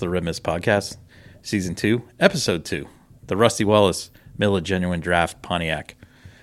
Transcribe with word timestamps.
The 0.00 0.08
Red 0.08 0.24
Mist 0.24 0.42
Podcast, 0.42 0.96
Season 1.42 1.74
2, 1.74 2.02
Episode 2.18 2.64
2, 2.64 2.88
the 3.26 3.36
Rusty 3.36 3.64
Wallace 3.64 4.10
Miller 4.38 4.60
Genuine 4.60 5.00
Draft 5.00 5.42
Pontiac 5.42 5.94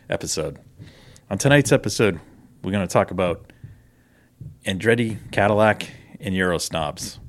episode. 0.09 0.59
On 1.29 1.37
tonight's 1.37 1.71
episode, 1.71 2.19
we're 2.63 2.71
going 2.71 2.87
to 2.87 2.91
talk 2.91 3.11
about 3.11 3.51
Andretti 4.65 5.17
Cadillac 5.31 5.89
and 6.19 6.35
Euro 6.35 6.57
snobs. 6.57 7.19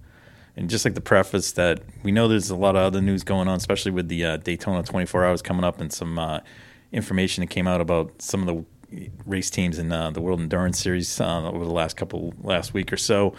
And 0.56 0.68
just 0.68 0.84
like 0.84 0.94
the 0.94 1.00
preface, 1.00 1.52
that 1.52 1.80
we 2.02 2.12
know 2.12 2.28
there's 2.28 2.50
a 2.50 2.56
lot 2.56 2.76
of 2.76 2.82
other 2.82 3.00
news 3.00 3.24
going 3.24 3.48
on, 3.48 3.56
especially 3.56 3.92
with 3.92 4.08
the 4.08 4.24
uh, 4.24 4.36
Daytona 4.36 4.82
24 4.82 5.24
Hours 5.24 5.42
coming 5.42 5.64
up 5.64 5.80
and 5.80 5.92
some 5.92 6.18
uh, 6.18 6.40
information 6.92 7.42
that 7.42 7.48
came 7.48 7.66
out 7.66 7.80
about 7.80 8.20
some 8.20 8.46
of 8.46 8.54
the 8.54 8.64
race 9.24 9.50
teams 9.50 9.78
in 9.78 9.92
uh, 9.92 10.10
the 10.10 10.20
World 10.20 10.40
Endurance 10.40 10.78
Series 10.78 11.20
uh, 11.20 11.48
over 11.48 11.64
the 11.64 11.70
last 11.70 11.96
couple 11.96 12.34
last 12.42 12.74
week 12.74 12.92
or 12.92 12.96
so, 12.96 13.34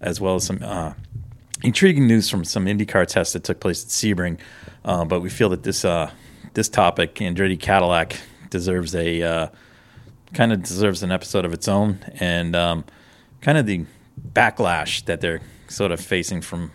as 0.00 0.20
well 0.20 0.36
as 0.36 0.44
some 0.44 0.60
uh, 0.62 0.94
intriguing 1.62 2.06
news 2.06 2.28
from 2.28 2.44
some 2.44 2.66
IndyCar 2.66 3.06
tests 3.06 3.32
that 3.32 3.44
took 3.44 3.60
place 3.60 3.84
at 3.84 3.90
Sebring. 3.90 4.38
Uh, 4.84 5.04
but 5.04 5.20
we 5.20 5.30
feel 5.30 5.48
that 5.50 5.62
this 5.62 5.84
uh, 5.84 6.10
this 6.54 6.68
topic, 6.68 7.14
Andretti 7.16 7.58
Cadillac, 7.58 8.16
deserves 8.50 8.94
a 8.94 9.22
uh, 9.22 9.46
kind 10.34 10.52
of 10.52 10.62
deserves 10.62 11.02
an 11.02 11.12
episode 11.12 11.44
of 11.44 11.52
its 11.52 11.68
own, 11.68 11.98
and 12.18 12.56
um, 12.56 12.84
kind 13.40 13.58
of 13.58 13.66
the 13.66 13.84
backlash 14.32 15.04
that 15.04 15.20
they're 15.20 15.40
sort 15.68 15.92
of 15.92 16.00
facing 16.00 16.42
from 16.42 16.70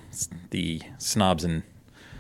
the 0.50 0.82
snobs 0.98 1.44
in 1.44 1.64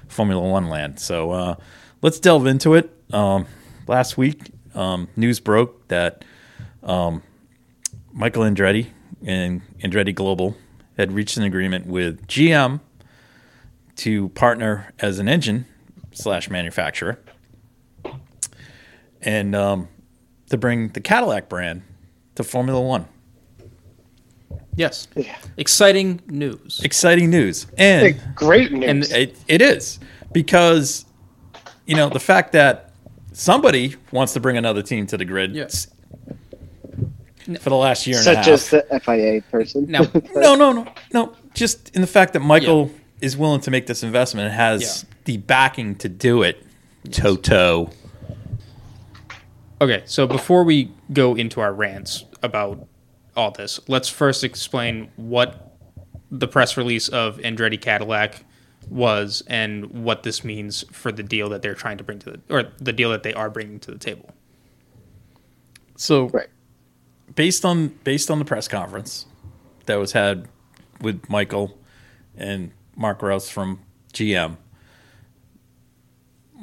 Formula 0.07 0.41
One 0.41 0.69
land. 0.69 0.99
So 0.99 1.31
uh, 1.31 1.55
let's 2.01 2.19
delve 2.19 2.47
into 2.47 2.75
it. 2.75 2.89
Um, 3.13 3.47
last 3.87 4.17
week, 4.17 4.51
um, 4.75 5.07
news 5.15 5.39
broke 5.39 5.87
that 5.87 6.23
um, 6.83 7.23
Michael 8.13 8.43
Andretti 8.43 8.87
and 9.25 9.61
Andretti 9.79 10.13
Global 10.13 10.55
had 10.97 11.11
reached 11.11 11.37
an 11.37 11.43
agreement 11.43 11.85
with 11.85 12.25
GM 12.27 12.79
to 13.97 14.29
partner 14.29 14.93
as 14.99 15.19
an 15.19 15.27
engine 15.27 15.65
slash 16.11 16.49
manufacturer 16.49 17.19
and 19.21 19.55
um, 19.55 19.87
to 20.49 20.57
bring 20.57 20.89
the 20.89 21.01
Cadillac 21.01 21.49
brand 21.49 21.83
to 22.35 22.43
Formula 22.43 22.81
One. 22.81 23.07
Yes. 24.75 25.07
Exciting 25.57 26.21
news. 26.27 26.81
Exciting 26.83 27.29
news. 27.31 27.65
And 27.77 28.15
Hey, 28.15 28.21
great 28.35 28.71
news. 28.71 29.11
And 29.11 29.19
it, 29.19 29.35
it 29.47 29.61
is 29.61 29.99
because, 30.31 31.05
you 31.87 31.95
know, 31.95 32.09
the 32.09 32.19
fact 32.19 32.51
that 32.51 32.93
somebody 33.33 33.95
wants 34.11 34.33
to 34.33 34.39
bring 34.39 34.55
another 34.55 34.83
team 34.83 35.07
to 35.07 35.17
the 35.17 35.25
grid 35.25 35.55
Yes. 35.55 35.87
For 37.55 37.69
the 37.69 37.75
last 37.75 38.05
year 38.07 38.17
and 38.17 38.27
a 38.27 38.35
half. 38.35 38.45
Such 38.45 38.53
as 38.53 38.69
the 38.69 38.99
FIA 38.99 39.41
person. 39.51 39.85
Now, 39.89 40.01
No, 40.35 40.55
no, 40.55 40.71
no, 40.71 40.87
no. 41.13 41.33
Just 41.53 41.95
in 41.95 42.01
the 42.01 42.07
fact 42.07 42.33
that 42.33 42.41
Michael 42.41 42.91
is 43.21 43.35
willing 43.37 43.61
to 43.61 43.71
make 43.71 43.87
this 43.87 44.03
investment 44.03 44.47
and 44.47 44.55
has 44.55 44.81
Yeah. 45.09 45.15
the 45.25 45.37
backing 45.37 45.95
to 45.95 46.09
do 46.09 46.43
it. 46.43 46.63
Toto. 47.11 47.89
okay, 49.81 50.03
so 50.05 50.27
before 50.27 50.63
we 50.63 50.91
go 51.13 51.35
into 51.35 51.61
our 51.61 51.73
rants 51.73 52.25
about 52.43 52.85
all 53.35 53.51
this, 53.51 53.79
let's 53.87 54.09
first 54.09 54.43
explain 54.43 55.09
what 55.15 55.77
the 56.29 56.47
press 56.47 56.75
release 56.75 57.07
of 57.07 57.37
Andretti 57.37 57.79
Cadillac 57.79 58.43
was 58.89 59.41
and 59.47 59.85
what 60.03 60.23
this 60.23 60.43
means 60.43 60.83
for 60.91 61.11
the 61.11 61.23
deal 61.23 61.49
that 61.49 61.61
they're 61.61 61.73
trying 61.75 61.97
to 61.97 62.03
bring 62.03 62.19
to 62.19 62.31
the 62.31 62.39
or 62.49 62.63
the 62.79 62.91
deal 62.93 63.09
that 63.11 63.23
they 63.23 63.33
are 63.33 63.49
bringing 63.49 63.79
to 63.79 63.91
the 63.91 63.97
table. 63.97 64.29
So 65.95 66.27
Right. 66.29 66.47
Based 67.35 67.65
on 67.65 67.89
based 68.03 68.31
on 68.31 68.39
the 68.39 68.45
press 68.45 68.67
conference 68.67 69.25
that 69.85 69.95
was 69.95 70.13
had 70.13 70.47
with 71.01 71.29
Michael 71.29 71.77
and 72.35 72.71
Mark 72.95 73.19
Reuss 73.19 73.49
from 73.49 73.79
GM, 74.13 74.57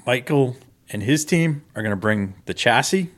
Michael 0.07 0.57
and 0.91 1.03
his 1.03 1.25
team 1.25 1.63
are 1.75 1.83
going 1.83 1.91
to 1.91 1.97
bring 1.97 2.35
the 2.47 2.55
chassis 2.55 3.11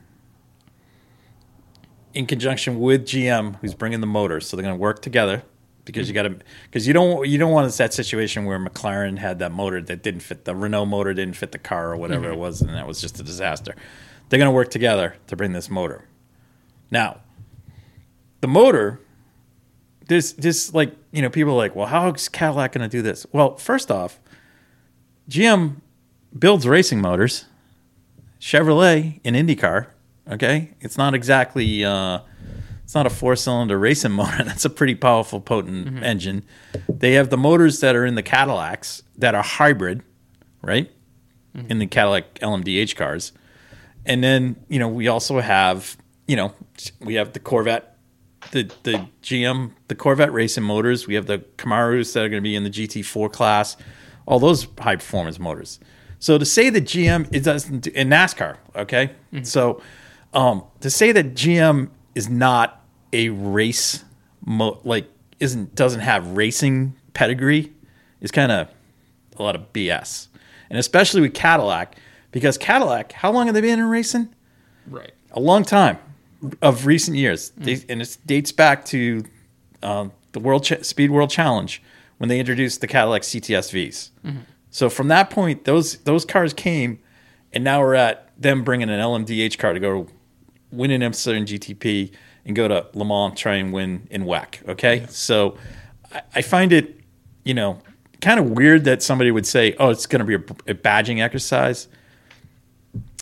in 2.14 2.26
conjunction 2.26 2.80
with 2.80 3.04
GM, 3.04 3.56
who's 3.60 3.74
bringing 3.74 4.00
the 4.00 4.06
motors. 4.06 4.48
So 4.48 4.56
they're 4.56 4.64
going 4.64 4.74
to 4.74 4.80
work 4.80 5.02
together 5.02 5.42
because 5.84 6.08
you 6.08 6.14
got 6.14 6.22
to 6.22 6.38
because 6.64 6.86
you 6.86 6.92
don't 6.92 7.26
you 7.28 7.38
don't 7.38 7.52
want 7.52 7.72
that 7.72 7.94
situation 7.94 8.44
where 8.44 8.58
McLaren 8.58 9.18
had 9.18 9.38
that 9.38 9.52
motor 9.52 9.80
that 9.82 10.02
didn't 10.02 10.20
fit 10.20 10.44
the 10.44 10.54
Renault 10.54 10.86
motor 10.86 11.14
didn't 11.14 11.36
fit 11.36 11.52
the 11.52 11.58
car 11.58 11.92
or 11.92 11.96
whatever 11.96 12.24
mm-hmm. 12.24 12.34
it 12.34 12.38
was, 12.38 12.60
and 12.60 12.70
that 12.70 12.86
was 12.86 13.00
just 13.00 13.20
a 13.20 13.22
disaster. 13.22 13.74
They're 14.28 14.38
going 14.38 14.50
to 14.50 14.54
work 14.54 14.70
together 14.70 15.14
to 15.28 15.36
bring 15.36 15.52
this 15.52 15.70
motor. 15.70 16.04
Now, 16.90 17.20
the 18.40 18.48
motor, 18.48 19.00
this 20.08 20.32
this 20.32 20.72
like 20.74 20.94
you 21.12 21.22
know 21.22 21.30
people 21.30 21.52
are 21.52 21.56
like, 21.56 21.74
well, 21.74 21.86
how 21.86 22.08
is 22.10 22.28
Cadillac 22.28 22.72
going 22.72 22.88
to 22.88 22.96
do 22.96 23.02
this? 23.02 23.26
Well, 23.32 23.56
first 23.56 23.90
off, 23.90 24.20
GM 25.28 25.76
builds 26.36 26.66
racing 26.66 27.00
motors. 27.00 27.46
Chevrolet 28.40 29.20
in 29.24 29.34
IndyCar, 29.34 29.86
okay, 30.30 30.74
it's 30.80 30.98
not 30.98 31.14
exactly 31.14 31.84
uh, 31.84 32.20
it's 32.86 32.94
not 32.94 33.04
a 33.04 33.10
four 33.10 33.34
cylinder 33.34 33.78
racing 33.78 34.12
motor. 34.12 34.44
That's 34.44 34.64
a 34.64 34.70
pretty 34.70 34.94
powerful, 34.94 35.40
potent 35.40 36.04
engine. 36.04 36.44
They 36.88 37.14
have 37.14 37.30
the 37.30 37.36
motors 37.36 37.80
that 37.80 37.96
are 37.96 38.06
in 38.06 38.14
the 38.14 38.22
Cadillacs 38.22 39.02
that 39.18 39.34
are 39.34 39.42
hybrid, 39.42 40.02
right? 40.62 40.90
In 41.68 41.78
the 41.78 41.86
Cadillac 41.86 42.34
LMDH 42.34 42.94
cars. 42.94 43.32
And 44.04 44.22
then, 44.22 44.56
you 44.68 44.78
know, 44.78 44.88
we 44.88 45.08
also 45.08 45.40
have, 45.40 45.96
you 46.28 46.36
know, 46.36 46.52
we 47.00 47.14
have 47.14 47.32
the 47.32 47.40
Corvette, 47.40 47.95
the 48.50 48.70
the 48.82 49.08
GM, 49.22 49.72
the 49.88 49.94
Corvette 49.94 50.32
racing 50.32 50.64
motors. 50.64 51.06
We 51.06 51.14
have 51.14 51.26
the 51.26 51.38
Camaros 51.58 52.12
that 52.12 52.24
are 52.24 52.28
going 52.28 52.42
to 52.42 52.46
be 52.46 52.54
in 52.54 52.64
the 52.64 52.70
GT4 52.70 53.32
class, 53.32 53.76
all 54.26 54.38
those 54.38 54.66
high 54.78 54.96
performance 54.96 55.38
motors. 55.38 55.80
So 56.18 56.38
to 56.38 56.44
say 56.44 56.70
that 56.70 56.84
GM 56.84 57.28
it 57.32 57.44
doesn't 57.44 57.80
do, 57.80 57.90
in 57.94 58.08
NASCAR, 58.08 58.56
okay? 58.74 59.12
So 59.42 59.82
um, 60.32 60.64
to 60.80 60.90
say 60.90 61.12
that 61.12 61.34
GM 61.34 61.90
is 62.14 62.28
not 62.28 62.82
a 63.12 63.28
race 63.28 64.04
mo- 64.44 64.80
like 64.84 65.08
isn't 65.40 65.74
doesn't 65.74 66.00
have 66.00 66.36
racing 66.36 66.94
pedigree 67.12 67.72
is 68.20 68.30
kind 68.30 68.50
of 68.50 68.68
a 69.36 69.42
lot 69.42 69.54
of 69.54 69.72
BS. 69.72 70.28
And 70.70 70.78
especially 70.78 71.20
with 71.20 71.34
Cadillac 71.34 71.96
because 72.32 72.58
Cadillac, 72.58 73.12
how 73.12 73.30
long 73.30 73.46
have 73.46 73.54
they 73.54 73.60
been 73.60 73.78
in 73.78 73.86
racing? 73.86 74.34
Right. 74.88 75.12
a 75.32 75.40
long 75.40 75.64
time 75.64 75.98
of 76.62 76.86
recent 76.86 77.16
years, 77.16 77.50
they, 77.56 77.82
and 77.88 78.00
it 78.02 78.16
dates 78.26 78.52
back 78.52 78.84
to 78.86 79.24
um, 79.82 80.12
the 80.32 80.40
World 80.40 80.64
Ch- 80.64 80.84
Speed 80.84 81.10
World 81.10 81.30
Challenge 81.30 81.82
when 82.18 82.28
they 82.28 82.38
introduced 82.40 82.80
the 82.80 82.86
Cadillac 82.86 83.22
CTSVs. 83.22 84.10
So 84.70 84.90
from 84.90 85.08
that 85.08 85.30
point, 85.30 85.64
those 85.64 85.96
those 85.98 86.24
cars 86.24 86.52
came, 86.52 86.98
and 87.52 87.64
now 87.64 87.80
we're 87.80 87.94
at 87.94 88.30
them 88.40 88.62
bringing 88.64 88.90
an 88.90 89.00
LMDH 89.00 89.58
car 89.58 89.72
to 89.72 89.80
go 89.80 90.06
win 90.70 90.90
an 90.90 91.00
IMSA 91.00 91.36
and 91.36 91.46
GTP 91.46 92.12
and 92.44 92.54
go 92.54 92.68
to 92.68 92.86
Le 92.94 93.04
Mans 93.04 93.38
try 93.38 93.54
and 93.56 93.72
win 93.72 94.06
in 94.10 94.24
WEC. 94.24 94.68
Okay, 94.68 95.06
so 95.08 95.56
I, 96.12 96.22
I 96.36 96.42
find 96.42 96.72
it, 96.72 97.00
you 97.44 97.54
know, 97.54 97.78
kind 98.20 98.38
of 98.38 98.50
weird 98.50 98.84
that 98.84 99.02
somebody 99.02 99.30
would 99.30 99.46
say, 99.46 99.74
"Oh, 99.78 99.88
it's 99.90 100.06
going 100.06 100.20
to 100.20 100.24
be 100.26 100.34
a, 100.34 100.70
a 100.70 100.74
badging 100.74 101.22
exercise." 101.22 101.88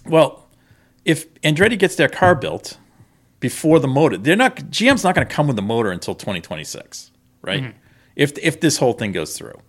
Well, 0.07 0.49
if 1.05 1.33
Andretti 1.43 1.79
gets 1.79 1.95
their 1.97 2.09
car 2.09 2.35
built 2.35 2.79
before 3.45 3.79
the 3.79 3.87
motor, 3.87 4.17
they're 4.17 4.37
not 4.37 4.57
GM's 4.57 5.05
not 5.05 5.15
going 5.15 5.29
to 5.29 5.35
come 5.35 5.47
with 5.47 5.57
the 5.57 5.61
motor 5.61 5.91
until 5.91 6.15
2026, 6.15 7.11
right? 7.43 7.63
Mm-hmm. 7.65 7.79
If 8.17 8.39
if 8.39 8.61
this 8.61 8.79
whole 8.79 8.95
thing 8.95 9.13
goes 9.13 9.37
through, 9.37 9.61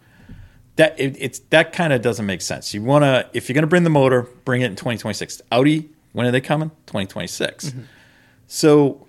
that 0.77 0.97
it, 0.97 1.17
it's 1.19 1.39
that 1.49 1.73
kind 1.73 1.91
of 1.91 2.01
doesn't 2.01 2.25
make 2.25 2.41
sense. 2.41 2.73
You 2.73 2.81
want 2.83 3.03
to 3.03 3.29
if 3.33 3.49
you're 3.49 3.53
going 3.53 3.63
to 3.63 3.67
bring 3.67 3.83
the 3.83 3.89
motor, 3.89 4.29
bring 4.45 4.61
it 4.61 4.67
in 4.67 4.77
2026. 4.77 5.41
Audi, 5.51 5.89
when 6.13 6.25
are 6.25 6.31
they 6.31 6.39
coming? 6.39 6.69
2026. 6.85 7.65
Mm-hmm. 7.65 7.81
So, 8.47 9.05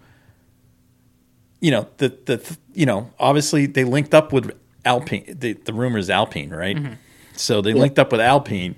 you 1.61 1.71
know 1.71 1.89
the 1.99 2.09
the 2.25 2.59
you 2.75 2.87
know 2.87 3.13
obviously 3.21 3.67
they 3.67 3.85
linked 3.85 4.15
up 4.15 4.33
with 4.33 4.51
Alpine. 4.85 5.27
The, 5.29 5.53
the 5.53 5.73
rumor 5.73 5.99
is 5.99 6.11
Alpine, 6.11 6.51
right? 6.51 6.77
Mm-hmm. 6.77 6.95
So 7.37 7.61
they 7.61 7.73
linked 7.73 8.01
up 8.01 8.11
with 8.11 8.21
Alpine, 8.21 8.75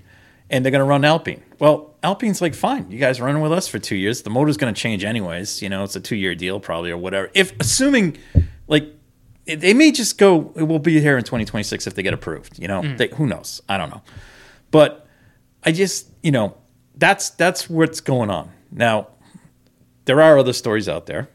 and 0.50 0.64
they're 0.64 0.70
going 0.70 0.80
to 0.80 0.84
run 0.84 1.04
Alpine. 1.04 1.42
Well, 1.58 1.94
Alpine's 2.02 2.40
like, 2.40 2.54
fine, 2.54 2.90
you 2.90 2.98
guys 2.98 3.20
running 3.20 3.42
with 3.42 3.52
us 3.52 3.68
for 3.68 3.78
two 3.78 3.96
years. 3.96 4.22
The 4.22 4.30
motor's 4.30 4.56
going 4.56 4.72
to 4.72 4.80
change 4.80 5.04
anyways. 5.04 5.62
You 5.62 5.68
know, 5.68 5.84
it's 5.84 5.96
a 5.96 6.00
two 6.00 6.16
year 6.16 6.34
deal 6.34 6.60
probably 6.60 6.90
or 6.90 6.96
whatever. 6.96 7.30
If 7.34 7.58
assuming 7.60 8.16
like 8.66 8.86
they 9.46 9.74
may 9.74 9.90
just 9.90 10.18
go, 10.18 10.52
it 10.56 10.64
will 10.64 10.78
be 10.78 11.00
here 11.00 11.16
in 11.16 11.24
2026 11.24 11.86
if 11.86 11.94
they 11.94 12.02
get 12.02 12.14
approved. 12.14 12.58
You 12.58 12.68
know, 12.68 12.82
mm. 12.82 12.96
they, 12.96 13.08
who 13.08 13.26
knows? 13.26 13.62
I 13.68 13.78
don't 13.78 13.90
know, 13.90 14.02
but 14.70 15.06
I 15.64 15.72
just 15.72 16.08
you 16.22 16.30
know 16.30 16.56
that's 16.94 17.30
that's 17.30 17.68
what's 17.68 18.00
going 18.00 18.30
on 18.30 18.50
now. 18.70 19.08
There 20.04 20.20
are 20.22 20.38
other 20.38 20.52
stories 20.52 20.88
out 20.88 21.06
there. 21.06 21.28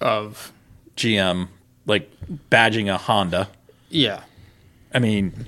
Of 0.00 0.52
GM 0.96 1.48
like 1.86 2.10
badging 2.50 2.92
a 2.92 2.98
Honda. 2.98 3.48
yeah, 3.88 4.22
I 4.92 5.00
mean, 5.00 5.46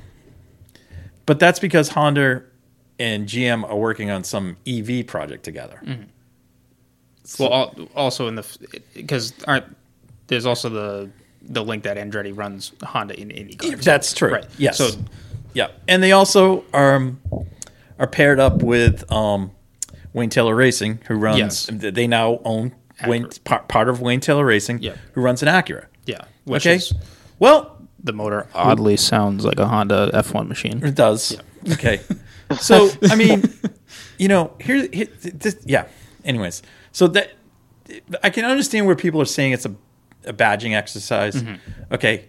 but 1.30 1.38
that's 1.38 1.60
because 1.60 1.88
Honda 1.90 2.42
and 2.98 3.28
GM 3.28 3.62
are 3.62 3.76
working 3.76 4.10
on 4.10 4.24
some 4.24 4.56
EV 4.66 5.06
project 5.06 5.44
together. 5.44 5.80
well, 7.38 7.52
al- 7.52 7.88
also 7.94 8.26
in 8.26 8.34
the 8.34 8.44
because 8.94 9.32
aren't 9.46 9.64
there's 10.26 10.44
also 10.44 10.68
the 10.68 11.10
the 11.42 11.62
link 11.62 11.84
that 11.84 11.96
Andretti 11.96 12.36
runs 12.36 12.72
Honda 12.82 13.14
in 13.18 13.28
IndyCar. 13.28 13.80
That's 13.80 14.12
true. 14.12 14.32
Right. 14.32 14.46
Yes. 14.58 14.76
So 14.78 14.90
yeah, 15.54 15.68
and 15.86 16.02
they 16.02 16.10
also 16.10 16.64
are 16.72 16.96
um, 16.96 17.20
are 18.00 18.08
paired 18.08 18.40
up 18.40 18.64
with 18.64 19.10
um, 19.12 19.52
Wayne 20.12 20.30
Taylor 20.30 20.56
Racing, 20.56 20.98
who 21.06 21.14
runs. 21.14 21.38
Yes. 21.38 21.70
They 21.72 22.08
now 22.08 22.40
own 22.44 22.74
Wayne, 23.06 23.28
part, 23.44 23.68
part 23.68 23.88
of 23.88 24.00
Wayne 24.00 24.18
Taylor 24.18 24.44
Racing, 24.44 24.82
Yeah. 24.82 24.96
who 25.12 25.20
runs 25.20 25.42
an 25.44 25.48
Acura. 25.48 25.86
yeah, 26.06 26.24
which 26.44 26.66
Okay. 26.66 26.74
is 26.76 26.92
Well, 27.38 27.79
the 28.02 28.12
motor 28.12 28.46
oddly 28.54 28.96
sounds 28.96 29.44
like 29.44 29.58
a 29.58 29.66
Honda 29.66 30.10
F1 30.14 30.48
machine. 30.48 30.84
It 30.84 30.94
does. 30.94 31.32
Yeah. 31.64 31.74
Okay. 31.74 32.00
So 32.58 32.90
I 33.08 33.14
mean, 33.14 33.44
you 34.18 34.26
know, 34.26 34.54
here, 34.60 34.88
here 34.92 35.06
this, 35.22 35.56
yeah. 35.64 35.86
Anyways, 36.24 36.62
so 36.90 37.06
that 37.06 37.30
I 38.24 38.30
can 38.30 38.44
understand 38.44 38.86
where 38.86 38.96
people 38.96 39.22
are 39.22 39.26
saying 39.26 39.52
it's 39.52 39.66
a, 39.66 39.74
a 40.24 40.32
badging 40.32 40.74
exercise. 40.74 41.36
Mm-hmm. 41.36 41.94
Okay. 41.94 42.24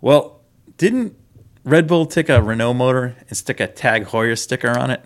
Well, 0.00 0.42
didn't 0.78 1.16
Red 1.64 1.88
Bull 1.88 2.06
take 2.06 2.28
a 2.28 2.40
Renault 2.40 2.74
motor 2.74 3.16
and 3.28 3.36
stick 3.36 3.58
a 3.58 3.66
Tag 3.66 4.06
Heuer 4.06 4.38
sticker 4.38 4.70
on 4.70 4.92
it? 4.92 5.02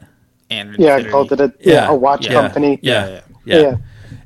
And 0.50 0.76
Yeah, 0.78 0.96
I 0.96 1.04
called 1.04 1.32
it 1.32 1.40
a 1.40 1.52
yeah, 1.60 1.72
Yeah, 1.72 1.88
a 1.88 1.94
watch 1.94 2.26
yeah, 2.26 2.32
company. 2.32 2.78
Yeah, 2.82 3.08
yeah. 3.08 3.20
Yeah. 3.46 3.60
Yeah. 3.60 3.76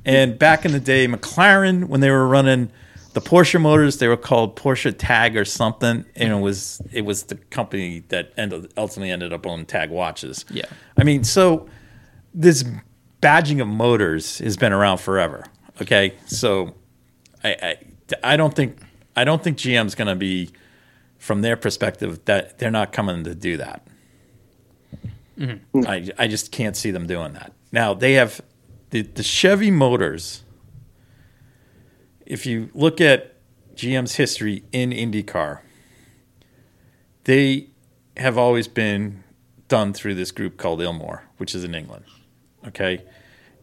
And 0.04 0.38
back 0.38 0.64
in 0.64 0.72
the 0.72 0.80
day, 0.80 1.06
McLaren, 1.06 1.84
when 1.84 2.00
they 2.00 2.10
were 2.10 2.26
running 2.26 2.72
the 3.12 3.20
Porsche 3.20 3.60
motors, 3.60 3.98
they 3.98 4.08
were 4.08 4.16
called 4.16 4.56
Porsche 4.56 4.94
Tag 4.96 5.36
or 5.36 5.44
something, 5.44 6.04
and 6.16 6.32
it 6.32 6.40
was 6.40 6.80
it 6.92 7.02
was 7.02 7.24
the 7.24 7.36
company 7.36 8.00
that 8.08 8.32
ended, 8.36 8.72
ultimately 8.76 9.10
ended 9.10 9.32
up 9.32 9.46
owning 9.46 9.66
Tag 9.66 9.90
watches. 9.90 10.44
Yeah. 10.50 10.64
I 10.96 11.04
mean, 11.04 11.24
so 11.24 11.68
this 12.32 12.64
badging 13.20 13.60
of 13.60 13.68
motors 13.68 14.38
has 14.38 14.56
been 14.56 14.72
around 14.72 14.98
forever. 14.98 15.44
Okay, 15.80 16.14
so 16.26 16.74
I 17.44 17.76
I, 18.22 18.32
I 18.32 18.36
don't 18.36 18.54
think 18.54 18.78
I 19.14 19.24
don't 19.24 19.42
think 19.42 19.58
GM's 19.58 19.94
going 19.94 20.08
to 20.08 20.16
be 20.16 20.50
from 21.18 21.42
their 21.42 21.56
perspective 21.56 22.24
that 22.24 22.58
they're 22.58 22.70
not 22.70 22.92
coming 22.92 23.24
to 23.24 23.34
do 23.34 23.56
that. 23.58 23.86
Mm-hmm. 25.38 25.80
Hmm. 25.80 25.86
I 25.86 26.08
I 26.18 26.28
just 26.28 26.50
can't 26.50 26.76
see 26.76 26.90
them 26.90 27.06
doing 27.06 27.34
that. 27.34 27.52
Now 27.70 27.94
they 27.94 28.14
have 28.14 28.40
the 28.90 29.02
the 29.02 29.22
Chevy 29.22 29.70
motors. 29.70 30.41
If 32.26 32.46
you 32.46 32.70
look 32.74 33.00
at 33.00 33.34
GM's 33.74 34.16
history 34.16 34.64
in 34.72 34.90
IndyCar, 34.90 35.60
they 37.24 37.68
have 38.16 38.36
always 38.36 38.68
been 38.68 39.24
done 39.68 39.92
through 39.92 40.14
this 40.14 40.30
group 40.30 40.56
called 40.56 40.80
Ilmor, 40.80 41.22
which 41.38 41.54
is 41.54 41.64
in 41.64 41.74
England. 41.74 42.04
Okay, 42.66 43.04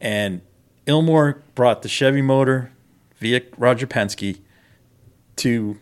and 0.02 0.42
Ilmor 0.88 1.42
brought 1.56 1.84
the 1.84 1.90
Chevy 1.90 2.22
motor 2.22 2.72
via 3.18 3.42
Roger 3.58 3.88
Penske 3.88 4.40
to 5.38 5.80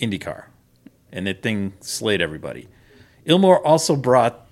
IndyCar, 0.00 0.44
and 1.12 1.26
that 1.26 1.42
thing 1.42 1.74
slayed 1.80 2.20
everybody. 2.20 2.68
Ilmor 3.26 3.60
also 3.64 3.94
brought 3.96 4.46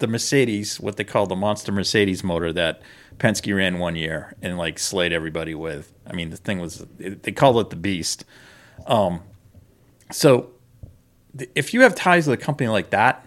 the 0.00 0.06
Mercedes, 0.06 0.80
what 0.80 0.96
they 0.96 1.04
call 1.04 1.26
the 1.26 1.36
monster 1.36 1.72
Mercedes 1.72 2.24
motor 2.24 2.52
that 2.52 2.82
Penske 3.18 3.54
ran 3.54 3.78
one 3.78 3.96
year 3.96 4.34
and 4.42 4.58
like 4.58 4.78
slayed 4.78 5.12
everybody 5.12 5.54
with. 5.54 5.92
I 6.06 6.14
mean, 6.14 6.30
the 6.30 6.36
thing 6.36 6.58
was 6.58 6.84
they 6.98 7.32
called 7.32 7.58
it 7.58 7.70
the 7.70 7.76
Beast. 7.76 8.24
Um, 8.86 9.20
so 10.10 10.50
if 11.54 11.72
you 11.72 11.82
have 11.82 11.94
ties 11.94 12.26
with 12.26 12.40
a 12.40 12.42
company 12.42 12.68
like 12.68 12.90
that, 12.90 13.26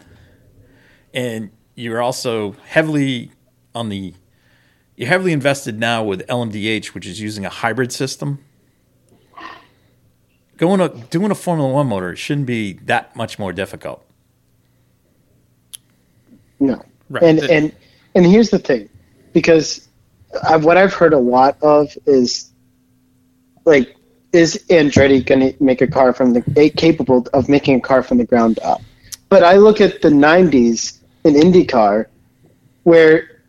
and 1.13 1.51
you're 1.75 2.01
also 2.01 2.55
heavily 2.65 3.31
on 3.73 3.89
the 3.89 4.13
you're 4.95 5.07
heavily 5.07 5.31
invested 5.31 5.79
now 5.79 6.03
with 6.03 6.25
LMDH, 6.27 6.87
which 6.87 7.07
is 7.07 7.19
using 7.19 7.45
a 7.45 7.49
hybrid 7.49 7.91
system. 7.91 8.43
Going 10.57 10.79
to 10.79 10.89
doing 11.09 11.31
a 11.31 11.35
Formula 11.35 11.71
One 11.71 11.87
motor 11.87 12.15
shouldn't 12.15 12.45
be 12.45 12.73
that 12.85 13.15
much 13.15 13.39
more 13.39 13.51
difficult. 13.51 14.05
No. 16.59 16.81
Right. 17.09 17.23
And 17.23 17.39
and 17.39 17.75
and 18.15 18.25
here's 18.25 18.49
the 18.49 18.59
thing, 18.59 18.89
because 19.33 19.87
i 20.47 20.55
what 20.55 20.77
I've 20.77 20.93
heard 20.93 21.13
a 21.13 21.19
lot 21.19 21.57
of 21.61 21.95
is 22.05 22.51
like, 23.65 23.95
is 24.31 24.63
Andretti 24.69 25.25
going 25.25 25.53
to 25.53 25.63
make 25.63 25.81
a 25.81 25.87
car 25.87 26.13
from 26.13 26.33
the 26.33 26.43
eh, 26.57 26.69
capable 26.75 27.27
of 27.33 27.49
making 27.49 27.75
a 27.75 27.81
car 27.81 28.03
from 28.03 28.17
the 28.17 28.25
ground 28.25 28.59
up? 28.63 28.81
But 29.29 29.43
I 29.43 29.55
look 29.57 29.81
at 29.81 30.01
the 30.01 30.09
'90s 30.09 30.99
in 31.23 31.35
IndyCar, 31.35 32.07
where 32.83 33.41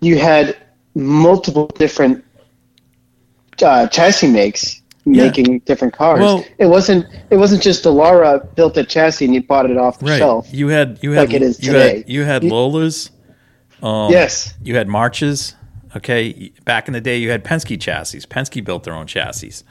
you 0.00 0.18
had 0.18 0.56
multiple 0.94 1.66
different 1.66 2.24
uh, 3.62 3.86
chassis 3.88 4.28
makes 4.28 4.80
Yeah. 5.04 5.24
making 5.24 5.60
different 5.60 5.94
cars. 5.94 6.20
Well- 6.20 6.44
it 6.58 6.66
wasn't 6.66 7.06
it 7.30 7.36
wasn't 7.36 7.62
just 7.62 7.84
Dallara 7.84 8.54
built 8.54 8.76
a 8.76 8.84
chassis 8.84 9.24
and 9.24 9.34
you 9.34 9.42
bought 9.42 9.70
it 9.70 9.76
off 9.78 9.98
the 9.98 10.16
shelf. 10.18 10.48
You 10.52 10.68
had 10.68 10.98
you 11.02 11.12
had 11.12 11.28
Like 11.28 11.34
it 11.34 11.42
is 11.42 11.58
you 11.64 11.72
today. 11.72 11.96
had 11.98 12.08
you 12.08 12.24
had 12.24 12.42
Lolas. 12.42 13.10
Um, 13.82 14.10
yes. 14.12 14.54
You 14.62 14.76
had 14.76 14.88
Marches. 14.88 15.54
Okay. 15.96 16.52
Back 16.64 16.86
in 16.86 16.92
the 16.92 17.00
day, 17.00 17.16
you 17.16 17.30
had 17.30 17.42
Penske 17.44 17.80
chassis. 17.80 18.20
Penske 18.20 18.62
built 18.64 18.84
their 18.84 18.94
own 18.94 19.06
chassis. 19.06 19.64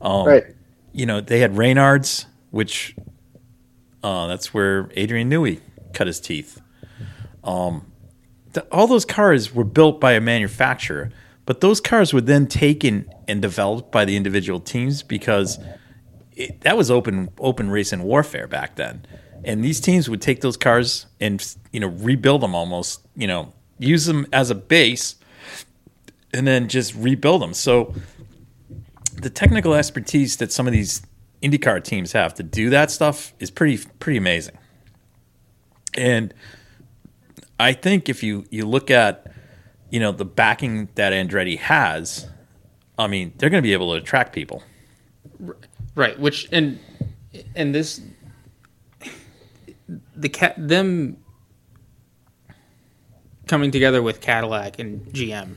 Um, 0.00 0.26
right. 0.26 0.44
You 0.92 1.06
know, 1.06 1.20
they 1.20 1.38
had 1.38 1.56
Reynards, 1.56 2.26
which 2.50 2.96
uh, 4.02 4.26
that's 4.26 4.52
where 4.52 4.90
Adrian 4.96 5.30
Newey 5.30 5.60
cut 5.92 6.06
his 6.08 6.20
teeth. 6.20 6.60
Um, 7.44 7.90
the, 8.52 8.62
all 8.72 8.86
those 8.86 9.04
cars 9.04 9.54
were 9.54 9.64
built 9.64 10.00
by 10.00 10.12
a 10.12 10.20
manufacturer, 10.20 11.10
but 11.46 11.60
those 11.60 11.80
cars 11.80 12.12
were 12.12 12.20
then 12.20 12.46
taken 12.46 13.08
and 13.28 13.40
developed 13.42 13.90
by 13.90 14.04
the 14.04 14.16
individual 14.16 14.60
teams 14.60 15.02
because 15.02 15.58
it, 16.32 16.60
that 16.62 16.76
was 16.76 16.90
open 16.90 17.30
open 17.38 17.70
race 17.70 17.92
and 17.92 18.04
warfare 18.04 18.46
back 18.46 18.76
then. 18.76 19.06
And 19.44 19.62
these 19.62 19.80
teams 19.80 20.08
would 20.08 20.22
take 20.22 20.40
those 20.40 20.56
cars 20.56 21.06
and 21.20 21.56
you 21.72 21.80
know 21.80 21.88
rebuild 21.88 22.42
them 22.42 22.54
almost, 22.54 23.06
you 23.14 23.26
know, 23.26 23.52
use 23.78 24.06
them 24.06 24.26
as 24.32 24.50
a 24.50 24.54
base, 24.54 25.16
and 26.32 26.46
then 26.46 26.68
just 26.68 26.94
rebuild 26.94 27.42
them. 27.42 27.54
So 27.54 27.94
the 29.14 29.30
technical 29.30 29.74
expertise 29.74 30.36
that 30.38 30.52
some 30.52 30.66
of 30.66 30.72
these 30.72 31.02
IndyCar 31.42 31.84
teams 31.84 32.12
have 32.12 32.34
to 32.34 32.42
do 32.42 32.70
that 32.70 32.90
stuff 32.90 33.34
is 33.38 33.50
pretty 33.50 33.84
pretty 33.98 34.18
amazing. 34.18 34.56
And 35.96 36.34
I 37.60 37.72
think 37.72 38.08
if 38.08 38.22
you 38.22 38.46
you 38.50 38.66
look 38.66 38.90
at 38.90 39.32
you 39.90 40.00
know 40.00 40.12
the 40.12 40.24
backing 40.24 40.88
that 40.96 41.12
Andretti 41.12 41.58
has, 41.58 42.28
I 42.98 43.06
mean 43.06 43.32
they're 43.38 43.50
going 43.50 43.62
to 43.62 43.66
be 43.66 43.72
able 43.72 43.92
to 43.92 43.98
attract 43.98 44.32
people. 44.32 44.62
Right, 45.94 46.18
which 46.18 46.48
and 46.52 46.78
and 47.54 47.74
this 47.74 48.00
the 50.16 50.28
cat 50.28 50.54
them 50.56 51.16
coming 53.46 53.70
together 53.70 54.02
with 54.02 54.20
Cadillac 54.20 54.78
and 54.78 55.04
GM 55.12 55.56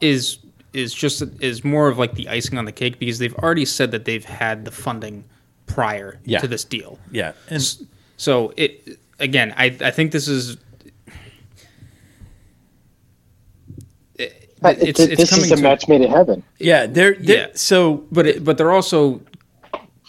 is 0.00 0.38
is 0.72 0.92
just 0.92 1.22
is 1.40 1.64
more 1.64 1.88
of 1.88 1.98
like 1.98 2.14
the 2.14 2.28
icing 2.28 2.58
on 2.58 2.64
the 2.66 2.72
cake 2.72 2.98
because 2.98 3.18
they've 3.18 3.34
already 3.36 3.64
said 3.64 3.90
that 3.92 4.04
they've 4.04 4.24
had 4.24 4.64
the 4.64 4.70
funding 4.70 5.24
prior 5.66 6.20
Yeah. 6.24 6.38
to 6.40 6.46
this 6.48 6.64
deal. 6.64 6.98
Yeah, 7.10 7.32
and 7.48 7.62
So 8.18 8.52
it 8.56 8.98
again, 9.18 9.54
I 9.56 9.76
I 9.80 9.90
think 9.90 10.12
this 10.12 10.28
is 10.28 10.58
it- 14.16 14.42
But 14.60 14.78
it's 14.82 14.98
it- 15.00 15.12
it's 15.12 15.20
this 15.22 15.30
coming 15.30 15.44
is 15.44 15.52
a 15.52 15.56
to 15.56 15.62
match 15.62 15.86
made 15.88 16.00
in 16.02 16.10
heaven. 16.10 16.42
yeah, 16.58 16.86
they're, 16.86 17.14
they're 17.14 17.36
Yeah. 17.38 17.46
so 17.54 18.04
but 18.10 18.26
it, 18.26 18.44
but 18.44 18.56
they're 18.58 18.72
also 18.72 19.20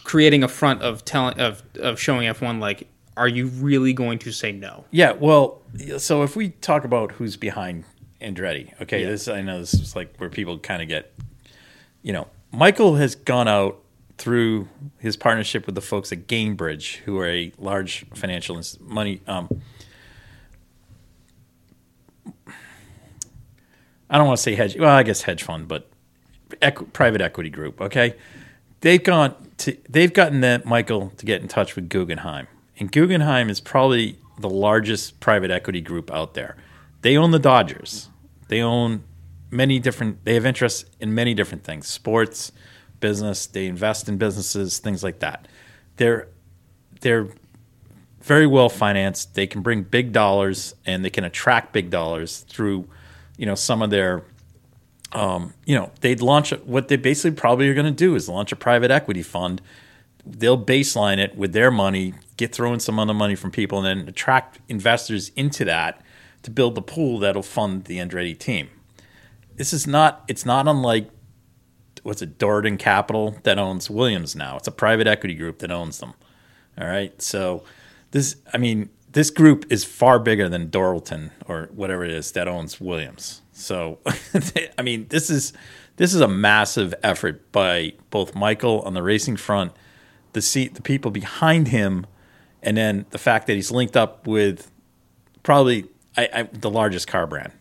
creating 0.04 0.44
a 0.44 0.48
front 0.48 0.82
of 0.82 1.04
telling 1.06 1.40
of 1.40 1.64
of 1.80 2.00
showing 2.00 2.28
F1 2.28 2.60
like 2.60 2.88
are 3.18 3.28
you 3.28 3.48
really 3.48 3.94
going 3.94 4.20
to 4.20 4.32
say 4.32 4.52
no? 4.52 4.86
Yeah, 4.92 5.14
well, 5.14 5.64
so 5.98 6.22
if 6.22 6.36
we 6.36 6.50
talk 6.50 6.84
about 6.86 7.14
who's 7.14 7.36
behind 7.36 7.84
Andretti, 8.22 8.80
okay, 8.82 9.02
Yeah. 9.02 9.10
this 9.10 9.28
I 9.28 9.42
know 9.42 9.60
this 9.60 9.74
is 9.74 9.96
like 9.96 10.16
where 10.18 10.30
people 10.30 10.60
kind 10.60 10.82
of 10.84 10.88
get, 10.88 11.12
you 12.04 12.14
know, 12.14 12.28
Michael 12.52 12.96
has 12.98 13.16
gone 13.16 13.48
out 13.48 13.80
through 14.20 14.68
his 15.00 15.18
partnership 15.18 15.66
with 15.66 15.74
the 15.76 15.82
folks 15.82 16.12
at 16.12 16.28
Gamebridge, 16.28 16.98
who 16.98 17.18
are 17.20 17.28
a 17.28 17.52
large 17.58 18.06
financial 18.14 18.62
money 18.80 19.22
um, 19.28 19.50
I 24.10 24.18
don't 24.18 24.28
want 24.28 24.38
to 24.38 24.44
say 24.44 24.56
hedge. 24.56 24.78
Well, 24.78 24.90
I 24.90 25.04
guess 25.04 25.24
hedge 25.24 25.44
fund, 25.44 25.68
but 25.68 25.90
equ- 26.62 26.92
private 26.94 27.22
equity 27.22 27.50
group. 27.50 27.82
Okay, 27.82 28.16
they've 28.82 29.04
gone 29.04 29.36
to 29.58 29.78
they've 29.90 30.14
gotten 30.14 30.42
that 30.42 30.66
Michael 30.66 31.12
to 31.18 31.26
get 31.26 31.42
in 31.42 31.48
touch 31.48 31.76
with 31.76 31.90
Guggenheim, 31.90 32.48
and 32.80 32.92
Guggenheim 32.92 33.50
is 33.50 33.60
probably 33.60 34.18
the 34.40 34.50
largest 34.50 35.20
private 35.20 35.52
equity 35.52 35.82
group 35.82 36.12
out 36.12 36.34
there. 36.34 36.56
They 37.02 37.18
own 37.18 37.32
the 37.32 37.40
Dodgers. 37.40 38.10
They 38.48 38.62
own 38.62 39.04
many 39.52 39.80
different. 39.80 40.24
They 40.26 40.36
have 40.36 40.46
interests 40.46 40.86
in 41.00 41.14
many 41.14 41.34
different 41.34 41.64
things: 41.64 41.88
sports, 41.88 42.52
business. 43.00 43.46
They 43.46 43.68
invest 43.68 44.08
in 44.08 44.18
businesses, 44.18 44.80
things 44.80 45.04
like 45.04 45.20
that. 45.20 45.48
They're 45.98 46.30
they're 47.02 47.30
very 48.22 48.48
well 48.48 48.70
financed. 48.70 49.36
They 49.36 49.48
can 49.48 49.62
bring 49.62 49.84
big 49.84 50.12
dollars 50.12 50.76
and 50.86 51.04
they 51.04 51.10
can 51.10 51.24
attract 51.24 51.72
big 51.74 51.90
dollars 51.90 52.40
through, 52.40 52.88
you 53.38 53.46
know, 53.46 53.56
some 53.56 53.82
of 53.82 53.90
their, 53.90 54.24
um, 55.14 55.54
you 55.66 55.76
know, 55.76 55.92
they'd 56.02 56.22
launch 56.22 56.52
what 56.66 56.88
they 56.88 56.98
basically 56.98 57.36
probably 57.36 57.70
are 57.70 57.74
going 57.74 57.86
to 57.86 57.92
do 57.92 58.16
is 58.16 58.28
launch 58.28 58.52
a 58.52 58.56
private 58.56 58.92
equity 58.92 59.24
fund. 59.24 59.62
They'll 60.26 60.62
baseline 60.62 61.20
it 61.20 61.38
with 61.38 61.54
their 61.54 61.72
money, 61.72 62.14
get 62.36 62.54
throwing 62.54 62.80
some 62.80 63.00
other 63.00 63.14
money 63.14 63.36
from 63.36 63.52
people, 63.52 63.84
and 63.84 64.02
then 64.02 64.10
attract 64.10 64.60
investors 64.68 65.30
into 65.36 65.64
that 65.66 66.02
to 66.44 66.52
build 66.52 66.76
the 66.76 66.82
pool 66.82 67.20
that'll 67.20 67.44
fund 67.44 67.86
the 67.86 67.98
Andretti 67.98 68.38
team. 68.38 68.70
This 69.56 69.72
is 69.74 69.88
not. 69.88 70.24
It's 70.28 70.46
not 70.46 70.68
unlike 70.68 71.10
what's 72.04 72.22
it, 72.22 72.38
darden 72.38 72.80
Capital 72.80 73.38
that 73.44 73.58
owns 73.60 73.90
Williams 73.90 74.36
now. 74.36 74.58
It's 74.58 74.68
a 74.68 74.72
private 74.72 75.08
equity 75.08 75.34
group 75.34 75.60
that 75.60 75.72
owns 75.72 76.00
them. 76.00 76.14
All 76.80 76.88
right, 76.88 77.20
so 77.22 77.64
this, 78.12 78.38
I 78.54 78.58
mean, 78.58 78.90
this 79.18 79.32
group 79.32 79.66
is 79.72 79.84
far 79.84 80.20
bigger 80.20 80.48
than 80.48 80.70
Dorilton 80.70 81.32
or 81.48 81.72
whatever 81.74 82.06
it 82.06 82.12
is 82.12 82.34
that 82.34 82.48
owns 82.48 82.80
Williams. 82.80 83.42
So, 83.52 83.98
I 84.78 84.84
mean, 84.84 85.08
this 85.10 85.32
is 85.32 85.54
this 85.96 86.14
is 86.14 86.22
a 86.22 86.28
massive 86.28 86.94
effort 87.02 87.52
by 87.52 87.94
both 88.12 88.36
Michael 88.36 88.82
on 88.82 88.94
the 88.94 89.02
racing 89.02 89.38
front, 89.38 89.72
the 90.34 90.42
seat, 90.44 90.76
the 90.76 90.84
people 90.84 91.10
behind 91.10 91.70
him, 91.70 92.06
and 92.62 92.78
then 92.78 93.08
the 93.10 93.18
fact 93.18 93.48
that 93.48 93.54
he's 93.54 93.72
linked 93.72 93.98
up 93.98 94.28
with 94.28 94.70
probably 95.42 95.88
I, 96.16 96.30
I, 96.32 96.44
the 96.44 96.70
largest 96.70 97.08
car 97.08 97.26
brand 97.26 97.54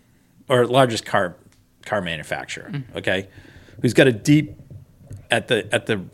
or 0.50 0.66
largest 0.66 1.06
car 1.06 1.36
car 1.86 2.02
manufacturer. 2.02 2.68
Mm-hmm. 2.70 2.98
Okay, 2.98 3.28
who's 3.80 3.94
got 3.94 4.06
a 4.06 4.12
deep 4.12 4.56
at 5.30 5.48
the 5.48 5.66
at 5.74 5.86
the 5.86 6.04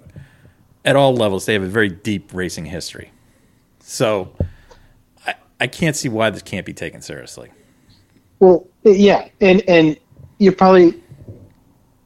at 0.85 0.95
all 0.95 1.17
levels. 1.17 1.47
They 1.47 1.55
have 1.55 1.65
a 1.65 1.67
very 1.67 1.89
deep 1.89 2.31
racing 2.33 2.67
history. 2.67 3.11
So 3.81 4.37
I, 5.63 5.67
can't 5.69 5.95
see 5.95 6.09
why 6.09 6.31
this 6.31 6.43
can't 6.43 6.67
be 6.67 6.73
taken 6.73 7.03
seriously. 7.03 7.51
Well, 8.41 8.67
yeah, 8.83 9.29
and 9.41 9.63
and 9.69 9.97
you're 10.39 10.53
probably, 10.53 11.01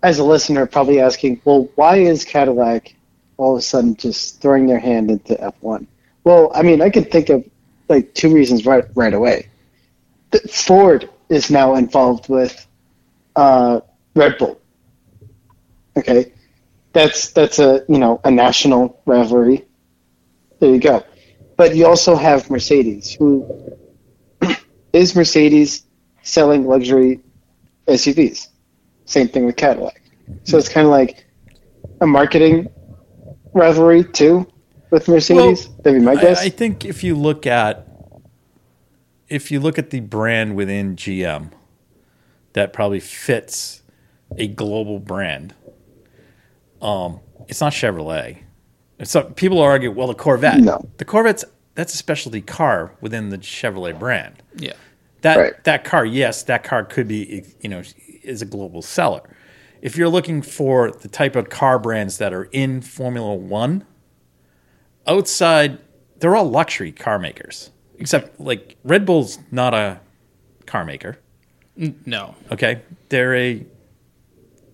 as 0.03 0.19
a 0.19 0.25
listener, 0.25 0.67
probably 0.67 1.01
asking, 1.01 1.41
well, 1.45 1.69
why 1.75 1.97
is 1.97 2.25
Cadillac 2.25 2.95
all 3.39 3.55
of 3.55 3.61
a 3.61 3.63
sudden 3.63 3.97
just 3.97 4.43
throwing 4.43 4.67
their 4.67 4.79
hand 4.79 5.11
into 5.11 5.35
F1? 5.35 5.87
Well, 6.25 6.53
I 6.55 6.63
mean, 6.63 6.83
I 6.83 6.91
can 6.91 7.05
think 7.05 7.31
of 7.31 7.49
like 7.89 8.13
two 8.13 8.35
reasons 8.35 8.67
right 8.67 8.85
right 8.95 9.15
away. 9.15 9.49
Ford 10.51 11.09
is 11.31 11.51
now 11.51 11.77
involved 11.77 12.29
with 12.29 12.67
uh, 13.37 13.81
Red 14.15 14.37
Bull. 14.37 14.61
Okay, 15.97 16.33
that's 16.93 17.31
that's 17.31 17.59
a 17.59 17.85
you 17.89 17.99
know 17.99 18.21
a 18.25 18.31
national 18.31 19.01
rivalry. 19.07 19.65
There 20.59 20.71
you 20.71 20.81
go. 20.81 21.05
But 21.57 21.75
you 21.75 21.87
also 21.87 22.17
have 22.17 22.51
Mercedes, 22.51 23.13
who 23.13 23.47
is 24.93 25.17
Mercedes 25.17 25.85
selling 26.23 26.67
luxury 26.67 27.21
SUVs. 27.89 28.49
Same 29.07 29.29
thing 29.29 29.47
with 29.47 29.57
Cadillac. 29.57 30.03
So 30.45 30.59
it's 30.59 30.69
kind 30.69 30.87
of 30.87 30.91
like 30.91 31.27
a 32.01 32.07
marketing 32.07 32.69
rivalry 33.53 34.05
too 34.05 34.47
with 34.91 35.09
Mercedes. 35.09 35.69
That'd 35.79 36.01
be 36.01 36.05
my 36.05 36.17
guess. 36.17 36.41
I, 36.41 36.45
I 36.45 36.49
think 36.49 36.85
if 36.85 37.03
you 37.05 37.15
look 37.15 37.47
at 37.47 37.87
if 39.29 39.51
you 39.51 39.61
look 39.61 39.79
at 39.79 39.91
the 39.91 40.01
brand 40.01 40.55
within 40.55 40.97
GM 40.97 41.53
that 42.53 42.73
probably 42.73 43.01
fits 43.01 43.83
a 44.37 44.47
global 44.49 44.99
brand, 44.99 45.55
um, 46.81 47.21
it's 47.49 47.61
not 47.61 47.73
Chevrolet. 47.73 48.39
It's 48.99 49.15
not, 49.15 49.37
people 49.37 49.61
argue, 49.61 49.91
well, 49.91 50.07
the 50.09 50.15
Corvette. 50.15 50.61
No. 50.61 50.89
The 50.97 51.05
Corvette's 51.05 51.45
that's 51.75 51.93
a 51.93 51.97
specialty 51.99 52.41
car 52.41 52.93
within 53.03 53.29
the 53.29 53.37
Chevrolet 53.39 53.99
brand. 53.99 54.43
Yeah. 54.57 54.73
That 55.21 55.37
Right. 55.39 55.65
that 55.65 55.85
car, 55.85 56.07
yes, 56.07 56.43
that 56.45 56.65
car 56.65 56.85
could 56.85 57.07
be, 57.09 57.45
you 57.61 57.69
know, 57.69 57.83
is 58.23 58.41
a 58.41 58.47
global 58.47 58.81
seller. 58.83 59.23
If 59.83 59.97
you're 59.97 60.09
looking 60.09 60.41
for 60.41 60.91
the 60.91 61.09
type 61.09 61.37
of 61.37 61.51
car 61.51 61.79
brands 61.79 62.17
that 62.19 62.33
are 62.33 62.45
in 62.45 62.81
Formula 62.81 63.35
One, 63.35 63.85
outside, 65.07 65.79
they're 66.19 66.35
all 66.35 66.49
luxury 66.49 66.93
car 66.93 67.19
makers. 67.19 67.71
Except 67.99 68.39
like 68.41 68.77
Red 68.85 69.07
Bull's 69.07 69.39
not 69.51 69.73
a 69.75 70.01
car 70.67 70.85
maker. 70.85 71.19
No. 71.77 72.35
Okay, 72.51 72.83
they're 73.11 73.35
a 73.35 73.65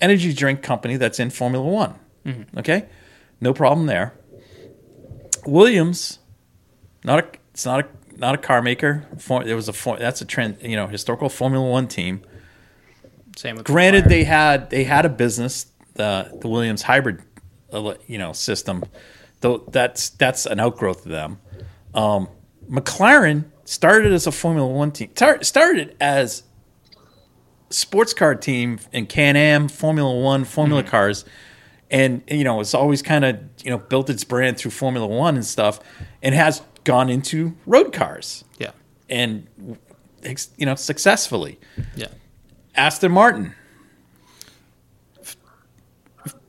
energy 0.00 0.33
drink 0.33 0.62
company 0.62 0.97
that's 0.97 1.19
in 1.21 1.31
Formula 1.31 1.64
One. 1.64 1.95
Mm-hmm. 2.25 2.59
Okay, 2.59 2.87
no 3.42 3.52
problem 3.52 3.87
there. 3.87 4.14
Williams, 5.44 6.20
not 7.04 7.18
a 7.18 7.26
it's 7.50 7.66
not 7.66 7.80
a 7.80 8.18
not 8.18 8.37
a 8.37 8.38
car 8.38 8.62
maker. 8.62 9.04
For, 9.18 9.44
there 9.44 9.56
was 9.56 9.68
a 9.68 9.72
for, 9.72 9.99
that's 9.99 10.20
a 10.20 10.25
trend 10.25 10.58
you 10.62 10.76
know 10.76 10.87
historical 10.87 11.28
Formula 11.28 11.68
One 11.68 11.88
team. 11.88 12.22
Same 13.37 13.56
with 13.56 13.66
Granted, 13.66 14.04
McLaren. 14.04 14.08
they 14.08 14.25
had 14.25 14.70
they 14.70 14.84
had 14.84 15.04
a 15.04 15.08
business 15.08 15.66
the 15.94 16.38
the 16.40 16.49
Williams 16.49 16.82
hybrid 16.82 17.20
uh, 17.72 17.94
you 18.06 18.16
know 18.16 18.32
system. 18.32 18.84
Though 19.40 19.58
that's 19.68 20.11
that's 20.11 20.46
an 20.46 20.61
outgrowth 20.61 21.04
of 21.04 21.11
them. 21.11 21.40
Um, 21.94 22.28
McLaren 22.70 23.46
started 23.64 24.12
as 24.12 24.28
a 24.28 24.32
Formula 24.32 24.68
One 24.68 24.92
team. 24.92 25.11
Tar- 25.14 25.42
started 25.42 25.96
as 26.00 26.44
sports 27.70 28.14
car 28.14 28.37
team 28.37 28.78
in 28.92 29.06
Can 29.06 29.34
Am, 29.34 29.66
Formula 29.66 30.14
One, 30.14 30.44
Formula 30.44 30.84
cars, 30.84 31.25
and 31.92 32.22
you 32.28 32.42
know 32.42 32.58
it's 32.61 32.75
always 32.75 33.02
kind 33.02 33.25
of 33.25 33.38
you 33.62 33.70
know 33.70 33.78
built 33.78 34.11
its 34.11 34.25
brand 34.25 34.58
through 34.58 34.72
Formula 34.72 35.06
One 35.06 35.37
and 35.37 35.44
stuff, 35.44 35.78
and 36.22 36.34
has 36.34 36.62
gone 36.82 37.08
into 37.08 37.54
road 37.66 37.92
cars 37.92 38.42
Yeah. 38.58 38.72
and 39.08 39.46
you 40.56 40.66
know 40.66 40.75
successfully. 40.75 41.61
Yeah. 41.94 42.08
Aston 42.75 43.12
Martin, 43.12 43.54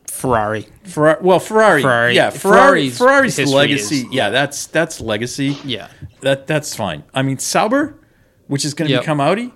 Ferrari. 0.08 0.68
Ferrari, 0.86 1.18
well 1.22 1.40
Ferrari, 1.40 1.82
Ferrari- 1.82 2.16
yeah, 2.16 2.30
Ferrari, 2.30 2.90
Ferrari's 2.90 3.36
Ferrari's 3.38 3.54
legacy, 3.54 3.98
is- 4.08 4.14
yeah, 4.14 4.30
that's 4.30 4.68
that's 4.68 5.02
legacy. 5.02 5.58
Yeah. 5.66 5.90
that 6.22 6.48
that's 6.48 6.76
fine. 6.76 7.04
I 7.14 7.22
mean 7.24 7.38
Sauber, 7.40 8.00
which 8.48 8.64
is 8.64 8.74
going 8.74 8.88
to 8.88 8.94
Yep. 8.94 9.02
become 9.02 9.20
Audi, 9.20 9.54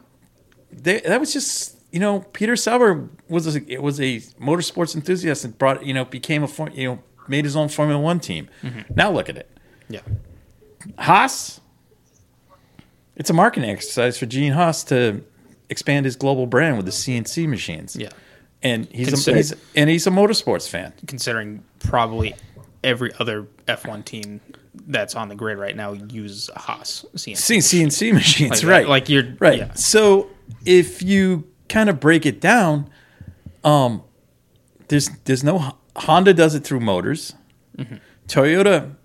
they, 0.72 1.00
that 1.01 1.20
was 1.20 1.32
just 1.32 1.77
you 1.91 2.00
know 2.00 2.20
Peter 2.34 2.56
Sauber 2.56 3.10
was 3.29 3.56
a, 3.56 3.62
it 3.72 3.82
was 3.82 4.00
a 4.00 4.17
motorsports 4.41 4.96
enthusiast 4.96 5.46
and 5.46 5.58
brought 5.58 5.86
you 5.86 5.94
know 5.94 6.06
became 6.06 6.44
a 6.44 6.48
for- 6.48 6.70
you 6.72 6.88
know 6.88 7.00
made 7.27 7.46
his 7.46 7.56
own 7.56 7.70
Formula 7.70 8.00
One 8.01 8.20
team. 8.20 8.48
Mm-hmm. 8.63 8.94
Now 8.96 9.12
look 9.12 9.29
at 9.29 9.38
it, 9.38 9.50
Yeah. 9.89 10.01
Haas. 11.00 11.60
It's 13.15 13.29
a 13.29 13.34
marketing 13.34 13.70
exercise 13.70 14.17
for 14.17 14.25
Gene 14.27 14.53
Haas 14.53 14.84
to 14.86 15.24
expand 15.70 16.06
his 16.06 16.15
global 16.15 16.46
brand 16.46 16.77
with 16.77 16.86
the 16.86 16.91
CNC 16.91 17.48
machines. 17.48 17.96
Yeah. 17.96 18.10
and 18.62 18.86
he's, 18.91 19.27
a, 19.27 19.34
he's 19.36 19.53
and 19.75 19.89
he's 19.89 20.06
a 20.08 20.12
motorsports 20.12 20.70
fan. 20.70 20.94
Considering 21.08 21.63
probably 21.79 22.36
every 22.84 23.12
other 23.20 23.48
F1 23.67 24.06
team 24.06 24.39
that's 24.88 25.15
on 25.15 25.27
the 25.29 25.36
grid 25.36 25.58
right 25.58 25.75
now 25.75 25.94
uses 25.94 26.50
a 26.56 26.60
Haas 26.60 27.06
CNC. 27.15 27.38
C- 27.38 27.58
CNC 27.84 28.13
machines, 28.13 28.63
Like 28.63 28.72
right? 28.72 28.88
Like 28.88 29.10
you're- 29.10 29.36
right. 29.39 29.58
yeah. 29.58 29.74
So 29.74 30.29
if 30.65 31.01
you 31.01 31.44
kind 31.70 31.90
of 31.90 32.00
break 32.00 32.26
it 32.26 32.40
down, 32.42 32.90
um, 33.64 34.04
there's 34.88 35.10
there's 35.26 35.44
no 35.44 35.76
Honda 35.96 36.34
does 36.34 36.56
it 36.56 36.64
through 36.64 36.80
motors. 36.80 37.34
Mm-hmm. 37.78 37.96
Toyota 38.28 38.96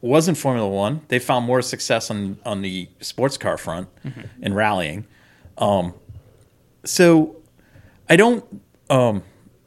was 0.00 0.28
in 0.28 0.34
Formula 0.34 0.68
One. 0.68 1.00
They 1.08 1.18
found 1.18 1.46
more 1.46 1.62
success 1.62 2.10
on 2.10 2.38
on 2.44 2.62
the 2.62 2.88
sports 3.00 3.36
car 3.36 3.56
front 3.58 3.88
Mm-hmm. 4.04 4.42
in 4.44 4.54
rallying. 4.54 5.06
Um, 5.56 5.94
so 6.84 7.36
I 8.08 8.16
don't. 8.16 8.44
Um, 8.90 9.22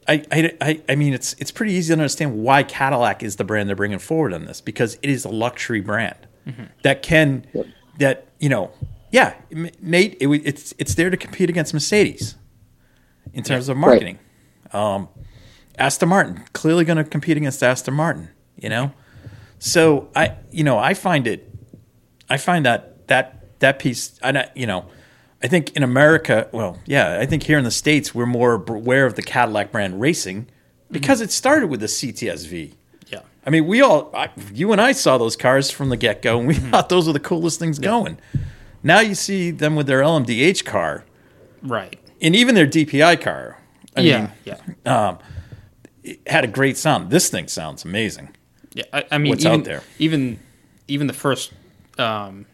I, 0.08 0.24
I, 0.32 0.56
I, 0.60 0.82
I 0.88 0.94
mean, 0.96 1.12
it's 1.14 1.34
it's 1.38 1.52
pretty 1.52 1.74
easy 1.74 1.94
to 1.94 2.00
understand 2.00 2.36
why 2.42 2.64
Cadillac 2.64 3.22
is 3.22 3.36
the 3.36 3.44
brand 3.44 3.68
they're 3.68 3.76
bringing 3.76 4.00
forward 4.00 4.32
on 4.32 4.46
this 4.46 4.60
because 4.60 4.98
it 5.00 5.08
is 5.10 5.24
a 5.24 5.28
luxury 5.28 5.80
brand 5.80 6.16
that 6.82 7.02
can 7.04 7.46
that 7.98 8.26
you 8.40 8.48
know, 8.48 8.72
yeah, 9.12 9.34
Nate, 9.80 10.16
it, 10.18 10.26
it's 10.28 10.74
it's 10.78 10.94
there 10.94 11.10
to 11.10 11.16
compete 11.16 11.48
against 11.50 11.72
Mercedes 11.72 12.34
in 13.32 13.44
terms 13.44 13.68
of 13.68 13.76
marketing. 13.76 14.18
Um, 14.72 15.08
Aston 15.78 16.08
Martin 16.08 16.42
clearly 16.54 16.84
going 16.84 16.96
to 16.96 17.04
compete 17.04 17.36
against 17.36 17.62
Aston 17.62 17.94
Martin, 17.94 18.30
you 18.56 18.68
know. 18.68 18.92
So 19.58 20.08
I, 20.16 20.36
you 20.50 20.64
know, 20.64 20.78
I 20.78 20.94
find 20.94 21.26
it, 21.26 21.48
I 22.28 22.38
find 22.38 22.66
that 22.66 23.06
that 23.08 23.60
that 23.60 23.78
piece, 23.78 24.18
I, 24.22 24.48
you 24.54 24.66
know, 24.66 24.86
I 25.42 25.46
think 25.46 25.76
in 25.76 25.82
America, 25.82 26.48
well, 26.50 26.78
yeah, 26.86 27.18
I 27.20 27.26
think 27.26 27.42
here 27.42 27.58
in 27.58 27.64
the 27.64 27.70
states 27.70 28.14
we're 28.14 28.26
more 28.26 28.54
aware 28.54 29.04
of 29.04 29.14
the 29.14 29.22
Cadillac 29.22 29.70
brand 29.72 30.00
racing 30.00 30.48
because 30.90 31.20
it 31.20 31.30
started 31.30 31.68
with 31.68 31.80
the 31.80 31.86
CTSV. 31.86 32.72
Yeah. 33.08 33.20
I 33.46 33.50
mean, 33.50 33.66
we 33.66 33.82
all, 33.82 34.10
I, 34.14 34.30
you 34.52 34.72
and 34.72 34.80
I 34.80 34.92
saw 34.92 35.18
those 35.18 35.36
cars 35.36 35.70
from 35.70 35.90
the 35.90 35.96
get 35.96 36.22
go, 36.22 36.38
and 36.38 36.48
we 36.48 36.54
thought 36.54 36.88
those 36.88 37.06
were 37.06 37.12
the 37.12 37.20
coolest 37.20 37.58
things 37.58 37.78
going. 37.78 38.18
Now 38.82 39.00
you 39.00 39.14
see 39.14 39.50
them 39.50 39.76
with 39.76 39.86
their 39.86 40.00
LMDH 40.00 40.64
car, 40.64 41.04
Right. 41.62 41.98
and 42.20 42.34
even 42.34 42.54
their 42.54 42.66
DPI 42.66 43.20
car. 43.20 43.58
I 43.96 44.00
yeah. 44.00 44.18
mean, 44.18 44.30
yeah. 44.84 45.16
it 46.02 46.20
had 46.26 46.44
a 46.44 46.48
great 46.48 46.76
sound. 46.76 47.10
This 47.10 47.28
thing 47.28 47.46
sounds 47.48 47.84
amazing. 47.84 48.34
Yeah. 48.74 48.84
I, 48.92 49.04
I 49.12 49.18
mean, 49.18 49.30
what's 49.30 49.44
even, 49.44 49.60
out 49.60 49.64
there. 49.64 49.82
Even 49.98 50.38
even 50.88 51.06
the 51.06 51.12
first, 51.12 51.52
um, 51.98 52.46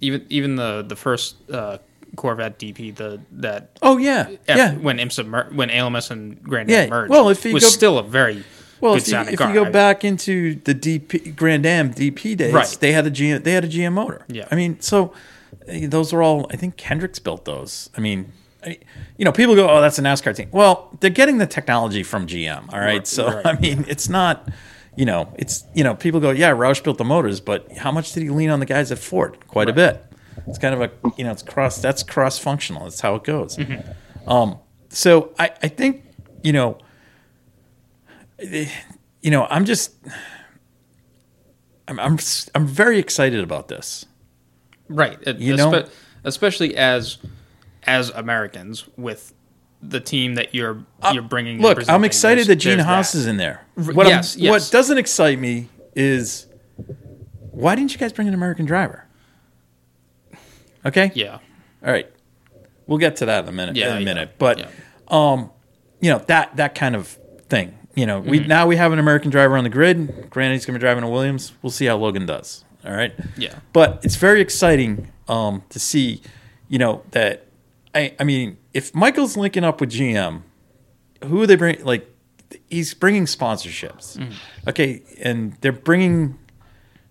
even 0.00 0.26
even 0.28 0.56
the 0.56 0.84
the 0.86 0.96
first 0.96 1.36
uh, 1.50 1.78
Corvette 2.16 2.58
DP, 2.58 2.94
the 2.94 3.20
that 3.32 3.78
Oh 3.82 3.96
yeah, 3.98 4.28
F, 4.48 4.56
yeah. 4.56 4.74
when 4.74 4.98
IMSA 4.98 5.26
mer- 5.26 5.48
when 5.52 5.70
ALMS 5.70 6.10
and 6.10 6.42
Grand 6.42 6.68
Yeah, 6.68 6.88
merged, 6.88 7.10
well, 7.10 7.28
if 7.28 7.44
you 7.44 7.54
was 7.54 7.62
go- 7.64 7.68
still 7.70 7.98
a 7.98 8.02
very 8.02 8.44
Well, 8.80 8.94
good 8.94 9.02
if 9.02 9.08
you, 9.08 9.10
sounding 9.12 9.32
if 9.34 9.38
car. 9.38 9.48
you 9.48 9.54
go 9.54 9.64
I- 9.66 9.70
back 9.70 10.04
into 10.04 10.56
the 10.64 10.74
DP 10.74 11.34
Grand 11.34 11.64
Am 11.66 11.92
DP 11.92 12.36
days, 12.36 12.52
Right. 12.52 12.76
they 12.80 12.92
had 12.92 13.06
a 13.06 13.10
GM, 13.10 13.42
they 13.44 13.52
had 13.52 13.64
a 13.64 13.68
GM 13.68 13.92
motor. 13.92 14.24
Yeah. 14.28 14.46
I 14.50 14.54
mean, 14.54 14.80
so 14.80 15.12
eh, 15.68 15.86
those 15.88 16.12
are 16.12 16.22
all. 16.22 16.46
I 16.52 16.56
think 16.56 16.80
Hendricks 16.80 17.18
built 17.18 17.44
those. 17.44 17.90
I 17.96 18.00
mean, 18.00 18.32
I, 18.64 18.78
you 19.16 19.24
know, 19.24 19.32
people 19.32 19.54
go, 19.54 19.68
"Oh, 19.68 19.80
that's 19.80 19.98
a 19.98 20.02
NASCAR 20.02 20.34
team." 20.36 20.48
Well, 20.52 20.90
they're 21.00 21.10
getting 21.10 21.38
the 21.38 21.46
technology 21.46 22.02
from 22.02 22.26
GM. 22.26 22.72
All 22.72 22.78
right, 22.80 22.86
Right, 22.86 23.06
so 23.06 23.26
right. 23.32 23.46
I 23.46 23.58
mean, 23.58 23.84
it's 23.88 24.08
not. 24.08 24.48
You 24.96 25.04
know, 25.04 25.32
it's 25.38 25.64
you 25.74 25.84
know, 25.84 25.94
people 25.94 26.20
go, 26.20 26.30
"Yeah, 26.30 26.52
Roush 26.52 26.82
built 26.82 26.96
the 26.98 27.04
motors," 27.04 27.38
but 27.40 27.70
how 27.76 27.92
much 27.92 28.12
did 28.12 28.22
he 28.22 28.30
lean 28.30 28.48
on 28.50 28.60
the 28.60 28.66
guys 28.66 28.90
at 28.90 28.98
Ford? 28.98 29.36
Quite 29.46 29.68
a 29.68 29.72
bit. 29.74 30.02
It's 30.46 30.58
kind 30.58 30.74
of 30.74 30.80
a 30.80 30.90
you 31.18 31.24
know, 31.24 31.32
it's 31.32 31.42
cross. 31.42 31.78
That's 31.80 32.02
cross 32.02 32.38
functional. 32.38 32.84
That's 32.84 33.00
how 33.00 33.14
it 33.14 33.24
goes. 33.24 33.56
Mm-hmm. 33.58 34.30
Um, 34.30 34.58
so 34.88 35.32
I, 35.38 35.50
I 35.62 35.68
think 35.68 36.02
you 36.42 36.52
know 36.52 36.78
you 38.38 39.30
know, 39.30 39.46
I'm 39.50 39.64
just, 39.64 39.94
I'm, 41.88 41.98
I'm, 42.00 42.18
I'm 42.54 42.66
very 42.66 42.98
excited 42.98 43.40
about 43.40 43.68
this. 43.68 44.06
right? 44.88 45.18
it- 45.22 45.38
You 45.38 45.56
know- 45.56 45.70
espe- 45.70 45.90
especially 46.24 46.76
as 46.76 47.18
as 47.84 48.10
Americans 48.10 48.84
with 48.96 49.32
the 49.80 50.00
team 50.00 50.34
that 50.34 50.52
you're 50.54 50.84
you're 51.12 51.22
bringing. 51.22 51.60
Uh, 51.60 51.68
Look, 51.68 51.88
I'm 51.88 52.02
excited 52.02 52.48
that 52.48 52.56
Gene 52.56 52.80
Haas 52.80 53.12
that. 53.12 53.18
is 53.18 53.26
in 53.28 53.36
there. 53.36 53.64
What, 53.74 54.08
yes, 54.08 54.36
yes. 54.36 54.50
what 54.50 54.68
doesn't 54.72 54.98
excite 54.98 55.38
me 55.38 55.68
is 55.94 56.46
why 57.52 57.76
didn't 57.76 57.92
you 57.92 57.98
guys 57.98 58.12
bring 58.12 58.26
an 58.26 58.34
American 58.34 58.66
driver? 58.66 59.04
Okay. 60.84 61.12
Yeah. 61.14 61.38
All 61.84 61.92
right. 61.92 62.10
We'll 62.88 62.98
get 62.98 63.16
to 63.16 63.26
that 63.26 63.44
in 63.44 63.48
a 63.48 63.52
minute. 63.52 63.76
Yeah, 63.76 63.90
in 63.92 63.96
a 63.96 64.00
yeah, 64.00 64.04
minute. 64.04 64.34
But 64.38 64.58
yeah. 64.58 64.68
um, 65.08 65.50
you 66.00 66.10
know 66.10 66.18
that 66.26 66.56
that 66.56 66.74
kind 66.74 66.96
of 66.96 67.06
thing. 67.48 67.76
You 67.96 68.06
know, 68.06 68.20
we 68.20 68.38
Mm-hmm. 68.38 68.48
now 68.48 68.66
we 68.66 68.76
have 68.76 68.92
an 68.92 68.98
American 69.00 69.30
driver 69.30 69.56
on 69.56 69.64
the 69.64 69.70
grid. 69.70 70.28
Granted, 70.30 70.54
he's 70.54 70.66
going 70.66 70.74
to 70.74 70.78
be 70.78 70.82
driving 70.84 71.02
a 71.02 71.10
Williams. 71.10 71.52
We'll 71.62 71.70
see 71.72 71.86
how 71.86 71.96
Logan 71.96 72.26
does. 72.26 72.64
All 72.84 72.92
right. 72.92 73.12
Yeah. 73.36 73.58
But 73.72 74.00
it's 74.04 74.16
very 74.16 74.40
exciting 74.40 75.10
um, 75.28 75.62
to 75.70 75.80
see, 75.80 76.20
you 76.68 76.78
know, 76.78 77.02
that 77.12 77.46
I 77.94 78.14
I 78.20 78.24
mean, 78.24 78.58
if 78.74 78.94
Michael's 78.94 79.36
linking 79.36 79.64
up 79.64 79.80
with 79.80 79.90
GM, 79.90 80.42
who 81.24 81.42
are 81.42 81.46
they 81.46 81.56
bring? 81.56 81.82
Like, 81.84 82.06
he's 82.70 82.92
bringing 82.94 83.24
sponsorships. 83.24 84.16
Mm-hmm. 84.18 84.68
Okay, 84.68 85.02
and 85.20 85.54
they're 85.62 85.72
bringing 85.72 86.38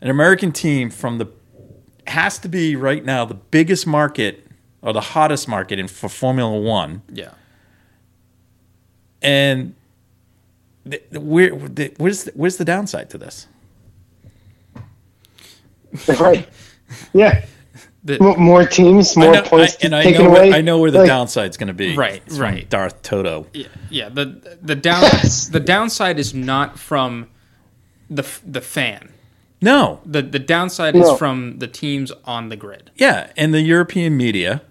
an 0.02 0.10
American 0.10 0.52
team 0.52 0.90
from 0.92 1.18
the 1.18 1.28
has 2.08 2.38
to 2.40 2.48
be 2.48 2.76
right 2.76 3.04
now 3.04 3.26
the 3.26 3.34
biggest 3.34 3.88
market 3.88 4.46
or 4.84 4.94
the 4.94 5.02
hottest 5.02 5.48
market 5.48 5.80
in 5.80 5.88
for 5.88 6.08
Formula 6.08 6.56
One, 6.60 7.02
Yeah. 7.12 7.32
and 9.22 9.74
where 11.12 11.50
the, 11.52 11.94
where's 11.98 12.24
the, 12.26 12.32
where's 12.36 12.58
the 12.58 12.66
downside 12.66 13.10
to 13.12 13.18
this? 13.18 13.48
right. 16.20 16.48
Yeah. 17.14 17.44
The- 18.04 18.22
M- 18.22 18.40
More 18.40 18.64
teams, 18.68 19.18
more 19.18 19.30
I 19.30 19.32
know, 19.32 19.42
points 19.42 19.78
I, 19.82 19.86
and 19.86 19.96
I 19.96 20.04
taken 20.04 20.24
know 20.26 20.30
away. 20.30 20.50
where, 20.50 20.58
I 20.60 20.62
know 20.62 20.78
where 20.78 20.92
the 20.92 21.00
Like, 21.00 21.08
downside's 21.10 21.58
going 21.58 21.70
to 21.70 21.74
be. 21.74 21.96
Right, 21.98 22.22
It's 22.28 22.36
from 22.38 22.44
right. 22.44 22.70
Darth 22.70 23.02
Toto. 23.02 23.48
Yeah, 23.54 23.68
yeah. 23.90 24.10
The 24.10 24.58
the 24.62 24.76
down 24.76 25.02
the 25.52 25.60
downside 25.60 26.20
is 26.20 26.36
not 26.36 26.78
from 26.78 27.28
the 28.08 28.22
the 28.46 28.62
fan. 28.62 29.12
No, 29.64 30.00
The 30.06 30.22
the 30.22 30.38
downside 30.38 30.94
No. 30.94 31.14
is 31.14 31.18
from 31.18 31.58
the 31.58 31.68
teams 31.68 32.12
on 32.26 32.50
the 32.50 32.56
grid. 32.56 32.92
yeah, 32.96 33.32
and 33.36 33.52
the 33.52 33.62
European 33.62 34.16
media. 34.16 34.62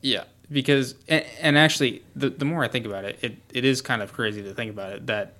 Yeah, 0.00 0.24
because 0.48 0.94
and, 1.08 1.24
and 1.40 1.58
actually, 1.58 2.04
the 2.14 2.30
the 2.30 2.44
more 2.44 2.62
I 2.62 2.68
think 2.68 2.86
about 2.86 3.04
it, 3.04 3.18
it, 3.20 3.36
it 3.52 3.64
is 3.64 3.82
kind 3.82 4.00
of 4.02 4.12
crazy 4.12 4.44
to 4.44 4.54
think 4.54 4.70
about 4.70 4.92
it 4.92 5.06
that 5.08 5.32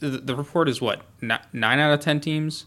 the, 0.00 0.36
report 0.36 0.68
is 0.68 0.80
what 0.80 1.02
nine 1.20 1.78
out 1.78 1.92
of 1.92 2.00
ten 2.00 2.20
teams 2.20 2.66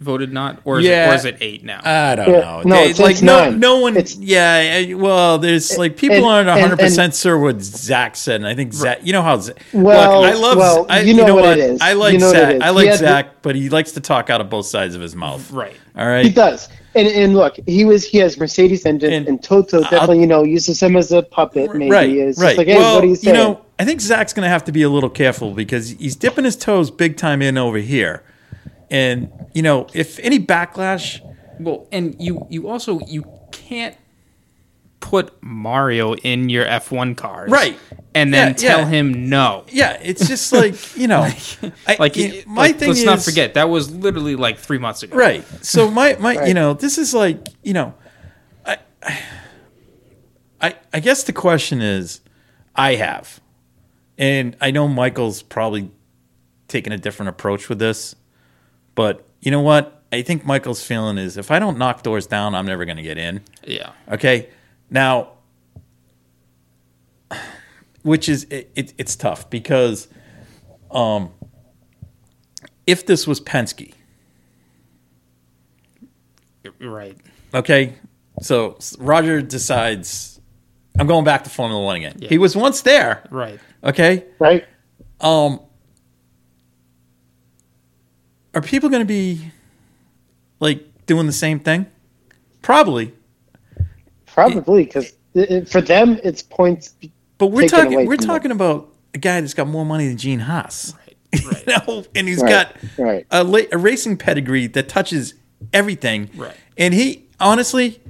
voted 0.00 0.32
not, 0.32 0.60
or 0.64 0.78
is 0.78 0.86
Yeah. 0.86 1.08
it 1.08 1.12
or 1.12 1.14
is 1.16 1.24
it 1.24 1.36
eight 1.40 1.64
now? 1.64 1.80
I 1.84 2.14
don't 2.14 2.30
Yeah, 2.30 2.40
know. 2.40 2.62
no, 2.64 2.76
They- 2.76 2.82
it's- 2.90 2.98
like 3.00 3.10
it's 3.12 3.22
no, 3.22 3.38
nine. 3.50 3.58
no 3.60 3.78
one. 3.80 3.96
It's- 3.96 4.16
yeah, 4.20 4.94
well, 4.94 5.38
there's 5.38 5.76
like 5.76 5.96
people 5.96 6.16
and- 6.16 6.24
aren't 6.26 6.48
100 6.48 6.78
percent 6.78 7.14
sure 7.14 7.38
what 7.38 7.60
Zak 7.62 8.16
said, 8.16 8.36
and 8.36 8.46
I 8.46 8.54
think 8.54 8.72
Zak. 8.72 9.00
You 9.02 9.12
know 9.12 9.22
how 9.22 9.38
Zak. 9.38 9.56
Well, 9.72 10.22
look, 10.22 10.30
I 10.30 10.34
love. 10.34 10.56
well, 10.58 10.86
I, 10.88 11.00
you 11.00 11.14
know 11.14 11.34
what 11.34 11.44
what 11.44 11.58
it 11.58 11.70
is. 11.70 11.80
I 11.80 11.94
like 11.94 12.12
You 12.14 12.18
know 12.20 12.30
Zak. 12.30 12.60
I 12.62 12.70
like 12.70 12.86
has 12.88 13.00
the- 13.00 13.06
Zak, 13.06 13.42
but 13.42 13.56
he 13.56 13.68
likes 13.68 13.92
to 13.92 14.00
talk 14.00 14.30
out 14.30 14.40
of 14.40 14.48
both 14.48 14.66
sides 14.66 14.94
of 14.94 15.00
his 15.00 15.16
mouth. 15.16 15.50
right. 15.50 15.74
All 15.98 16.06
right. 16.06 16.24
He 16.24 16.30
does. 16.30 16.68
And, 16.94 17.06
and 17.08 17.34
look, 17.36 17.56
he 17.66 17.84
was 17.84 18.04
he 18.04 18.18
has 18.18 18.38
Mercedes 18.38 18.86
engine, 18.86 19.12
And 19.12 19.28
and, 19.28 19.42
Toto 19.42 19.82
definitely, 19.82 20.20
you 20.20 20.26
know, 20.26 20.42
uses 20.42 20.80
him 20.82 20.96
as 20.96 21.12
a 21.12 21.22
puppet. 21.22 21.74
Maybe 21.74 21.90
Right. 21.90 22.08
is 22.10 22.38
right. 22.38 22.46
just 22.50 22.58
like, 22.58 22.66
hey, 22.68 22.76
well, 22.76 22.94
what 22.96 23.04
are 23.04 23.06
you 23.08 23.14
saying? 23.16 23.36
you 23.36 23.40
know, 23.42 23.60
I 23.78 23.84
think 23.84 24.00
Zak's 24.00 24.32
going 24.32 24.44
to 24.44 24.48
have 24.48 24.64
to 24.64 24.72
be 24.72 24.82
a 24.82 24.88
little 24.88 25.10
careful 25.10 25.52
because 25.52 25.90
he's 25.98 26.16
dipping 26.16 26.44
his 26.44 26.56
toes 26.56 26.90
big 26.90 27.16
time 27.16 27.42
in 27.42 27.58
over 27.58 27.78
here, 27.78 28.22
and 28.90 29.30
you 29.54 29.62
know, 29.62 29.86
if 29.94 30.18
any 30.20 30.38
backlash. 30.38 31.20
Well, 31.60 31.88
and 31.90 32.14
you 32.20 32.46
you 32.48 32.68
also 32.68 33.00
you 33.00 33.24
can't 33.50 33.96
put 35.00 35.32
Mario 35.42 36.14
in 36.14 36.48
your 36.48 36.64
F 36.64 36.90
one 36.92 37.14
cars, 37.14 37.50
Right. 37.50 37.76
And 38.14 38.32
then 38.34 38.48
Yeah, 38.48 38.52
tell 38.54 38.78
yeah. 38.80 38.86
him 38.88 39.28
no. 39.28 39.64
Yeah, 39.68 39.98
it's 40.02 40.26
just 40.28 40.52
like 40.60 40.96
you 40.96 41.06
know, 41.08 41.22
I, 41.86 41.96
Like, 41.98 42.16
it- 42.16 42.46
my 42.46 42.62
like, 42.68 42.76
thing 42.78 42.88
let's 42.88 43.00
is 43.00 43.04
not 43.06 43.20
forget 43.22 43.54
that 43.54 43.68
was 43.68 43.90
literally 43.94 44.36
like 44.36 44.58
three 44.58 44.78
months 44.78 45.02
ago. 45.02 45.16
Right. 45.16 45.44
So 45.64 45.90
my 45.90 46.16
my 46.20 46.46
you 46.46 46.54
know 46.54 46.74
this 46.74 46.96
is 46.98 47.12
like 47.14 47.48
you 47.64 47.72
know, 47.72 47.94
I 48.64 48.76
I 50.60 50.74
I 50.92 51.00
guess 51.00 51.24
the 51.24 51.32
question 51.32 51.80
is, 51.80 52.20
I 52.74 52.94
have, 52.96 53.40
and 54.16 54.56
I 54.60 54.70
know 54.70 54.88
Michael's 54.88 55.42
probably 55.42 55.90
taking 56.66 56.92
a 56.92 56.98
different 56.98 57.30
approach 57.30 57.68
with 57.68 57.78
this, 57.78 58.14
but 58.98 59.24
you 59.40 59.52
know 59.52 59.60
what? 59.60 60.02
I 60.10 60.22
think 60.22 60.44
Michael's 60.44 60.82
feeling 60.84 61.18
is 61.18 61.36
if 61.36 61.52
I 61.52 61.60
don't 61.60 61.78
knock 61.78 62.02
doors 62.02 62.26
down, 62.26 62.56
I'm 62.56 62.66
never 62.66 62.84
going 62.84 62.96
to 62.96 63.02
get 63.04 63.16
in. 63.16 63.42
Yeah. 63.64 63.92
Okay. 64.10 64.48
Now, 64.90 65.34
which 68.02 68.28
is 68.28 68.42
it, 68.50 68.72
it, 68.74 68.94
it's 68.98 69.14
tough 69.14 69.48
because, 69.50 70.08
um, 70.90 71.30
if 72.88 73.06
this 73.06 73.24
was 73.24 73.40
Penske, 73.40 73.94
Right. 76.80 77.16
Okay, 77.54 77.94
so 78.42 78.78
Roger 78.98 79.40
decides 79.42 80.40
I'm 80.98 81.06
going 81.06 81.24
back 81.24 81.44
to 81.44 81.50
Formula 81.50 81.82
One 81.82 81.96
again. 81.96 82.16
Yeah. 82.18 82.28
He 82.30 82.38
was 82.38 82.56
once 82.56 82.82
there. 82.82 83.22
Right. 83.30 83.60
Okay, 83.84 84.24
right? 84.40 84.66
um, 85.20 85.60
are 88.54 88.62
people 88.62 88.88
going 88.88 89.02
to 89.02 89.06
be 89.06 89.50
like 90.60 90.84
doing 91.06 91.26
the 91.26 91.32
same 91.32 91.60
thing? 91.60 91.86
Probably, 92.62 93.14
Probably 94.26 94.84
because 94.84 95.12
for 95.70 95.80
them 95.80 96.18
it's 96.22 96.42
points. 96.42 96.94
but 97.38 97.48
we're 97.48 97.62
Taken 97.62 97.78
talking 97.78 97.94
away 97.94 98.06
we're 98.06 98.16
from 98.16 98.26
talking 98.26 98.50
about 98.50 98.88
a 99.14 99.18
guy 99.18 99.40
that's 99.40 99.54
got 99.54 99.66
more 99.68 99.84
money 99.86 100.06
than 100.08 100.16
Gene 100.16 100.40
Haas. 100.40 100.94
Right. 100.94 101.04
You 101.68 101.74
know, 101.86 102.04
and 102.14 102.26
he's 102.26 102.40
Right, 102.42 102.48
got 102.50 102.76
right. 102.98 103.26
a, 103.30 103.44
la- 103.44 103.60
a 103.70 103.76
racing 103.76 104.16
pedigree 104.16 104.66
that 104.68 104.88
touches 104.88 105.34
everything. 105.74 106.30
Right. 106.34 106.56
And 106.78 106.94
he 106.94 107.26
honestly, 107.38 108.00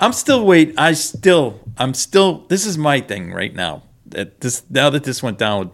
I'm 0.00 0.14
still 0.14 0.46
wait. 0.46 0.72
I 0.78 0.94
still, 0.94 1.60
I'm 1.76 1.92
still. 1.92 2.46
This 2.48 2.64
is 2.66 2.78
my 2.78 3.00
thing 3.02 3.30
right 3.32 3.54
now. 3.54 3.82
That 4.06 4.40
this 4.40 4.62
now 4.70 4.88
that 4.90 5.04
this 5.04 5.22
went 5.22 5.36
down 5.38 5.58
with 5.60 5.70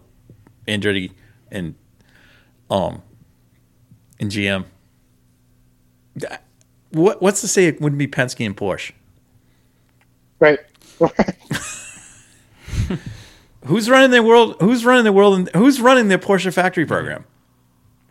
Andretti 0.67 1.11
and 1.49 1.75
um 2.69 3.01
and 4.19 4.31
GM. 4.31 4.65
What 6.91 7.21
what's 7.21 7.41
to 7.41 7.47
say 7.47 7.65
it 7.67 7.79
wouldn't 7.81 7.99
be 7.99 8.07
Penske 8.07 8.45
and 8.45 8.55
Porsche? 8.57 8.91
Right. 10.39 10.59
Who's 13.65 13.89
running 13.89 14.11
their 14.11 14.23
world? 14.23 14.55
Who's 14.59 14.85
running 14.85 15.03
the 15.03 15.11
world? 15.11 15.37
And 15.37 15.49
who's 15.49 15.79
running 15.81 16.07
their 16.07 16.17
Porsche 16.17 16.51
factory 16.51 16.85
program? 16.85 17.25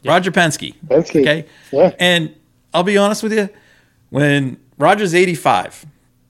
Roger 0.04 0.30
Penske. 0.30 0.74
Penske. 0.86 1.20
Okay. 1.20 1.46
Yeah. 1.72 1.92
And 1.98 2.34
I'll 2.72 2.84
be 2.84 2.96
honest 2.96 3.22
with 3.22 3.32
you, 3.32 3.48
when 4.10 4.58
Roger's 4.76 5.14
85. 5.14 5.86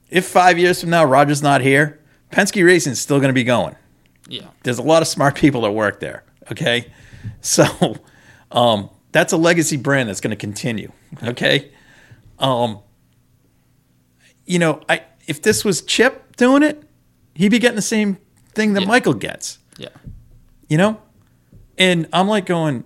If 0.09 0.25
five 0.25 0.57
years 0.57 0.81
from 0.81 0.89
now 0.89 1.05
Roger's 1.05 1.43
not 1.43 1.61
here, 1.61 1.99
Penske 2.31 2.65
Racing's 2.65 2.99
still 2.99 3.19
going 3.19 3.29
to 3.29 3.33
be 3.33 3.43
going. 3.43 3.75
Yeah. 4.27 4.47
There's 4.63 4.79
a 4.79 4.83
lot 4.83 5.01
of 5.03 5.07
smart 5.07 5.35
people 5.35 5.61
that 5.61 5.71
work 5.71 5.99
there. 5.99 6.23
Okay, 6.51 6.87
so 7.41 7.95
um, 8.51 8.89
that's 9.11 9.33
a 9.33 9.37
legacy 9.37 9.77
brand 9.77 10.09
that's 10.09 10.21
going 10.21 10.31
to 10.31 10.37
continue. 10.37 10.91
Okay, 11.23 11.71
um, 12.39 12.79
you 14.45 14.59
know, 14.59 14.81
I 14.89 15.03
if 15.27 15.41
this 15.41 15.63
was 15.63 15.81
Chip 15.81 16.35
doing 16.37 16.63
it, 16.63 16.83
he'd 17.35 17.49
be 17.49 17.59
getting 17.59 17.75
the 17.75 17.81
same 17.81 18.17
thing 18.53 18.73
that 18.73 18.81
Yeah. 18.81 18.87
Michael 18.87 19.13
gets. 19.13 19.59
Yeah. 19.77 19.89
You 20.67 20.77
know, 20.77 21.01
and 21.77 22.07
I'm 22.13 22.27
like 22.27 22.45
going, 22.45 22.83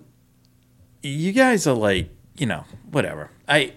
you 1.02 1.32
guys 1.32 1.66
are 1.66 1.74
like, 1.74 2.08
you 2.36 2.46
know, 2.46 2.64
whatever. 2.90 3.30
I, 3.48 3.72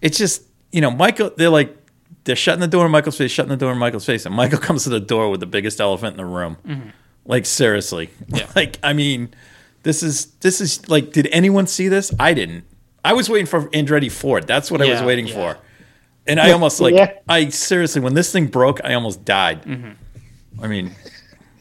it's 0.00 0.18
just, 0.18 0.42
you 0.72 0.80
know, 0.80 0.90
Michael. 0.90 1.30
They're 1.36 1.50
like, 1.50 1.76
they're 2.24 2.36
shutting 2.36 2.60
the 2.60 2.66
door 2.68 2.86
in 2.86 2.90
Michael's 2.92 3.16
face, 3.18 3.30
shutting 3.30 3.50
the 3.50 3.56
door 3.56 3.72
in 3.72 3.78
Michael's 3.78 4.06
face, 4.06 4.26
and 4.26 4.34
Michael 4.34 4.58
comes 4.68 4.84
to 4.84 4.90
the 4.90 5.00
door 5.00 5.30
with 5.30 5.40
the 5.40 5.46
biggest 5.46 5.80
elephant 5.80 6.12
in 6.14 6.16
the 6.18 6.24
room. 6.24 6.92
Like 7.26 7.46
seriously, 7.46 8.10
Yeah. 8.28 8.48
like 8.56 8.78
I 8.82 8.92
mean, 8.92 9.34
this 9.84 10.02
is 10.02 10.26
this 10.40 10.60
is 10.60 10.88
like, 10.88 11.12
did 11.12 11.28
anyone 11.28 11.66
see 11.66 11.88
this? 11.88 12.12
I 12.18 12.34
didn't. 12.34 12.64
I 13.04 13.12
was 13.12 13.28
waiting 13.28 13.46
for 13.46 13.68
Andretti 13.68 14.10
Ford. 14.10 14.46
That's 14.46 14.70
what 14.70 14.82
I 14.82 14.88
was 14.88 15.02
waiting 15.02 15.26
yeah. 15.26 15.34
for. 15.34 15.58
And 16.26 16.40
I 16.40 16.52
almost 16.52 16.80
like 16.80 16.94
Yeah. 16.94 17.12
I 17.28 17.50
seriously 17.50 18.00
when 18.00 18.14
this 18.14 18.32
thing 18.32 18.46
broke, 18.46 18.82
I 18.82 18.94
almost 18.94 19.24
died. 19.24 19.62
Mm-hmm. 19.64 20.62
I 20.64 20.66
mean, 20.66 20.94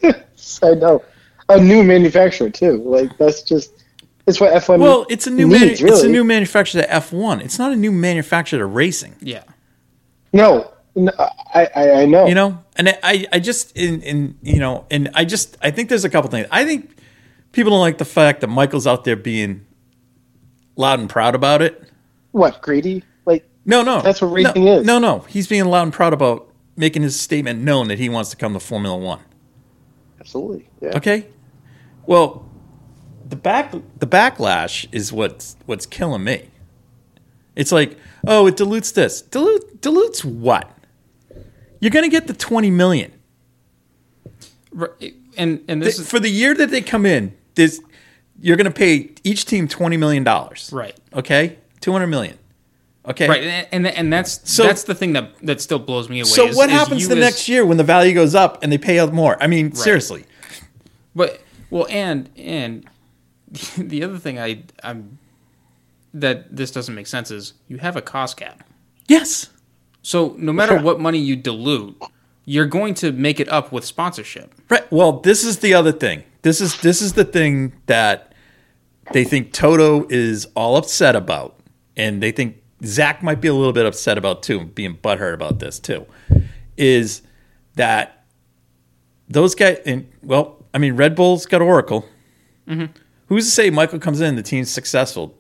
I 0.04 0.74
know. 0.76 1.04
A 1.50 1.60
new 1.60 1.84
manufacturer 1.84 2.50
too. 2.50 2.82
Like 2.86 3.18
that's 3.18 3.44
just 3.44 3.84
it's 4.26 4.40
what 4.40 4.54
F1 4.54 4.80
well, 4.80 5.06
it's 5.10 5.28
a 5.28 5.30
new 5.30 5.50
needs, 5.50 5.82
manu- 5.82 5.94
it's 5.94 6.04
a 6.04 6.08
new 6.08 6.24
manufacturer 6.24 6.82
to 6.82 6.88
F1. 6.88 7.44
It's 7.44 7.60
not 7.60 7.74
a 7.74 7.76
new 7.76 7.92
manufacturer 7.92 8.60
to 8.60 8.66
racing. 8.66 9.16
Yeah. 9.20 9.44
No, 10.32 10.72
no 10.96 11.12
I, 11.18 11.68
I 11.76 11.92
I 11.92 12.06
know. 12.06 12.26
You 12.26 12.36
know, 12.36 12.64
and 12.78 12.88
I- 12.88 13.00
I 13.04 13.28
I 13.34 13.40
just 13.40 13.76
in 13.76 14.02
in 14.02 14.38
you 14.42 14.60
know, 14.60 14.86
and 14.90 15.12
I 15.14 15.26
just 15.26 15.58
I 15.62 15.72
think 15.72 15.90
there's 15.90 16.06
a 16.06 16.10
couple 16.10 16.30
things. 16.30 16.48
I 16.50 16.64
think 16.64 16.93
people 17.54 17.72
don't 17.72 17.80
like 17.80 17.98
the 17.98 18.06
fact 18.06 18.42
that 18.42 18.48
Michael's 18.48 18.86
out 18.86 19.06
there 19.06 19.16
being 19.16 19.66
loud 20.76 21.00
and 21.00 21.10
proud 21.10 21.34
about 21.36 21.62
it. 21.62 21.82
what 22.32 22.62
greedy? 22.62 23.04
Like 23.26 23.48
No, 23.66 23.82
no, 23.82 24.02
That's 24.02 24.22
what 24.22 24.28
no, 24.28 24.34
racing 24.34 24.68
is. 24.68 24.86
No, 24.86 25.00
no, 25.00 25.20
he's 25.20 25.48
being 25.48 25.66
loud 25.66 25.84
and 25.84 25.94
proud 25.94 26.12
about 26.14 26.50
making 26.76 27.04
his 27.04 27.18
statement 27.20 27.62
known 27.62 27.88
that 27.88 28.00
he 28.00 28.10
wants 28.10 28.30
to 28.32 28.36
come 28.36 28.54
to 28.54 28.60
Formula 28.60 28.98
One. 28.98 29.22
absolutely. 30.20 30.68
Yeah. 30.82 30.98
Okay. 30.98 31.28
Well, 32.06 32.50
the 33.30 33.36
back 33.38 33.72
the 33.72 34.08
backlash 34.08 34.86
is 34.92 35.14
what's 35.14 35.56
what's 35.66 35.86
killing 35.86 36.24
me. 36.24 36.50
It's 37.56 37.72
like, 37.72 37.98
oh, 38.28 38.48
it 38.48 38.58
dilutes 38.58 38.92
this. 38.92 39.22
Dilute 39.22 39.80
dilutes 39.80 40.26
what? 40.26 40.70
You're 41.80 41.92
gonna 41.92 42.10
get 42.10 42.28
the 42.28 42.34
twenty 42.34 42.72
million. 42.72 43.14
Right. 44.72 45.14
And 45.38 45.64
and 45.68 45.82
this 45.82 46.00
is 46.00 46.10
for 46.10 46.20
the 46.20 46.30
year 46.30 46.54
that 46.56 46.70
they 46.72 46.82
come 46.82 47.06
in, 47.06 47.36
this 47.56 47.82
you're 48.42 48.58
gonna 48.58 48.72
pay 48.72 49.12
each 49.24 49.46
team 49.46 49.68
twenty 49.68 49.98
million 49.98 50.24
dollars. 50.24 50.70
right. 50.74 50.98
Okay? 51.14 51.58
Two 51.82 51.92
hundred 51.92 52.08
million. 52.08 52.38
Okay. 53.06 53.28
Right, 53.28 53.68
and, 53.74 53.86
and 53.86 54.12
that's 54.14 54.50
So- 54.50 54.64
that's 54.64 54.84
the 54.84 54.96
thing 54.96 55.14
that 55.14 55.34
that 55.44 55.60
still 55.62 55.80
blows 55.80 56.08
me 56.10 56.22
away. 56.22 56.30
So 56.30 56.48
is- 56.48 56.56
what 56.56 56.70
is 56.70 56.76
happens 56.76 57.08
the 57.08 57.16
as- 57.16 57.20
next 57.20 57.50
year 57.50 57.66
when 57.66 57.78
the 57.78 57.84
value 57.84 58.14
goes 58.14 58.34
up 58.36 58.64
and 58.64 58.72
they 58.72 58.78
pay 58.78 59.00
out 59.00 59.12
more? 59.14 59.42
I 59.42 59.48
mean, 59.48 59.74
seriously. 59.74 60.26
But 61.16 61.42
well, 61.70 61.86
and 61.90 62.30
and 62.38 62.86
the 63.78 64.04
other 64.04 64.18
thing 64.18 64.40
I 64.40 64.64
I'm 64.84 65.20
that 66.14 66.56
this 66.56 66.72
doesn't 66.72 66.94
make 66.96 67.08
sense 67.08 67.32
is 67.32 67.54
you 67.68 67.78
have 67.78 67.96
a 67.96 68.02
cost 68.02 68.38
cap. 68.38 68.64
Yes. 69.08 69.50
So 70.02 70.36
no 70.38 70.54
matter 70.54 70.78
what 70.80 71.00
money 71.00 71.18
you 71.20 71.36
dilute, 71.36 72.02
you're 72.46 72.66
going 72.66 72.94
to 72.96 73.12
make 73.12 73.40
it 73.40 73.50
up 73.50 73.72
with 73.72 73.84
sponsorship. 73.86 74.54
Right. 74.70 74.90
Well, 74.92 75.14
this 75.22 75.44
is 75.44 75.60
the 75.60 75.74
other 75.74 75.92
thing. 75.92 76.24
This 76.44 76.62
is 76.62 76.80
this 76.82 77.02
is 77.02 77.14
the 77.14 77.26
thing 77.26 77.74
that 77.88 78.34
they 79.12 79.24
think 79.24 79.52
Toto 79.52 80.06
is 80.10 80.46
all 80.56 80.78
upset 80.78 81.16
about, 81.16 81.60
and 81.98 82.22
they 82.22 82.32
think 82.32 82.62
Zak 82.86 83.24
might 83.24 83.42
be 83.42 83.48
a 83.48 83.54
little 83.54 83.74
bit 83.74 83.86
upset 83.86 84.18
about 84.18 84.44
too, 84.44 84.66
being 84.66 84.98
butthurt 84.98 85.34
about 85.34 85.60
this 85.60 85.80
too. 85.80 86.06
Is 86.78 87.22
that 87.76 88.26
those 89.28 89.56
guys? 89.56 89.80
And 89.86 90.10
well, 90.22 90.64
I 90.74 90.78
mean, 90.78 90.96
Red 90.96 91.16
Bull's 91.16 91.46
got 91.46 91.62
Oracle. 91.62 92.06
Mm-hmm. 92.68 92.86
Who's 93.28 93.46
to 93.46 93.52
say 93.52 93.70
Michael 93.70 94.00
comes 94.00 94.22
in, 94.22 94.36
the 94.36 94.44
team's 94.44 94.70
successful? 94.70 95.38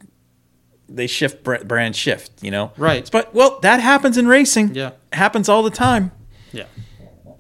They 0.90 1.08
shift 1.08 1.44
brand 1.44 1.96
shift, 1.96 2.44
you 2.44 2.52
know. 2.52 2.72
Right. 2.78 3.10
But 3.12 3.34
well, 3.34 3.60
that 3.62 3.80
happens 3.80 4.18
in 4.18 4.28
racing. 4.28 4.76
Yeah. 4.76 4.92
happens 5.12 5.50
all 5.50 5.64
the 5.64 5.72
time 5.72 6.12
Yeah. 6.52 6.66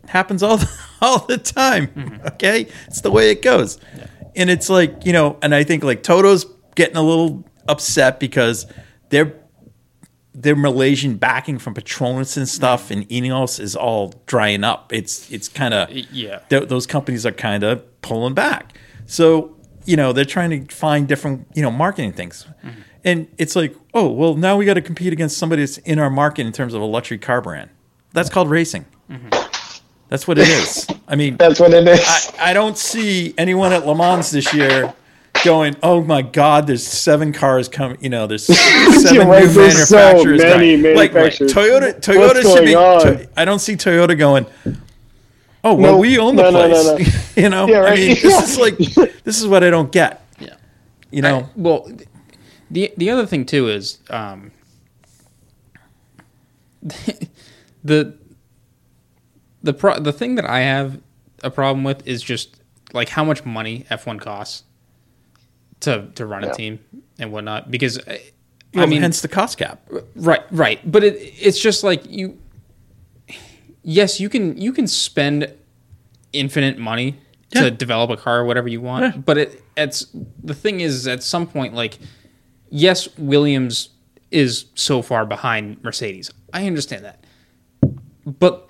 Happens 0.07 0.43
all 0.43 0.57
the, 0.57 0.69
all 1.01 1.19
the 1.25 1.37
time. 1.37 1.87
Mm-hmm. 1.87 2.27
Okay, 2.27 2.67
it's 2.87 3.01
the 3.01 3.11
way 3.11 3.31
it 3.31 3.41
goes, 3.41 3.79
and 4.35 4.49
it's 4.49 4.69
like 4.69 5.05
you 5.05 5.13
know, 5.13 5.37
and 5.41 5.53
I 5.55 5.63
think 5.63 5.83
like 5.83 6.03
Toto's 6.03 6.45
getting 6.75 6.97
a 6.97 7.03
little 7.03 7.43
upset 7.67 8.19
because 8.19 8.65
their 9.09 9.33
their 10.33 10.55
Malaysian 10.55 11.15
backing 11.17 11.59
from 11.59 11.75
Petronas 11.75 12.37
and 12.37 12.49
stuff 12.49 12.89
and 12.89 13.07
Ineos 13.09 13.59
is 13.59 13.75
all 13.75 14.13
drying 14.25 14.63
up. 14.63 14.91
It's 14.91 15.31
it's 15.31 15.47
kind 15.47 15.73
of 15.73 15.89
Yeah. 15.91 16.39
those 16.49 16.87
companies 16.87 17.25
are 17.25 17.31
kind 17.31 17.63
of 17.63 18.01
pulling 18.01 18.33
back. 18.33 18.75
So 19.05 19.55
you 19.85 19.95
know 19.95 20.11
they're 20.13 20.25
trying 20.25 20.49
to 20.65 20.75
find 20.75 21.07
different 21.07 21.47
you 21.53 21.61
know 21.61 21.69
marketing 21.71 22.13
things. 22.13 22.47
Mm-hmm. 22.65 22.79
And 23.05 23.27
it's 23.37 23.55
like, 23.55 23.75
oh 23.93 24.09
well, 24.09 24.33
now 24.35 24.57
we 24.57 24.65
got 24.65 24.73
to 24.75 24.81
compete 24.81 25.13
against 25.13 25.37
somebody 25.37 25.61
that's 25.61 25.77
in 25.79 25.99
our 25.99 26.09
market 26.09 26.45
in 26.47 26.51
terms 26.51 26.73
of 26.73 26.81
a 26.81 26.85
luxury 26.85 27.17
car 27.19 27.41
brand. 27.41 27.69
That's 28.13 28.29
called 28.29 28.49
racing. 28.49 28.85
Mm-hmm. 29.11 29.42
That's 30.13 30.27
what 30.27 30.37
it 30.37 30.47
is. 30.47 30.85
I 31.07 31.15
mean, 31.15 31.37
That's 31.37 31.59
what 31.59 31.73
it 31.73 31.87
is. 31.87 31.99
I, 32.37 32.51
I 32.51 32.53
don't 32.53 32.77
see 32.77 33.33
anyone 33.35 33.73
at 33.73 33.87
Le 33.87 33.95
Mans 33.95 34.29
this 34.29 34.53
year 34.53 34.93
going, 35.43 35.75
"Oh 35.81 36.03
my 36.03 36.21
God, 36.21 36.67
there's 36.67 36.85
seven 36.85 37.33
cars 37.33 37.67
coming." 37.67 37.97
You 37.99 38.09
know, 38.09 38.27
there's 38.27 38.45
seven 38.45 39.27
right, 39.27 39.43
new 39.45 39.49
there's 39.49 39.89
so 39.89 39.95
manufacturers. 39.95 40.41
many 40.43 40.77
coming. 40.77 40.95
Like, 40.95 41.13
manufacturers. 41.15 41.51
Toyota, 41.51 41.99
Toyota 41.99 42.17
What's 42.35 42.53
should 42.53 42.65
be. 42.65 42.73
going 42.73 43.07
on? 43.07 43.17
To- 43.17 43.29
I 43.35 43.43
don't 43.43 43.57
see 43.57 43.75
Toyota 43.75 44.15
going. 44.15 44.45
Oh 45.63 45.73
well, 45.73 45.93
No, 45.93 45.97
we 45.97 46.19
own 46.19 46.35
the 46.35 46.43
no, 46.43 46.51
no, 46.51 46.67
place. 46.69 46.85
no, 46.85 46.97
no. 46.97 47.05
you 47.43 47.49
know, 47.49 47.67
Yeah, 47.67 47.77
I 47.79 47.81
right. 47.81 47.97
mean, 47.97 48.09
this 48.21 48.51
is 48.51 48.59
like 48.59 48.77
this 49.23 49.41
is 49.41 49.47
what 49.47 49.63
I 49.63 49.71
don't 49.71 49.91
get. 49.91 50.23
Yeah. 50.37 50.57
You 51.09 51.23
know, 51.23 51.39
I- 51.39 51.49
well, 51.55 51.91
the 52.69 52.93
the 52.97 53.09
other 53.09 53.25
thing 53.25 53.47
too 53.47 53.67
is 53.67 53.97
um, 54.11 54.51
the 57.83 58.15
the 59.63 59.73
pro- 59.73 59.99
the 59.99 60.13
thing 60.13 60.35
that 60.35 60.45
I 60.45 60.59
have 60.59 60.99
a 61.43 61.49
problem 61.49 61.83
with 61.83 62.05
is 62.07 62.21
just 62.21 62.61
like 62.93 63.09
how 63.09 63.23
much 63.23 63.45
money 63.45 63.85
F 63.89 64.05
one 64.05 64.19
costs 64.19 64.63
to 65.81 66.07
to 66.15 66.25
run 66.25 66.43
Yeah. 66.43 66.51
a 66.51 66.53
team 66.53 66.79
and 67.19 67.31
whatnot. 67.31 67.71
Because 67.71 67.97
uh, 67.99 68.03
I 68.11 68.19
Well, 68.75 68.87
mean, 68.87 69.01
hence 69.01 69.21
the 69.21 69.27
cost 69.27 69.57
cap. 69.57 69.87
Right, 70.15 70.41
right. 70.51 70.79
But 70.91 71.03
it 71.03 71.15
it's 71.39 71.59
just 71.59 71.83
like 71.83 72.03
you 72.09 72.37
Yes, 73.83 74.19
you 74.19 74.29
can 74.29 74.57
you 74.57 74.71
can 74.71 74.87
spend 74.87 75.53
infinite 76.31 76.77
money 76.77 77.17
Yeah. 77.53 77.63
to 77.63 77.71
develop 77.71 78.09
a 78.09 78.17
car 78.17 78.39
or 78.39 78.45
whatever 78.45 78.67
you 78.69 78.81
want. 78.81 79.03
Yeah. 79.15 79.21
But 79.21 79.37
it 79.37 79.63
it's 79.75 80.07
the 80.43 80.53
thing 80.53 80.79
is 80.81 81.07
at 81.07 81.23
some 81.23 81.47
point 81.47 81.73
like 81.73 81.99
yes, 82.69 83.07
Williams 83.17 83.89
is 84.31 84.65
so 84.75 85.01
far 85.01 85.25
behind 85.25 85.83
Mercedes. 85.83 86.31
I 86.53 86.65
understand 86.65 87.03
that. 87.05 87.23
But 88.25 88.67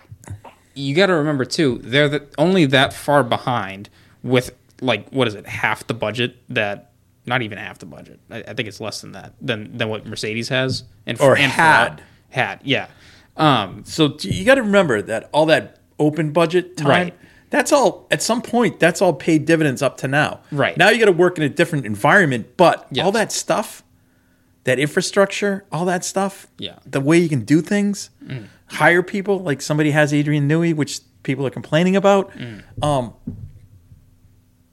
you 0.75 0.95
got 0.95 1.07
to 1.07 1.13
remember 1.15 1.45
too, 1.45 1.79
they're 1.83 2.09
the, 2.09 2.27
only 2.37 2.65
that 2.65 2.93
far 2.93 3.23
behind 3.23 3.89
with 4.23 4.55
like 4.81 5.09
what 5.09 5.27
is 5.27 5.35
it, 5.35 5.45
half 5.47 5.85
the 5.87 5.93
budget 5.93 6.35
that 6.49 6.91
not 7.25 7.41
even 7.41 7.57
half 7.57 7.79
the 7.79 7.85
budget. 7.85 8.19
I, 8.29 8.39
I 8.47 8.53
think 8.53 8.67
it's 8.67 8.81
less 8.81 9.01
than 9.01 9.13
that 9.13 9.33
than 9.41 9.77
than 9.77 9.89
what 9.89 10.05
Mercedes 10.05 10.49
has 10.49 10.83
and 11.05 11.19
Or 11.21 11.37
and 11.37 11.51
had. 11.51 12.01
had 12.29 12.59
yeah. 12.63 12.87
Um, 13.37 13.83
So 13.85 14.15
you 14.21 14.43
got 14.45 14.55
to 14.55 14.61
remember 14.63 15.01
that 15.01 15.29
all 15.31 15.45
that 15.47 15.79
open 15.99 16.31
budget 16.31 16.75
time, 16.77 16.87
Right. 16.87 17.13
that's 17.49 17.71
all 17.71 18.07
at 18.11 18.21
some 18.21 18.41
point 18.41 18.79
that's 18.79 19.01
all 19.01 19.13
paid 19.13 19.45
dividends 19.45 19.81
up 19.81 19.97
to 19.97 20.07
now. 20.07 20.41
Right. 20.51 20.75
Now 20.77 20.89
you 20.89 20.99
got 20.99 21.05
to 21.05 21.11
work 21.11 21.37
in 21.37 21.43
a 21.43 21.49
different 21.49 21.85
environment, 21.85 22.57
but 22.57 22.87
Yes. 22.91 23.05
all 23.05 23.11
that 23.13 23.31
stuff, 23.31 23.83
that 24.65 24.79
infrastructure, 24.79 25.63
all 25.71 25.85
that 25.85 26.03
stuff, 26.03 26.47
Yeah. 26.57 26.75
the 26.85 26.99
way 27.01 27.17
you 27.19 27.29
can 27.29 27.41
do 27.45 27.61
things, 27.61 28.09
hire 28.73 29.03
people 29.03 29.39
like 29.39 29.61
somebody 29.61 29.91
has 29.91 30.13
Adrian 30.13 30.49
Newey, 30.49 30.75
which 30.75 30.99
people 31.23 31.45
are 31.47 31.51
complaining 31.51 31.95
about. 31.95 32.31
Um, 32.81 33.13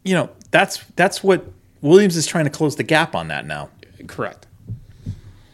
you 0.04 0.14
know, 0.14 0.30
that's 0.50 0.82
that's 0.96 1.22
what 1.22 1.44
Williams 1.82 2.16
is 2.16 2.26
trying 2.26 2.44
to 2.44 2.50
close 2.50 2.76
the 2.76 2.82
gap 2.82 3.14
on 3.14 3.28
that 3.28 3.46
now. 3.46 3.68
correct. 4.06 4.46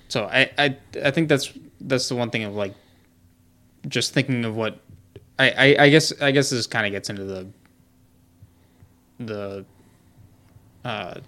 So 0.09 0.25
I, 0.25 0.51
I 0.57 0.77
I 1.05 1.11
think 1.11 1.29
that's 1.29 1.53
that's 1.81 2.09
the 2.09 2.15
one 2.15 2.31
thing 2.31 2.45
of 2.45 2.55
like 2.55 2.75
just 3.89 4.15
thinking 4.15 4.45
of 4.45 4.57
what 4.57 4.79
I 5.39 5.51
I, 5.51 5.85
I 5.85 5.89
guess 5.91 6.13
I 6.23 6.31
guess 6.31 6.51
this 6.51 6.67
kind 6.67 6.87
of 6.87 6.93
gets 6.93 7.11
into 7.11 7.25
the 7.25 7.47
the 9.19 9.65
uh 10.85 11.21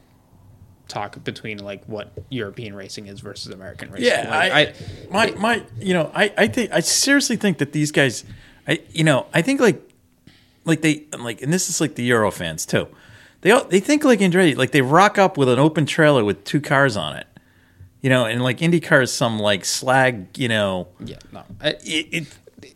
talk 0.88 1.22
between 1.24 1.58
like 1.58 1.84
what 1.84 2.10
European 2.30 2.74
racing 2.74 3.06
is 3.06 3.20
versus 3.20 3.52
American 3.52 3.90
racing. 3.90 4.08
Yeah, 4.08 4.28
Like, 4.30 4.52
I, 4.52 4.74
my 5.10 5.30
my, 5.38 5.62
you 5.78 5.94
know, 5.94 6.10
I 6.14 6.32
I 6.36 6.46
think 6.48 6.72
I 6.72 6.80
seriously 6.80 7.36
think 7.36 7.58
that 7.58 7.72
these 7.72 7.92
guys, 7.92 8.24
I 8.66 8.80
you 8.90 9.04
know, 9.04 9.26
I 9.32 9.42
think 9.42 9.60
like, 9.60 9.80
like 10.64 10.80
they 10.82 11.04
like, 11.18 11.42
and 11.42 11.52
this 11.52 11.68
is 11.68 11.80
like 11.80 11.94
the 11.94 12.02
Euro 12.04 12.30
fans 12.30 12.66
too. 12.66 12.88
They 13.42 13.50
all, 13.52 13.64
they 13.64 13.80
think 13.80 14.04
like 14.04 14.18
Andretti, 14.20 14.56
like 14.56 14.72
they 14.72 14.82
rock 14.82 15.16
up 15.18 15.36
with 15.38 15.48
an 15.48 15.58
open 15.58 15.86
trailer 15.86 16.24
with 16.24 16.42
two 16.44 16.60
cars 16.60 16.96
on 16.96 17.16
it, 17.16 17.26
you 18.00 18.10
know, 18.10 18.24
and 18.24 18.42
like 18.42 18.58
IndyCar 18.58 19.02
is 19.04 19.12
some 19.12 19.38
like 19.38 19.64
slag, 19.64 20.36
you 20.36 20.48
know, 20.48 20.88
yeah, 21.04 21.18
no, 21.32 21.42
I, 21.60 21.68
it. 21.84 22.26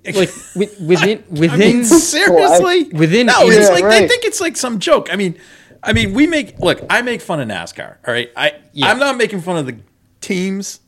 it 0.05 0.14
like 0.16 0.31
wi- 0.55 0.72
within 0.87 1.25
I 1.37 1.40
within 1.40 1.59
mean, 1.59 1.85
seriously, 1.85 2.85
Within- 2.92 3.27
no, 3.27 3.35
it's 3.48 3.57
Yeah, 3.57 3.68
like 3.75 3.85
they 3.85 4.07
think 4.07 4.25
it's 4.25 4.40
like 4.40 4.57
some 4.57 4.79
joke. 4.79 5.09
I 5.12 5.16
mean, 5.16 5.37
I 5.82 5.92
mean, 5.92 6.14
we 6.14 6.26
make 6.26 6.58
look. 6.60 6.80
I 6.88 7.02
make 7.02 7.20
fun 7.20 7.40
of 7.40 7.48
NASCAR. 7.48 7.96
All 8.06 8.14
right, 8.14 8.30
I 8.36 8.54
Yeah. 8.72 8.88
I'm 8.90 8.98
not 8.98 9.16
making 9.16 9.40
fun 9.40 9.56
of 9.56 9.66
the 9.66 9.76
teams, 10.20 10.80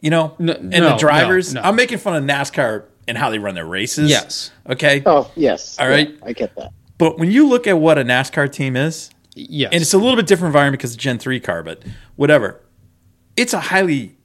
you 0.00 0.10
know, 0.10 0.34
No- 0.38 0.52
and 0.54 0.70
no, 0.70 0.90
the 0.90 0.96
drivers. 0.96 1.52
no, 1.54 1.60
no. 1.62 1.68
I'm 1.68 1.76
making 1.76 1.98
fun 1.98 2.14
of 2.16 2.24
NASCAR 2.24 2.84
and 3.08 3.18
how 3.18 3.30
they 3.30 3.38
run 3.38 3.54
their 3.54 3.66
races. 3.66 4.08
Yes. 4.08 4.50
Okay. 4.68 5.02
Oh 5.04 5.30
yes. 5.34 5.76
All 5.78 5.88
right. 5.88 6.10
Yeah. 6.10 6.16
I 6.24 6.32
get 6.32 6.54
that. 6.56 6.72
But 6.98 7.18
when 7.18 7.30
you 7.30 7.48
look 7.48 7.66
at 7.66 7.78
what 7.78 7.98
a 7.98 8.04
NASCAR 8.04 8.52
team 8.52 8.76
is, 8.76 9.10
yes, 9.34 9.70
and 9.72 9.80
it's 9.82 9.94
a 9.94 9.98
little 9.98 10.16
bit 10.16 10.26
different 10.26 10.50
environment 10.54 10.78
because 10.80 10.94
it's 10.94 11.02
a 11.02 11.04
Gen 11.04 11.18
three 11.18 11.40
car, 11.40 11.62
but 11.62 11.82
whatever, 12.16 12.60
it's 13.36 13.52
a 13.54 13.60
highly 13.60 14.16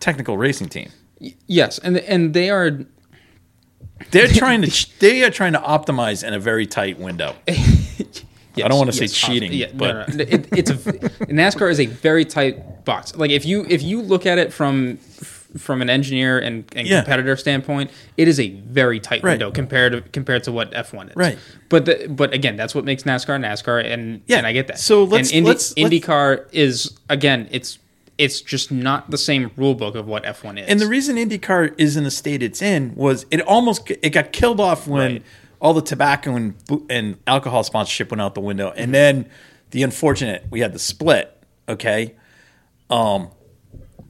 technical 0.00 0.38
racing 0.38 0.68
team. 0.68 0.90
yes, 1.46 1.78
and 1.80 1.98
and 1.98 2.32
they 2.32 2.48
are 2.50 2.86
They're 4.10 4.28
trying 4.42 4.62
to 4.62 4.86
they 5.00 5.22
are 5.24 5.30
trying 5.30 5.52
to 5.52 5.58
optimize 5.58 6.26
in 6.26 6.32
a 6.32 6.38
very 6.38 6.66
tight 6.66 6.98
window. 6.98 7.34
Yes, 8.58 8.64
I 8.66 8.68
don't 8.68 8.78
wanna 8.78 8.92
say 8.92 9.04
yes, 9.04 9.12
cheating, 9.16 9.52
Yeah, 9.52 9.66
but- 9.74 10.08
no, 10.10 10.16
no, 10.16 10.24
It, 10.28 10.48
it's 10.52 10.70
a 10.70 10.74
NASCAR 11.28 11.70
is 11.70 11.80
a 11.80 11.86
very 11.86 12.24
tight 12.24 12.84
box. 12.84 13.14
Like 13.16 13.30
if 13.30 13.44
you 13.46 13.64
if 13.68 13.82
you 13.82 14.02
look 14.02 14.26
at 14.26 14.38
it 14.38 14.52
from 14.52 14.98
from 15.56 15.80
an 15.80 15.88
engineer 15.88 16.38
and, 16.38 16.64
and 16.76 16.86
Yeah. 16.86 17.00
competitor 17.00 17.34
standpoint, 17.36 17.90
it 18.18 18.28
is 18.28 18.38
a 18.38 18.50
very 18.50 19.00
tight 19.00 19.22
Right. 19.22 19.32
window 19.32 19.50
compared 19.50 19.92
to 19.92 20.00
compared 20.02 20.44
to 20.44 20.52
what 20.52 20.74
F 20.74 20.92
one 20.92 21.08
is. 21.08 21.16
Right. 21.16 21.38
But 21.70 21.86
the, 21.86 22.06
but 22.08 22.34
again, 22.34 22.56
that's 22.56 22.74
what 22.74 22.84
makes 22.84 23.04
NASCAR 23.04 23.40
NASCAR, 23.40 23.84
and 23.84 24.20
Yeah. 24.26 24.38
and 24.38 24.46
I 24.46 24.52
get 24.52 24.66
that. 24.68 24.78
So 24.78 25.04
let's- 25.04 25.30
Indy, 25.32 25.48
let's- 25.48 25.74
let's- 25.76 25.90
IndyCar 25.94 26.44
is 26.52 26.92
again, 27.08 27.48
it's 27.50 27.78
it's 28.18 28.40
just 28.40 28.72
not 28.72 29.10
the 29.12 29.16
same 29.18 29.50
rule 29.56 29.74
book 29.76 29.94
of 29.94 30.06
what 30.08 30.26
F 30.26 30.42
one 30.44 30.58
is. 30.58 30.68
And 30.68 30.80
the 30.80 30.88
reason 30.88 31.16
IndyCar 31.16 31.72
is 31.78 31.96
in 31.96 32.02
the 32.04 32.10
state 32.10 32.42
it's 32.42 32.60
in 32.60 32.92
was 32.96 33.24
it 33.30 33.40
almost 33.42 33.90
it 33.90 34.10
got 34.10 34.32
killed 34.32 34.60
off 34.60 34.86
when 34.88 35.12
Right. 35.12 35.22
All 35.60 35.74
the 35.74 35.82
tobacco 35.82 36.34
and 36.34 36.54
and 36.88 37.18
alcohol 37.26 37.64
sponsorship 37.64 38.10
went 38.10 38.20
out 38.20 38.34
the 38.34 38.40
window, 38.40 38.72
and 38.76 38.94
then 38.94 39.28
the 39.70 39.82
unfortunate 39.82 40.46
we 40.50 40.60
had 40.60 40.72
the 40.72 40.78
split. 40.78 41.34
Okay, 41.68 42.14
um, 42.90 43.28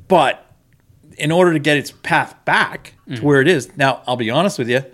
but 0.06 0.44
in 1.16 1.32
order 1.32 1.52
to 1.52 1.58
get 1.58 1.76
its 1.76 1.90
path 1.90 2.44
back 2.44 2.94
to 3.12 3.20
where 3.22 3.40
it 3.40 3.48
is 3.48 3.76
now, 3.76 4.02
I'll 4.06 4.16
be 4.16 4.30
honest 4.30 4.58
with 4.58 4.68
you. 4.68 4.84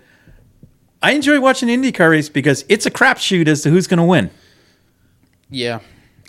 I 1.01 1.11
enjoy 1.11 1.39
watching 1.39 1.69
IndyCar 1.69 2.09
race 2.09 2.29
because 2.29 2.65
it's 2.67 2.87
a 2.87 2.91
crapshoot 2.91 3.47
as 3.47 3.61
to 3.61 3.69
who's 3.69 3.85
going 3.85 3.99
to 3.99 4.03
win. 4.05 4.31
Yeah, 5.51 5.81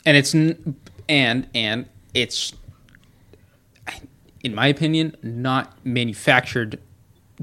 and 0.05 0.17
it's 0.17 0.35
and 0.35 1.49
and 1.55 1.87
it's, 2.13 2.53
in 4.43 4.55
my 4.55 4.67
opinion, 4.67 5.17
not 5.23 5.85
manufactured 5.85 6.79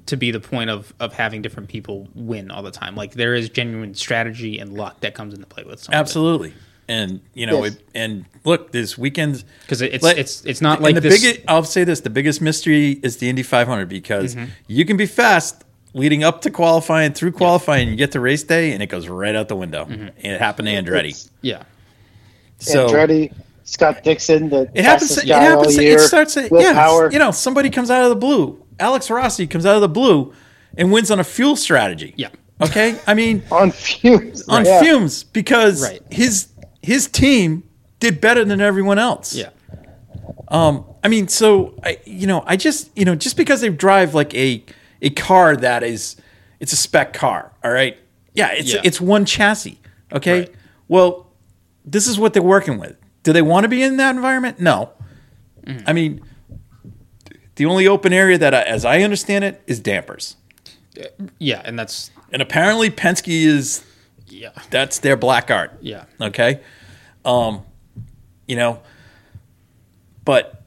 to 0.07 0.17
be 0.17 0.31
the 0.31 0.39
point 0.39 0.69
of 0.69 0.93
of 0.99 1.13
having 1.13 1.41
different 1.41 1.69
people 1.69 2.07
win 2.15 2.49
all 2.51 2.63
the 2.63 2.71
time. 2.71 2.95
Like 2.95 3.13
there 3.13 3.35
is 3.35 3.49
genuine 3.49 3.93
strategy 3.93 4.59
and 4.59 4.73
luck 4.73 4.99
that 5.01 5.13
comes 5.13 5.33
into 5.33 5.45
play 5.45 5.63
with 5.63 5.79
some 5.81 5.93
Absolutely. 5.93 6.53
And 6.89 7.21
you 7.33 7.45
know, 7.45 7.63
Yes. 7.63 7.75
it, 7.75 7.87
and 7.95 8.25
look, 8.43 8.71
this 8.73 8.97
weekend 8.97 9.43
because 9.61 9.81
it's 9.81 10.03
Let- 10.03 10.17
it's 10.17 10.43
it's 10.45 10.59
not 10.61 10.81
like 10.81 10.95
the 10.95 11.01
this. 11.01 11.21
biggest. 11.21 11.45
I'll 11.47 11.63
say 11.63 11.83
this: 11.85 12.01
the 12.01 12.09
biggest 12.09 12.41
mystery 12.41 12.99
is 13.03 13.17
the 13.17 13.29
Indy 13.29 13.43
500 13.43 13.87
because 13.87 14.35
Mm-hmm. 14.35 14.45
you 14.67 14.83
can 14.83 14.97
be 14.97 15.05
fast 15.05 15.63
leading 15.93 16.23
up 16.23 16.41
to 16.41 16.49
qualifying, 16.49 17.13
through 17.13 17.31
qualifying, 17.31 17.87
you 17.87 17.95
get 17.95 18.11
to 18.13 18.19
race 18.19 18.43
day, 18.43 18.71
and 18.71 18.81
it 18.81 18.87
goes 18.87 19.07
right 19.07 19.35
out 19.35 19.47
the 19.47 19.55
window. 19.55 19.85
Mm-hmm. 19.85 20.07
And 20.07 20.15
it 20.33 20.41
happened 20.41 20.67
to 20.67 20.73
Andretti. 20.73 21.09
It's 21.11 21.29
yeah, 21.41 21.63
So 22.59 22.87
Andretti, 22.89 23.31
Scott 23.63 24.03
Dixon, 24.03 24.49
the 24.49 24.63
it 24.73 24.83
happens. 24.83 25.09
fastest 25.09 25.23
It 25.25 25.27
guy 25.29 25.51
all 25.51 25.59
happens. 25.59 25.77
year. 25.77 25.97
It 25.97 26.01
starts. 26.01 26.35
At, 26.35 26.51
yeah, 26.51 26.73
Power. 26.73 27.11
you 27.11 27.19
know, 27.19 27.31
somebody 27.31 27.69
comes 27.69 27.89
out 27.91 28.03
of 28.03 28.09
the 28.09 28.15
blue. 28.15 28.61
Alex 28.79 29.09
Rossi 29.09 29.47
comes 29.47 29.65
out 29.65 29.75
of 29.75 29.81
the 29.81 29.89
blue 29.89 30.33
and 30.77 30.91
wins 30.91 31.11
on 31.11 31.19
a 31.19 31.23
fuel 31.23 31.55
strategy. 31.55 32.13
Yeah. 32.17 32.29
Okay. 32.61 32.97
I 33.07 33.13
mean, 33.13 33.43
on 33.51 33.71
fumes. 33.71 34.47
on 34.47 34.65
Yeah. 34.65 34.81
fumes 34.81 35.23
because 35.23 35.81
Right. 35.83 36.01
his 36.09 36.47
his 36.81 37.07
team 37.07 37.63
did 37.99 38.19
better 38.19 38.43
than 38.43 38.59
everyone 38.61 38.99
else. 38.99 39.33
yeah, 39.33 39.49
Um, 40.49 40.85
I 41.03 41.07
mean, 41.07 41.27
so 41.29 41.73
I, 41.83 41.97
you 42.05 42.27
know, 42.27 42.43
I 42.45 42.57
just, 42.57 42.89
you 42.97 43.05
know, 43.05 43.15
just 43.15 43.37
because 43.37 43.61
they 43.61 43.69
drive 43.69 44.13
like 44.13 44.33
a 44.35 44.63
a 45.01 45.09
car 45.11 45.55
that 45.57 45.83
is, 45.83 46.15
it's 46.59 46.73
a 46.73 46.77
spec 46.77 47.13
car. 47.13 47.51
All 47.63 47.71
right, 47.71 47.97
yeah, 48.33 48.49
it's 48.51 48.73
Yeah. 48.73 48.81
it's 48.83 48.99
one 49.01 49.25
chassis. 49.25 49.79
Okay, 50.11 50.39
Right. 50.39 50.51
well, 50.87 51.27
this 51.85 52.07
is 52.07 52.19
what 52.19 52.33
they're 52.33 52.41
working 52.43 52.77
with. 52.79 52.95
Do 53.23 53.33
they 53.33 53.41
want 53.41 53.63
to 53.63 53.67
be 53.69 53.81
in 53.81 53.97
that 53.97 54.15
environment? 54.15 54.59
No. 54.59 54.89
Mm-hmm. 55.65 55.83
I 55.87 55.93
mean, 55.93 56.21
the 57.55 57.65
only 57.65 57.87
open 57.87 58.13
area 58.13 58.37
that, 58.37 58.53
I, 58.53 58.61
as 58.63 58.83
I 58.85 59.01
understand 59.01 59.43
it, 59.43 59.61
is 59.67 59.79
dampers, 59.79 60.35
yeah, 61.39 61.61
and 61.65 61.77
that's 61.77 62.11
and 62.31 62.41
apparently 62.41 62.89
Penske 62.89 63.27
is 63.45 63.83
yeah, 64.27 64.49
that's 64.69 64.99
their 64.99 65.15
black 65.17 65.49
art. 65.51 65.71
yeah, 65.81 66.05
Okay. 66.21 66.59
Um, 67.25 67.61
you 68.47 68.55
know, 68.55 68.81
but 70.25 70.63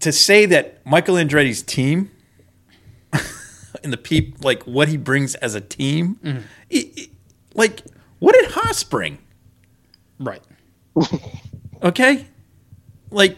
to 0.00 0.12
say 0.12 0.46
that 0.46 0.84
Michael 0.86 1.16
Andretti's 1.16 1.62
team 1.62 2.10
and 3.82 3.92
the 3.92 3.96
peep, 3.96 4.42
like 4.44 4.62
what 4.64 4.88
he 4.88 4.96
brings 4.96 5.34
as 5.36 5.54
a 5.54 5.60
team, 5.60 6.18
Mm-hmm. 6.22 6.38
it- 6.70 6.98
it- 6.98 7.10
like 7.54 7.82
what 8.20 8.34
did 8.34 8.50
Haas 8.52 8.82
bring? 8.84 9.18
right. 10.18 10.42
Okay. 11.82 12.26
Like, 13.10 13.36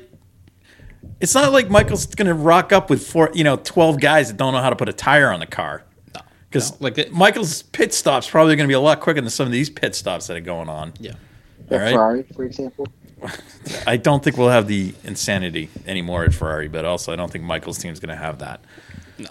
it's 1.20 1.35
not 1.35 1.52
like 1.52 1.68
Michael's 1.70 2.06
going 2.06 2.28
to 2.28 2.35
rock 2.35 2.72
up 2.72 2.88
with 2.90 3.06
four, 3.06 3.30
you 3.35 3.44
know, 3.44 3.56
12 3.56 4.00
guys 4.00 4.28
that 4.28 4.37
don't 4.37 4.52
know 4.52 4.61
how 4.62 4.70
to 4.70 4.76
put 4.76 4.88
a 4.88 4.92
tire 4.92 5.30
on 5.30 5.40
the 5.40 5.46
car. 5.46 5.85
No, 6.14 6.20
Because 6.48 6.72
No, 6.72 6.76
like 6.80 6.98
it- 6.98 7.12
Michael's 7.12 7.62
pit 7.62 7.92
stops 7.94 8.28
probably 8.28 8.56
going 8.56 8.66
to 8.66 8.70
be 8.70 8.74
a 8.74 8.80
lot 8.80 9.00
quicker 9.00 9.20
than 9.20 9.30
some 9.30 9.46
of 9.46 9.52
these 9.52 9.68
pit 9.70 9.94
stops 9.94 10.26
that 10.28 10.37
are 10.37 10.40
going 10.40 10.68
on. 10.68 10.92
Yeah, 10.98 11.12
The 11.68 11.74
All 11.76 11.80
right. 11.83 11.92
Ferrari, 11.92 12.22
for 12.35 12.44
example. 12.44 12.88
I 13.87 13.98
don't 13.98 14.24
think 14.24 14.38
we'll 14.38 14.48
have 14.48 14.66
the 14.66 14.94
insanity 15.04 15.68
anymore 15.87 16.24
at 16.24 16.33
Ferrari, 16.33 16.68
but 16.68 16.85
also 16.87 17.12
I 17.12 17.16
don't 17.16 17.30
think 17.30 17.44
Michael's 17.44 17.76
team's 17.78 18.00
going 18.00 18.09
to 18.16 18.22
have 18.22 18.38
that. 18.38 18.61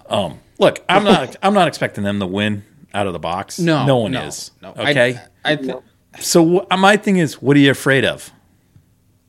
Um, 0.07 0.39
look, 0.59 0.83
I'm 0.87 1.03
not. 1.03 1.35
I'm 1.41 1.55
not 1.55 1.67
expecting 1.67 2.03
them 2.03 2.19
to 2.19 2.27
win 2.27 2.63
out 2.93 3.07
of 3.07 3.13
the 3.13 3.19
box. 3.19 3.57
no, 3.57 3.87
no 3.87 3.97
one 3.97 4.11
no, 4.11 4.25
is. 4.27 4.51
No, 4.61 4.69
Okay. 4.77 5.15
I, 5.43 5.51
I 5.53 5.55
th- 5.55 5.77
so 6.19 6.65
wh- 6.69 6.77
my 6.77 6.97
thing 6.97 7.17
is, 7.17 7.41
what 7.41 7.57
are 7.57 7.59
you 7.59 7.71
afraid 7.71 8.05
of? 8.05 8.31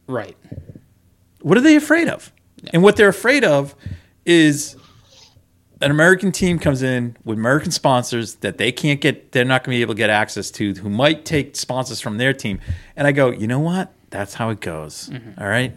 right. 0.07 0.37
What 1.41 1.57
are 1.57 1.63
they 1.63 1.77
afraid 1.77 2.09
of? 2.09 2.31
And 2.73 2.83
what 2.83 2.97
they're 2.97 3.09
afraid 3.09 3.45
of 3.45 3.75
is 4.25 4.77
an 5.81 5.91
American 5.91 6.31
team 6.31 6.59
comes 6.59 6.83
in 6.83 7.17
with 7.25 7.39
American 7.39 7.71
sponsors 7.71 8.35
that 8.37 8.59
they 8.59 8.71
can't 8.71 9.01
get, 9.01 9.33
they're 9.33 9.45
not 9.45 9.65
going 9.65 9.75
to 9.75 9.79
be 9.79 9.83
able 9.83 9.95
to 9.95 9.99
get 9.99 10.11
access 10.11 10.51
to, 10.53 10.75
who 10.75 10.91
might 10.91 11.25
take 11.25 11.57
sponsors 11.57 12.01
from 12.01 12.19
their 12.19 12.33
team. 12.33 12.61
And 12.97 13.07
I 13.07 13.13
go, 13.13 13.31
you 13.31 13.47
know 13.47 13.61
what? 13.61 13.93
That's 14.11 14.35
how 14.35 14.51
it 14.51 14.61
goes. 14.61 15.09
Mm-hmm. 15.09 15.41
All 15.41 15.49
right. 15.49 15.73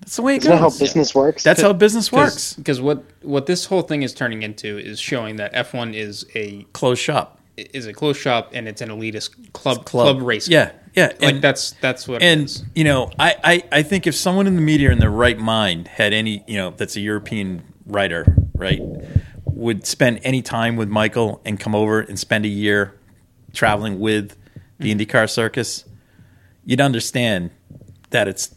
That's 0.00 0.16
the 0.16 0.22
way 0.22 0.34
it 0.34 0.38
Isn't 0.38 0.50
that 0.50 0.58
how 0.58 0.68
goes. 0.68 0.78
business 0.78 1.14
works? 1.14 1.42
That's 1.42 1.62
how 1.62 1.72
business 1.72 2.10
works. 2.10 2.54
Because 2.54 2.80
what 2.80 3.04
what 3.22 3.46
this 3.46 3.66
whole 3.66 3.82
thing 3.82 4.02
is 4.02 4.12
turning 4.12 4.42
into 4.42 4.76
is 4.78 4.98
showing 4.98 5.36
that 5.36 5.52
F 5.54 5.74
one 5.74 5.94
is 5.94 6.26
a 6.34 6.64
Closed 6.72 7.00
shop. 7.00 7.40
Is 7.56 7.86
a 7.86 7.92
closed 7.92 8.20
shop 8.20 8.50
and 8.52 8.66
it's 8.66 8.80
an 8.80 8.88
elitist 8.88 9.52
club 9.52 9.84
club, 9.84 10.22
race. 10.22 10.48
Yeah. 10.48 10.72
Yeah. 10.94 11.06
like 11.06 11.22
and, 11.22 11.42
that's 11.42 11.72
that's 11.72 12.06
what 12.06 12.22
and 12.22 12.62
you 12.74 12.84
know, 12.84 13.10
I, 13.18 13.36
I, 13.42 13.62
I 13.72 13.82
think 13.82 14.06
if 14.06 14.14
someone 14.14 14.46
in 14.46 14.56
the 14.56 14.62
media 14.62 14.90
in 14.90 14.98
their 14.98 15.10
right 15.10 15.38
mind 15.38 15.88
had 15.88 16.12
any, 16.12 16.44
you 16.46 16.56
know, 16.56 16.70
that's 16.70 16.96
a 16.96 17.00
European 17.00 17.62
writer, 17.86 18.36
right, 18.54 18.80
would 19.44 19.86
spend 19.86 20.20
any 20.22 20.42
time 20.42 20.76
with 20.76 20.88
Michael 20.88 21.40
and 21.44 21.58
come 21.58 21.74
over 21.74 22.00
and 22.00 22.18
spend 22.18 22.44
a 22.44 22.48
year 22.48 22.98
traveling 23.52 24.00
with 24.00 24.36
the 24.78 24.92
mm-hmm. 24.92 25.00
IndyCar 25.00 25.30
circus, 25.30 25.84
you'd 26.64 26.80
understand 26.80 27.50
that 28.10 28.28
it's 28.28 28.54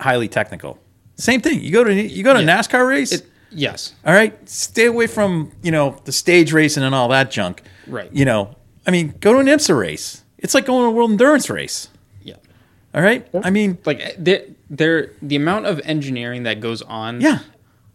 highly 0.00 0.28
technical. 0.28 0.78
Same 1.16 1.40
thing. 1.40 1.60
You 1.60 1.72
go 1.72 1.84
to 1.84 1.92
you 1.92 2.22
go 2.22 2.32
to 2.32 2.40
a 2.40 2.42
Yeah. 2.42 2.58
NASCAR 2.60 2.86
race. 2.86 3.12
It, 3.12 3.26
yes, 3.50 3.94
all 4.04 4.12
right, 4.14 4.48
stay 4.48 4.86
away 4.86 5.06
from 5.06 5.52
you 5.62 5.70
know 5.70 6.00
the 6.04 6.12
stage 6.12 6.52
racing 6.52 6.82
and 6.82 6.94
all 6.94 7.08
that 7.08 7.30
junk. 7.30 7.62
Right. 7.86 8.12
You 8.12 8.24
know, 8.24 8.56
I 8.86 8.90
mean, 8.90 9.14
go 9.20 9.32
to 9.32 9.38
an 9.38 9.46
IMSA 9.46 9.78
race. 9.78 10.22
It's 10.38 10.54
like 10.54 10.66
going 10.66 10.82
to 10.84 10.86
a 10.88 10.90
world 10.90 11.10
endurance 11.10 11.48
race. 11.50 11.88
yeah. 12.22 12.36
All 12.94 13.02
right. 13.02 13.26
I 13.42 13.50
mean, 13.50 13.78
Like 13.84 14.00
eh, 14.00 14.12
there, 14.18 14.42
there, 14.70 15.12
the 15.22 15.36
amount 15.36 15.66
of 15.66 15.80
engineering 15.84 16.44
that 16.44 16.60
goes 16.60 16.80
on. 16.82 17.20
Yeah. 17.20 17.40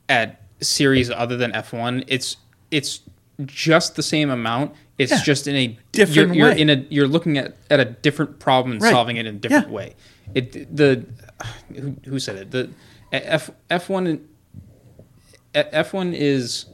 At 0.10 0.42
series 0.62 1.10
other 1.10 1.38
than 1.38 1.54
F 1.56 1.74
one, 1.74 2.04
it's 2.08 2.38
it's 2.72 3.00
just 3.46 3.96
the 3.96 4.04
same 4.04 4.30
amount, 4.30 4.74
It's 4.98 5.12
Yeah. 5.12 5.22
just 5.24 5.48
in 5.48 5.56
a 5.56 5.78
Different 5.92 6.16
you're, 6.36 6.48
you're 6.48 6.56
way. 6.56 6.62
in 6.62 6.70
a 6.70 6.86
you're 6.90 7.08
looking 7.08 7.38
at, 7.38 7.56
at 7.70 7.80
a 7.80 7.86
different 7.86 8.40
problem 8.40 8.74
and 8.74 8.82
Right. 8.82 8.92
solving 8.92 9.18
it 9.18 9.26
in 9.26 9.36
a 9.36 9.40
different 9.40 9.68
Yeah. 9.70 9.74
way. 9.74 9.96
It 10.36 10.76
the 10.76 11.06
who, 11.76 11.96
who 12.06 12.20
said 12.20 12.36
it 12.36 12.52
the 12.52 12.70
eh, 13.12 13.22
F 13.24 13.50
F 13.70 13.90
one 13.90 14.28
F 15.56 15.94
one 15.94 16.14
is 16.14 16.66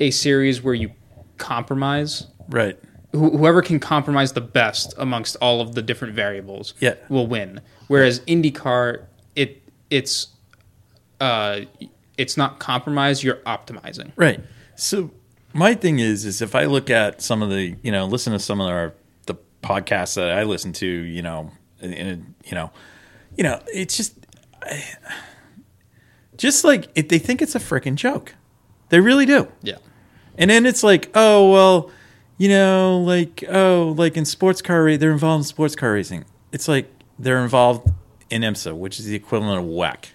a 0.00 0.10
series 0.10 0.62
where 0.62 0.74
you 0.74 0.90
compromise 1.36 2.26
Right. 2.48 2.78
wh- 3.12 3.16
whoever 3.36 3.62
can 3.62 3.78
compromise 3.80 4.32
the 4.32 4.40
best 4.40 4.94
amongst 4.98 5.36
all 5.40 5.60
of 5.60 5.74
the 5.74 5.82
different 5.82 6.14
variables 6.14 6.74
Yeah. 6.80 6.94
will 7.08 7.26
win. 7.26 7.60
Whereas 7.88 8.20
IndyCar, 8.20 9.04
it 9.34 9.62
it's 9.90 10.28
uh, 11.20 11.60
it's 12.16 12.36
not 12.36 12.58
compromise. 12.60 13.24
You're 13.24 13.36
optimizing. 13.46 14.12
Right. 14.16 14.40
So 14.76 15.10
my 15.52 15.74
thing 15.74 15.98
is, 15.98 16.24
is 16.24 16.40
if 16.42 16.54
I 16.54 16.64
look 16.66 16.90
at 16.90 17.20
some 17.22 17.42
of 17.42 17.50
the, 17.50 17.74
you 17.82 17.90
know, 17.90 18.06
listen 18.06 18.32
to 18.32 18.38
some 18.38 18.60
of 18.60 18.68
our 18.68 18.92
the 19.26 19.34
podcasts 19.62 20.14
that 20.14 20.30
I 20.32 20.44
listen 20.44 20.72
to, 20.74 20.86
you 20.86 21.22
know, 21.22 21.50
in, 21.80 21.92
in 21.92 22.34
you 22.44 22.54
know, 22.54 22.70
you 23.36 23.42
know, 23.44 23.60
it's 23.68 23.96
just, 23.96 24.14
I, 24.62 24.84
just 26.38 26.64
like 26.64 26.88
it, 26.94 27.10
they 27.10 27.18
think 27.18 27.42
it's 27.42 27.54
a 27.54 27.60
freaking 27.60 27.94
joke. 27.96 28.34
They 28.88 29.00
really 29.00 29.26
do. 29.26 29.48
Yeah. 29.62 29.76
And 30.38 30.50
then 30.50 30.64
it's 30.64 30.82
like, 30.82 31.10
oh 31.14 31.50
well, 31.52 31.90
you 32.38 32.48
know, 32.48 33.00
like 33.00 33.44
oh, 33.48 33.94
like 33.98 34.16
in 34.16 34.24
sports 34.24 34.62
car 34.62 34.96
they're 34.96 35.12
involved 35.12 35.40
in 35.40 35.44
sports 35.44 35.76
car 35.76 35.92
racing. 35.92 36.24
It's 36.52 36.68
like 36.68 36.90
they're 37.18 37.42
involved 37.42 37.92
in 38.30 38.42
IMSA, 38.42 38.76
which 38.76 38.98
is 38.98 39.06
the 39.06 39.14
equivalent 39.14 39.64
of 39.64 39.70
WEC 39.70 40.10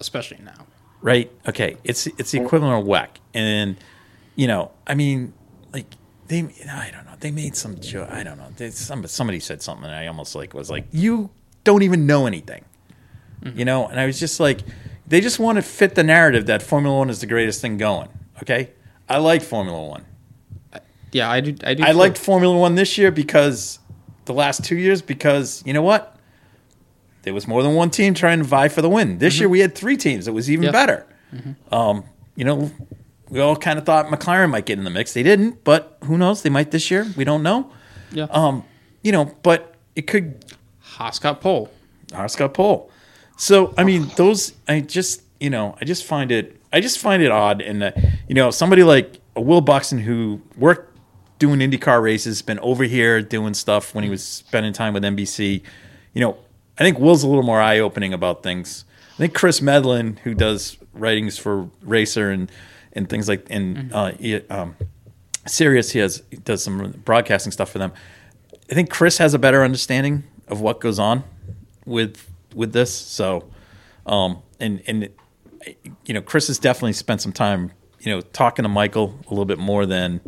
Especially 0.00 0.38
now. 0.42 0.66
right? 1.02 1.30
Okay, 1.46 1.76
it's 1.84 2.06
it's 2.06 2.30
the 2.30 2.40
equivalent 2.40 2.82
of 2.82 2.86
WEC, 2.88 3.08
and 3.34 3.76
you 4.34 4.46
know, 4.46 4.70
I 4.86 4.94
mean, 4.94 5.34
like 5.72 5.86
they, 6.28 6.38
I 6.38 6.90
don't 6.90 7.04
know, 7.04 7.14
they 7.20 7.30
made 7.30 7.56
some 7.56 7.78
joke. 7.80 8.08
I 8.10 8.22
don't 8.22 8.38
know. 8.38 8.48
They, 8.56 8.70
some, 8.70 9.06
somebody 9.06 9.40
said 9.40 9.62
something, 9.62 9.84
and 9.84 9.94
I 9.94 10.06
almost 10.06 10.34
like 10.34 10.54
was 10.54 10.70
like, 10.70 10.86
you 10.90 11.30
don't 11.64 11.82
even 11.82 12.06
know 12.06 12.26
anything, 12.26 12.64
mm-hmm. 13.42 13.58
you 13.58 13.64
know. 13.64 13.86
And 13.88 14.00
I 14.00 14.06
was 14.06 14.18
just 14.18 14.40
like, 14.40 14.60
they 15.10 15.20
just 15.20 15.38
want 15.38 15.56
to 15.56 15.62
fit 15.62 15.94
the 15.94 16.02
narrative 16.04 16.46
that 16.46 16.62
Formula 16.62 16.96
One 16.96 17.10
is 17.10 17.20
the 17.20 17.26
greatest 17.26 17.60
thing 17.60 17.76
going. 17.76 18.08
Okay, 18.42 18.70
I 19.08 19.18
like 19.18 19.42
Formula 19.42 19.86
One. 19.86 20.06
Yeah, 21.12 21.28
I 21.30 21.40
do. 21.40 21.54
I 21.64 21.74
do. 21.74 21.82
I 21.84 21.92
too. 21.92 21.98
liked 21.98 22.16
Formula 22.18 22.56
One 22.56 22.76
this 22.76 22.96
year 22.96 23.10
because 23.10 23.78
the 24.24 24.32
last 24.32 24.64
two 24.64 24.76
years 24.76 25.02
because 25.02 25.62
you 25.66 25.72
know 25.72 25.82
what? 25.82 26.16
There 27.22 27.34
was 27.34 27.46
more 27.46 27.62
than 27.62 27.74
one 27.74 27.90
team 27.90 28.14
trying 28.14 28.38
to 28.38 28.44
vie 28.44 28.68
for 28.68 28.80
the 28.80 28.88
win. 28.88 29.18
This 29.18 29.38
year 29.38 29.48
we 29.48 29.60
had 29.60 29.74
three 29.74 29.96
teams. 29.98 30.26
It 30.26 30.32
was 30.32 30.50
even 30.50 30.64
Yeah. 30.66 30.70
better. 30.70 31.06
Um, 31.70 32.04
you 32.34 32.44
know, 32.46 32.70
we 33.28 33.40
all 33.40 33.56
kind 33.56 33.78
of 33.78 33.84
thought 33.84 34.06
McLaren 34.06 34.48
might 34.50 34.64
get 34.64 34.78
in 34.78 34.84
the 34.84 34.90
mix. 34.90 35.12
They 35.12 35.22
didn't, 35.22 35.62
but 35.62 35.98
who 36.04 36.16
knows? 36.16 36.40
They 36.42 36.48
might 36.50 36.70
this 36.70 36.90
year. 36.90 37.06
We 37.16 37.24
don't 37.24 37.42
know. 37.42 37.70
Yeah. 38.12 38.24
Um, 38.30 38.64
you 39.02 39.12
know, 39.12 39.36
but 39.42 39.74
it 39.94 40.06
could 40.06 40.44
Haas 40.80 41.18
got 41.18 41.40
pole. 41.42 41.70
Haas 42.12 42.36
got 42.36 42.54
pole. 42.54 42.90
So 43.40 43.72
I 43.78 43.84
mean, 43.84 44.10
those 44.16 44.52
I 44.68 44.80
just 44.80 45.22
you 45.40 45.48
know 45.48 45.74
I 45.80 45.86
just 45.86 46.04
find 46.04 46.30
it 46.30 46.60
I 46.72 46.80
just 46.80 46.98
find 46.98 47.22
it 47.22 47.30
odd, 47.30 47.62
and 47.62 47.82
uh, 47.82 47.92
you 48.28 48.34
know 48.34 48.50
somebody 48.50 48.82
like 48.82 49.18
Will 49.34 49.62
Buxton 49.62 49.98
who 49.98 50.42
worked 50.58 50.94
doing 51.38 51.60
IndyCar 51.60 52.02
races, 52.02 52.42
been 52.42 52.58
over 52.58 52.84
here 52.84 53.22
doing 53.22 53.54
stuff 53.54 53.94
when 53.94 54.04
he 54.04 54.10
was 54.10 54.22
spending 54.22 54.74
time 54.74 54.92
with 54.92 55.02
NBC. 55.02 55.62
You 56.12 56.20
know, 56.20 56.36
I 56.78 56.82
think 56.84 56.98
Will's 56.98 57.22
a 57.22 57.28
little 57.28 57.42
more 57.42 57.62
eye 57.62 57.78
opening 57.78 58.12
about 58.12 58.42
things. 58.42 58.84
I 59.14 59.16
think 59.16 59.32
Chris 59.32 59.60
Medland, 59.60 60.18
who 60.18 60.34
does 60.34 60.76
writings 60.92 61.38
for 61.38 61.70
Racer 61.80 62.30
and 62.30 62.52
and 62.92 63.08
things 63.08 63.26
like 63.26 63.46
and 63.48 63.90
uh, 63.94 64.12
he, 64.12 64.36
um, 64.48 64.76
Sirius, 65.46 65.92
he 65.92 66.00
has 66.00 66.22
he 66.30 66.36
does 66.36 66.62
some 66.62 66.90
broadcasting 67.06 67.52
stuff 67.52 67.70
for 67.70 67.78
them. 67.78 67.92
I 68.70 68.74
think 68.74 68.90
Chris 68.90 69.16
has 69.16 69.32
a 69.32 69.38
better 69.38 69.64
understanding 69.64 70.24
of 70.46 70.60
what 70.60 70.78
goes 70.78 70.98
on 70.98 71.24
with 71.86 72.29
with 72.54 72.72
this. 72.72 72.94
So, 72.94 73.48
um, 74.06 74.42
and 74.58 74.82
and 74.86 75.08
you 76.04 76.14
know, 76.14 76.22
Chris 76.22 76.48
has 76.48 76.58
definitely 76.58 76.92
spent 76.94 77.20
some 77.20 77.32
time, 77.32 77.72
you 78.00 78.12
know, 78.12 78.20
talking 78.20 78.62
to 78.62 78.68
Michael 78.68 79.18
a 79.26 79.30
little 79.30 79.44
bit 79.44 79.58
more 79.58 79.86
than 79.86 80.20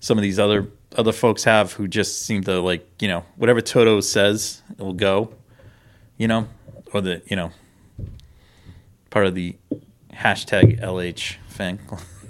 some 0.00 0.18
of 0.18 0.22
these 0.22 0.38
other 0.38 0.68
other 0.96 1.12
folks 1.12 1.44
have, 1.44 1.72
who 1.74 1.86
just 1.86 2.22
seem 2.22 2.42
to 2.44 2.60
like, 2.60 2.86
you 3.00 3.08
know, 3.08 3.24
whatever 3.36 3.60
Toto 3.60 4.00
says, 4.00 4.62
it 4.70 4.82
will 4.82 4.92
go, 4.92 5.32
you 6.16 6.26
know, 6.28 6.48
or 6.92 7.00
the 7.00 7.22
you 7.26 7.36
know, 7.36 7.52
part 9.10 9.26
of 9.26 9.34
the 9.34 9.56
hashtag 10.12 10.80
LH 10.82 11.36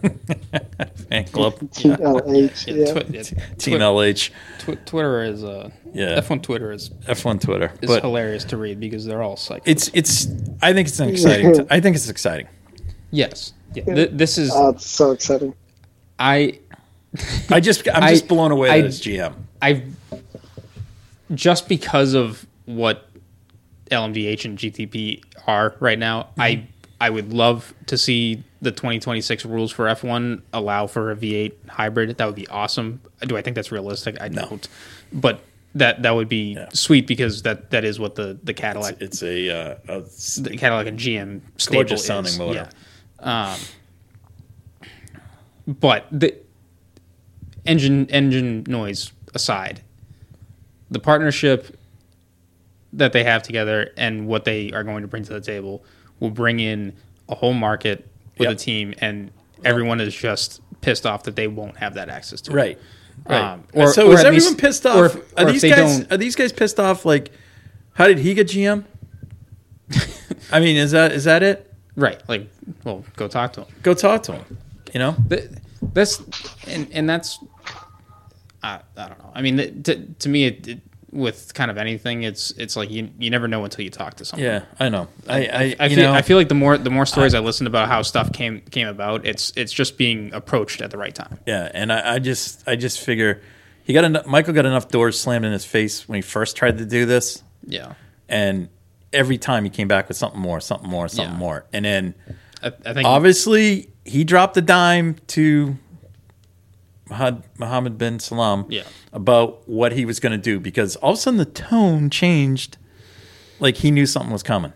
fan 1.09 1.25
club. 1.27 1.55
fan 1.73 1.97
club, 1.97 2.21
TLH. 2.25 2.67
Yeah, 2.67 2.75
Yeah. 2.75 2.93
twi- 2.93 3.07
yeah, 3.11 3.23
Team 3.59 3.79
LH, 3.81 4.31
twi- 4.59 4.75
Twitter 4.87 5.23
is 5.23 5.45
uh, 5.45 5.71
Yeah. 5.93 6.21
F1 6.21 6.43
Twitter 6.43 6.73
is 6.73 6.91
F1 7.07 7.41
Twitter, 7.41 7.73
is 7.83 7.89
but 7.89 8.03
hilarious 8.03 8.45
to 8.45 8.57
read 8.57 8.81
because 8.81 9.05
they're 9.05 9.23
all 9.23 9.37
psych. 9.37 9.63
it's 9.67 9.91
it's. 9.95 10.27
I 10.63 10.73
think 10.73 10.89
it's 10.89 11.01
an 11.01 11.09
exciting. 11.11 11.67
I 11.71 11.81
think 11.81 11.97
it's 11.97 12.09
exciting. 12.09 12.49
yes. 13.11 13.53
Yeah. 13.75 13.85
Th- 13.85 14.11
this 14.13 14.37
is 14.39 14.51
Oh, 14.53 14.71
it's 14.71 14.87
so 14.87 15.13
exciting. 15.13 15.55
I 16.19 16.59
I 17.49 17.61
just 17.61 17.87
I'm 17.89 18.03
I- 18.05 18.11
just 18.11 18.27
blown 18.29 18.51
away 18.53 18.71
I- 18.71 18.81
that 18.81 18.87
it's 18.87 19.01
GM. 19.01 19.35
I 19.63 19.83
just 21.35 21.69
because 21.69 22.15
of 22.15 22.47
what 22.67 23.07
LMDH 23.91 24.45
and 24.45 24.59
GTP 24.59 25.23
are 25.47 25.75
right 25.81 25.99
now, 25.99 26.29
I 26.39 26.67
I 27.01 27.11
would 27.11 27.33
love 27.33 27.73
to 27.87 27.97
see 27.99 28.43
the 28.63 28.71
2026 28.71 29.45
rules 29.47 29.73
for 29.73 29.87
F1 29.87 30.43
allow 30.53 30.87
for 30.87 31.11
a 31.11 31.17
V8 31.17 31.69
hybrid. 31.69 32.19
That 32.19 32.27
would 32.27 32.35
be 32.35 32.49
awesome. 32.49 33.01
Do 33.21 33.37
I 33.37 33.43
think 33.43 33.55
that's 33.55 33.73
realistic? 33.73 34.21
I 34.21 34.29
don't. 34.29 34.69
But 35.13 35.41
that 35.75 36.03
that 36.03 36.11
would 36.11 36.29
be 36.29 36.59
sweet 36.73 37.07
because 37.07 37.43
that 37.43 37.71
that 37.71 37.85
is 37.85 37.99
what 38.01 38.17
the 38.17 38.39
the 38.43 38.53
Cadillac 38.53 39.01
It's 39.01 39.23
a, 39.23 39.51
uh, 39.51 39.77
a 39.89 40.01
the 40.41 40.57
Cadillac 40.59 40.87
and 40.87 40.99
GM 40.99 41.41
Gorgeous 41.71 42.01
is. 42.01 42.07
sounding 42.07 42.37
motor. 42.39 42.69
Yeah. 43.23 43.55
Um, 43.55 43.61
but 45.67 46.07
the 46.11 46.37
engine 47.65 48.07
engine 48.11 48.65
noise 48.67 49.13
aside, 49.35 49.83
the 50.91 50.99
partnership 50.99 51.79
that 52.93 53.13
they 53.13 53.23
have 53.23 53.43
together 53.43 53.93
and 53.97 54.27
what 54.27 54.45
they 54.45 54.73
are 54.73 54.83
going 54.83 55.03
to 55.03 55.09
bring 55.09 55.23
to 55.23 55.33
the 55.33 55.41
table 55.41 55.85
will 56.19 56.31
bring 56.31 56.59
in 56.59 56.93
a 57.29 57.35
whole 57.37 57.55
market 57.55 58.10
with 58.41 58.49
Yep. 58.49 58.57
a 58.57 58.59
team, 58.59 58.95
and 59.01 59.31
everyone 59.65 60.01
is 60.01 60.15
just 60.15 60.61
pissed 60.81 61.07
off 61.07 61.23
that 61.25 61.37
they 61.37 61.47
won't 61.47 61.77
have 61.77 61.95
that 61.95 62.09
access 62.09 62.41
to 62.43 62.51
it. 62.53 62.55
right. 62.55 62.79
Right. 63.29 63.39
Um, 63.53 63.65
or- 63.75 63.93
so 63.93 64.09
or 64.11 64.15
is 64.15 64.21
everyone 64.21 64.35
least- 64.47 64.59
pissed 64.59 64.87
off? 64.87 64.97
or 64.97 65.07
if- 65.07 65.39
are 65.39 65.45
these 65.53 65.63
guys 65.63 66.07
are 66.11 66.17
these 66.17 66.35
guys 66.35 66.53
pissed 66.53 66.81
off? 66.81 67.05
Like, 67.05 67.31
how 67.93 68.07
did 68.09 68.19
he 68.19 68.33
get 68.35 68.49
GM? 68.49 68.85
I 70.53 70.59
mean, 70.61 70.77
is 70.77 70.93
that 70.93 71.13
is 71.13 71.25
that 71.25 71.43
it? 71.43 71.71
Right. 71.97 72.21
Like, 72.29 72.49
well, 72.85 73.05
go 73.17 73.29
talk 73.29 73.53
to 73.55 73.61
him. 73.63 73.75
Go 73.83 73.93
talk 73.95 74.23
to 74.25 74.33
him. 74.33 74.59
You 74.95 75.01
know, 75.01 75.17
Th- 75.29 75.51
that's 75.93 76.23
and 76.67 76.89
and 76.93 77.09
that's 77.09 77.39
I, 78.63 78.81
I 78.97 79.09
don't 79.09 79.19
know. 79.19 79.33
I 79.35 79.43
mean, 79.43 79.83
to 79.83 79.97
to 80.07 80.29
me, 80.29 80.47
it, 80.47 80.67
it, 80.69 80.81
with 81.13 81.55
kind 81.55 81.71
of 81.71 81.77
anything, 81.79 82.23
it's 82.23 82.51
it's 82.53 82.77
like 82.77 82.91
you 82.91 83.11
you 83.19 83.31
never 83.31 83.49
know 83.49 83.65
until 83.65 83.85
you 83.85 83.91
talk 83.91 84.15
to 84.15 84.25
someone. 84.25 84.45
yeah, 84.47 84.65
I 84.79 84.89
know. 84.89 85.09
I 85.29 85.39
I, 85.47 85.77
I 85.81 85.89
feel 85.89 85.99
know, 85.99 86.13
I 86.13 86.23
feel 86.23 86.37
like 86.37 86.49
the 86.49 86.55
more 86.55 86.79
the 86.79 86.91
more 86.91 87.07
stories 87.07 87.35
I, 87.35 87.41
listen 87.41 87.67
about 87.67 87.89
how 87.89 88.03
stuff 88.03 88.33
came 88.33 88.61
came 88.71 88.87
about, 88.89 89.27
it's 89.27 89.53
it's 89.57 89.73
just 89.73 89.99
being 89.99 90.33
approached 90.33 90.81
at 90.81 90.91
the 90.91 90.99
right 90.99 91.15
time. 91.15 91.39
Yeah, 91.47 91.71
and 91.75 91.93
I, 91.93 92.15
I 92.15 92.19
just 92.21 92.67
I 92.69 92.77
just 92.77 93.01
figure 93.01 93.41
he 93.83 93.93
got 93.93 94.05
enough, 94.05 94.27
Michael 94.27 94.53
got 94.55 94.67
enough 94.67 94.89
doors 94.89 95.19
slammed 95.21 95.45
in 95.45 95.53
his 95.53 95.65
face 95.65 96.09
when 96.09 96.17
he 96.17 96.23
first 96.23 96.57
tried 96.57 96.79
to 96.79 96.87
do 96.87 97.07
this, 97.07 97.43
Yeah, 97.67 97.95
and 98.29 98.69
every 99.13 99.39
time 99.39 99.65
he 99.65 99.71
came 99.71 99.89
back 99.89 100.07
with 100.07 100.17
something 100.17 100.41
more, 100.41 100.61
something 100.61 100.89
more, 100.89 101.09
something 101.09 101.33
Yeah. 101.35 101.39
more, 101.39 101.65
and 101.73 101.85
then 101.85 102.15
I, 102.63 102.69
I 102.87 102.93
think 102.95 103.07
obviously 103.07 103.91
he 104.05 104.23
dropped 104.23 104.57
a 104.57 104.63
dime 104.63 105.17
to 105.29 105.77
Mohammed 107.11 107.43
Mohammed 107.59 107.99
Ben 107.99 108.19
Sulayem 108.19 108.67
Yeah. 108.69 108.85
about 109.13 109.69
what 109.69 109.93
he 109.93 110.05
was 110.05 110.21
going 110.21 110.33
to 110.33 110.39
do 110.39 110.61
because 110.61 110.97
all 110.97 111.13
of 111.13 111.19
a 111.19 111.21
sudden 111.21 111.39
the 111.39 111.45
tone 111.45 112.09
changed, 112.11 112.77
like 113.59 113.77
he 113.79 113.91
knew 113.91 114.07
something 114.07 114.33
was 114.33 114.43
coming. 114.43 114.73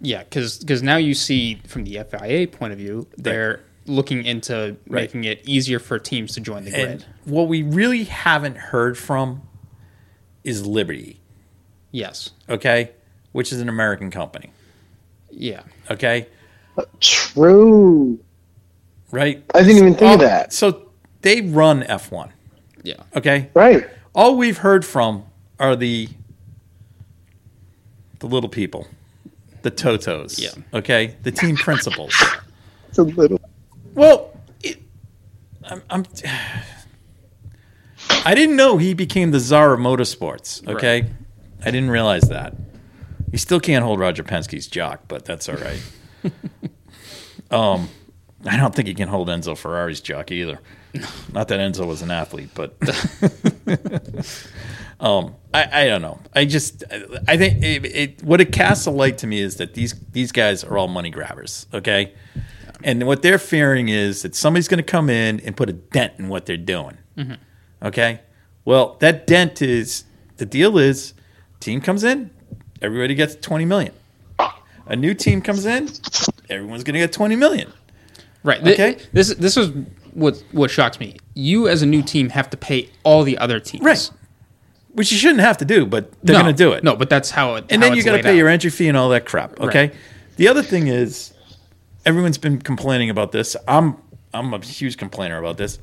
yeah 0.00 0.22
because 0.24 0.82
now 0.82 0.96
you 0.96 1.14
see 1.14 1.60
from 1.66 1.84
the 1.84 1.98
FIA 2.10 2.46
point 2.48 2.72
of 2.72 2.78
view, 2.78 3.06
they're 3.16 3.60
looking 3.86 4.24
into 4.24 4.76
Right. 4.88 5.02
making 5.02 5.24
it 5.24 5.40
easier 5.44 5.78
for 5.78 5.98
teams 5.98 6.34
to 6.34 6.40
join 6.40 6.64
the 6.64 6.70
grid. 6.70 6.88
And 6.88 7.06
what 7.24 7.46
we 7.48 7.62
really 7.62 8.04
haven't 8.04 8.56
heard 8.56 8.98
from 8.98 9.42
is 10.42 10.66
Liberty, 10.66 11.20
yes, 11.92 12.30
okay, 12.48 12.90
which 13.32 13.52
is 13.52 13.60
an 13.60 13.68
American 13.68 14.10
company, 14.10 14.50
yeah, 15.30 15.62
okay, 15.90 16.26
True. 17.00 18.18
right? 19.10 19.42
I 19.54 19.62
didn't 19.62 19.78
even 19.78 19.94
think 19.94 20.10
Oh, 20.10 20.14
of 20.14 20.20
that. 20.20 20.52
So 20.52 20.85
they 21.22 21.40
run 21.40 21.82
F1, 21.82 22.30
yeah. 22.82 22.94
okay. 23.16 23.50
Right. 23.54 23.88
All 24.14 24.36
we've 24.36 24.58
heard 24.58 24.84
from 24.84 25.24
are 25.58 25.76
the 25.76 26.08
the 28.18 28.26
little 28.26 28.48
people, 28.48 28.86
the 29.62 29.70
Totos, 29.70 30.38
Yeah. 30.38 30.50
okay, 30.78 31.16
the 31.22 31.30
team 31.32 31.56
principals. 31.56 32.14
It's 32.88 32.98
a 32.98 33.02
little. 33.02 33.38
Well, 33.94 34.30
it, 34.62 34.80
I'm, 35.64 35.82
I'm 35.90 36.06
I 38.24 38.34
didn't 38.34 38.56
know 38.56 38.78
he 38.78 38.94
became 38.94 39.32
the 39.32 39.40
czar 39.40 39.74
of 39.74 39.80
motorsports. 39.80 40.66
Okay, 40.66 41.10
I 41.62 41.70
didn't 41.70 41.90
realize 41.90 42.22
that. 42.30 42.54
He 43.30 43.36
still 43.36 43.60
can't 43.60 43.84
hold 43.84 44.00
Roger 44.00 44.22
Penske's 44.22 44.66
jock, 44.66 45.02
but 45.08 45.26
that's 45.26 45.46
all 45.50 45.56
right. 45.56 45.82
um, 47.50 47.90
I 48.46 48.56
don't 48.56 48.74
think 48.74 48.88
he 48.88 48.94
can 48.94 49.08
hold 49.08 49.28
Enzo 49.28 49.58
Ferrari's 49.58 50.00
jock 50.00 50.30
either. 50.30 50.58
Not 51.32 51.48
that 51.48 51.60
Enzo 51.60 51.86
was 51.86 52.02
an 52.02 52.10
athlete, 52.10 52.50
but 52.54 52.76
um, 55.00 55.34
I, 55.52 55.82
I 55.82 55.86
don't 55.86 56.02
know. 56.02 56.20
I 56.34 56.44
just 56.44 56.84
I 57.28 57.36
think 57.36 57.62
it, 57.62 57.84
it, 57.84 58.22
what 58.22 58.40
it 58.40 58.52
casts 58.52 58.86
a 58.86 58.90
light 58.90 59.18
to 59.18 59.26
me 59.26 59.40
is 59.40 59.56
that 59.56 59.74
these 59.74 59.94
these 60.12 60.32
guys 60.32 60.64
are 60.64 60.78
all 60.78 60.88
money 60.88 61.10
grabbers. 61.10 61.66
Okay, 61.72 62.14
and 62.82 63.06
what 63.06 63.22
they're 63.22 63.38
fearing 63.38 63.88
is 63.88 64.22
that 64.22 64.34
somebody's 64.34 64.68
going 64.68 64.78
to 64.78 64.90
come 64.90 65.10
in 65.10 65.40
and 65.40 65.56
put 65.56 65.68
a 65.68 65.72
dent 65.72 66.14
in 66.18 66.28
what 66.28 66.46
they're 66.46 66.56
doing. 66.56 66.98
Okay, 67.82 68.20
well 68.64 68.96
that 69.00 69.26
dent 69.26 69.62
is 69.62 70.04
the 70.36 70.46
deal 70.46 70.78
is 70.78 71.14
team 71.60 71.80
comes 71.80 72.04
in, 72.04 72.30
everybody 72.82 73.14
gets 73.14 73.36
twenty 73.36 73.64
million. 73.64 73.92
A 74.88 74.94
new 74.94 75.14
team 75.14 75.42
comes 75.42 75.66
in, 75.66 75.90
everyone's 76.48 76.84
going 76.84 76.94
to 76.94 77.00
get 77.00 77.12
twenty 77.12 77.36
million. 77.36 77.72
Right. 78.46 78.60
Okay. 78.60 78.96
This 79.12 79.34
this 79.34 79.56
is 79.56 79.72
what 80.16 80.42
what 80.52 80.70
shocks 80.70 80.98
me. 80.98 81.16
You 81.34 81.68
as 81.68 81.82
a 81.82 81.86
new 81.86 82.02
team 82.02 82.30
have 82.30 82.48
to 82.50 82.56
pay 82.56 82.90
all 83.04 83.22
the 83.22 83.36
other 83.38 83.60
teams. 83.60 83.84
Right. 83.84 84.10
Which 84.94 85.12
you 85.12 85.18
shouldn't 85.18 85.40
have 85.40 85.58
to 85.58 85.66
do, 85.66 85.84
but 85.84 86.10
they're 86.22 86.34
No, 86.36 86.42
going 86.42 86.54
to 86.54 86.58
do 86.62 86.72
it. 86.72 86.82
No, 86.82 86.96
but 86.96 87.10
that's 87.10 87.30
how 87.30 87.56
it. 87.56 87.66
and 87.68 87.82
then 87.82 87.94
you 87.94 88.02
got 88.02 88.16
to 88.16 88.22
pay 88.22 88.36
your 88.36 88.48
entry 88.48 88.70
fee 88.70 88.88
and 88.88 88.96
all 88.96 89.10
that 89.10 89.26
crap. 89.26 89.60
Okay. 89.60 89.88
Right. 89.88 89.94
The 90.36 90.48
other 90.48 90.62
thing 90.62 90.86
is, 90.86 91.34
everyone's 92.06 92.38
been 92.38 92.58
complaining 92.60 93.10
about 93.10 93.30
this. 93.32 93.56
I'm 93.68 93.96
I'm 94.32 94.52
a 94.54 94.58
huge 94.64 94.96
complainer 94.96 95.38
about 95.38 95.58
this. 95.58 95.78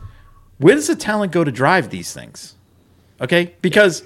Where 0.58 0.74
does 0.76 0.88
the 0.88 0.96
talent 0.96 1.32
go 1.32 1.44
to 1.44 1.52
drive 1.52 1.90
these 1.92 2.12
things? 2.14 2.56
Okay, 3.22 3.54
because 3.62 4.04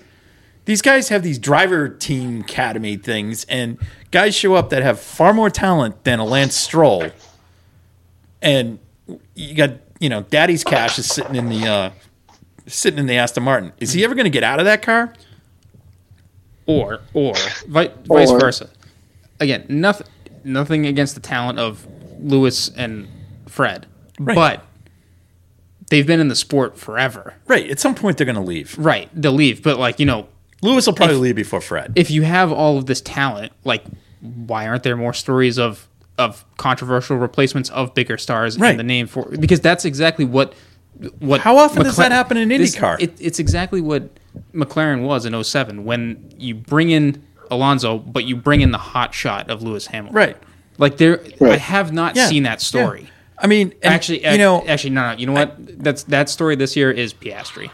these 0.65 0.81
guys 0.81 1.07
have 1.09 1.23
these 1.23 1.39
driver 1.39 1.87
team 1.87 2.41
academy 2.41 2.97
things, 2.97 3.45
and 3.45 3.77
guys 4.11 4.35
show 4.35 4.55
up 4.55 4.69
that 4.71 4.83
have 4.83 4.99
far 4.99 5.33
more 5.33 5.49
talent 5.49 6.03
than 6.03 6.19
a 6.19 6.25
Lance 6.25 6.55
Stroll, 6.55 7.09
and 8.41 8.79
you 9.35 9.55
got 9.55 9.71
you 9.99 10.09
know 10.09 10.21
Daddy's 10.23 10.63
cash 10.63 10.97
is 10.99 11.05
sitting 11.07 11.35
in 11.35 11.49
the 11.49 11.65
uh, 11.67 11.89
sitting 12.67 12.99
in 12.99 13.05
the 13.07 13.15
Aston 13.15 13.43
Martin. 13.43 13.73
Is 13.79 13.93
he 13.93 14.03
ever 14.03 14.15
going 14.15 14.25
to 14.25 14.29
get 14.31 14.43
out 14.43 14.59
of 14.59 14.65
that 14.65 14.81
car? 14.81 15.13
or 16.65 16.99
or 17.13 17.33
vi- 17.67 17.91
vice 18.05 18.29
Or- 18.29 18.39
versa. 18.39 18.69
Again, 19.39 19.65
nothing 19.69 20.07
nothing 20.43 20.85
against 20.85 21.15
the 21.15 21.21
talent 21.21 21.59
of 21.59 21.85
Lewis 22.19 22.69
and 22.75 23.07
Fred, 23.47 23.85
Right. 24.19 24.35
but 24.35 24.65
they've 25.89 26.05
been 26.07 26.19
in 26.19 26.27
the 26.27 26.35
sport 26.35 26.77
forever. 26.77 27.35
Right. 27.47 27.69
At 27.69 27.79
some 27.79 27.95
point, 27.95 28.17
they're 28.17 28.25
going 28.25 28.35
to 28.35 28.41
leave. 28.41 28.77
Right, 28.77 29.09
they'll 29.13 29.31
leave, 29.33 29.61
but 29.63 29.77
like 29.79 29.99
you 29.99 30.05
know, 30.05 30.27
Lewis 30.61 30.85
will 30.87 30.93
probably 30.93 31.15
If- 31.17 31.21
leave 31.21 31.35
before 31.35 31.61
Fred. 31.61 31.93
if 31.95 32.11
you 32.11 32.23
have 32.23 32.51
all 32.51 32.77
of 32.77 32.85
this 32.87 32.99
talent, 33.01 33.53
like 33.63 33.83
why 34.21 34.67
aren't 34.67 34.83
there 34.83 34.97
more 34.97 35.13
stories 35.13 35.57
of 35.59 35.87
of 36.17 36.43
controversial 36.57 37.17
replacements 37.17 37.69
of 37.69 37.93
bigger 37.93 38.17
stars 38.17 38.57
Right. 38.57 38.71
in 38.71 38.77
the 38.77 38.83
name 38.83 39.07
for 39.07 39.25
because 39.39 39.59
that's 39.61 39.85
exactly 39.85 40.25
what 40.25 40.53
what 41.19 41.41
How 41.41 41.57
often 41.57 41.83
does 41.83 41.95
that 41.97 42.11
happen 42.11 42.37
in 42.37 42.49
this- 42.49 42.75
IndyCar? 42.75 42.97
it, 42.99 43.13
it's 43.19 43.37
exactly 43.39 43.81
what 43.81 44.09
McLaren 44.53 45.03
was 45.03 45.25
in 45.25 45.33
07 45.43 45.85
when 45.85 46.33
you 46.37 46.55
bring 46.55 46.89
in 46.89 47.21
Alonso 47.51 47.99
but 47.99 48.25
you 48.25 48.35
bring 48.35 48.61
in 48.61 48.71
the 48.71 48.77
hot 48.79 49.13
shot 49.13 49.49
of 49.49 49.61
Lewis 49.61 49.87
Hamilton. 49.87 50.15
Right. 50.15 50.37
Like 50.79 50.97
there 50.97 51.21
I 51.41 51.57
have 51.57 51.93
not 51.93 52.15
Yeah. 52.15 52.27
seen 52.27 52.43
that 52.43 52.61
story. 52.61 53.01
Yeah. 53.03 53.07
I 53.39 53.45
mean, 53.45 53.73
and, 53.83 53.93
Actually, 53.93 54.25
you 54.25 54.37
know, 54.39 54.65
actually, 54.67 54.89
no, 54.91 55.11
no. 55.11 55.17
You 55.17 55.27
know 55.27 55.33
what? 55.33 55.55
That's 55.83 56.01
that 56.03 56.27
story 56.27 56.55
this 56.55 56.75
year 56.75 56.89
is 56.89 57.13
Piastri. 57.13 57.69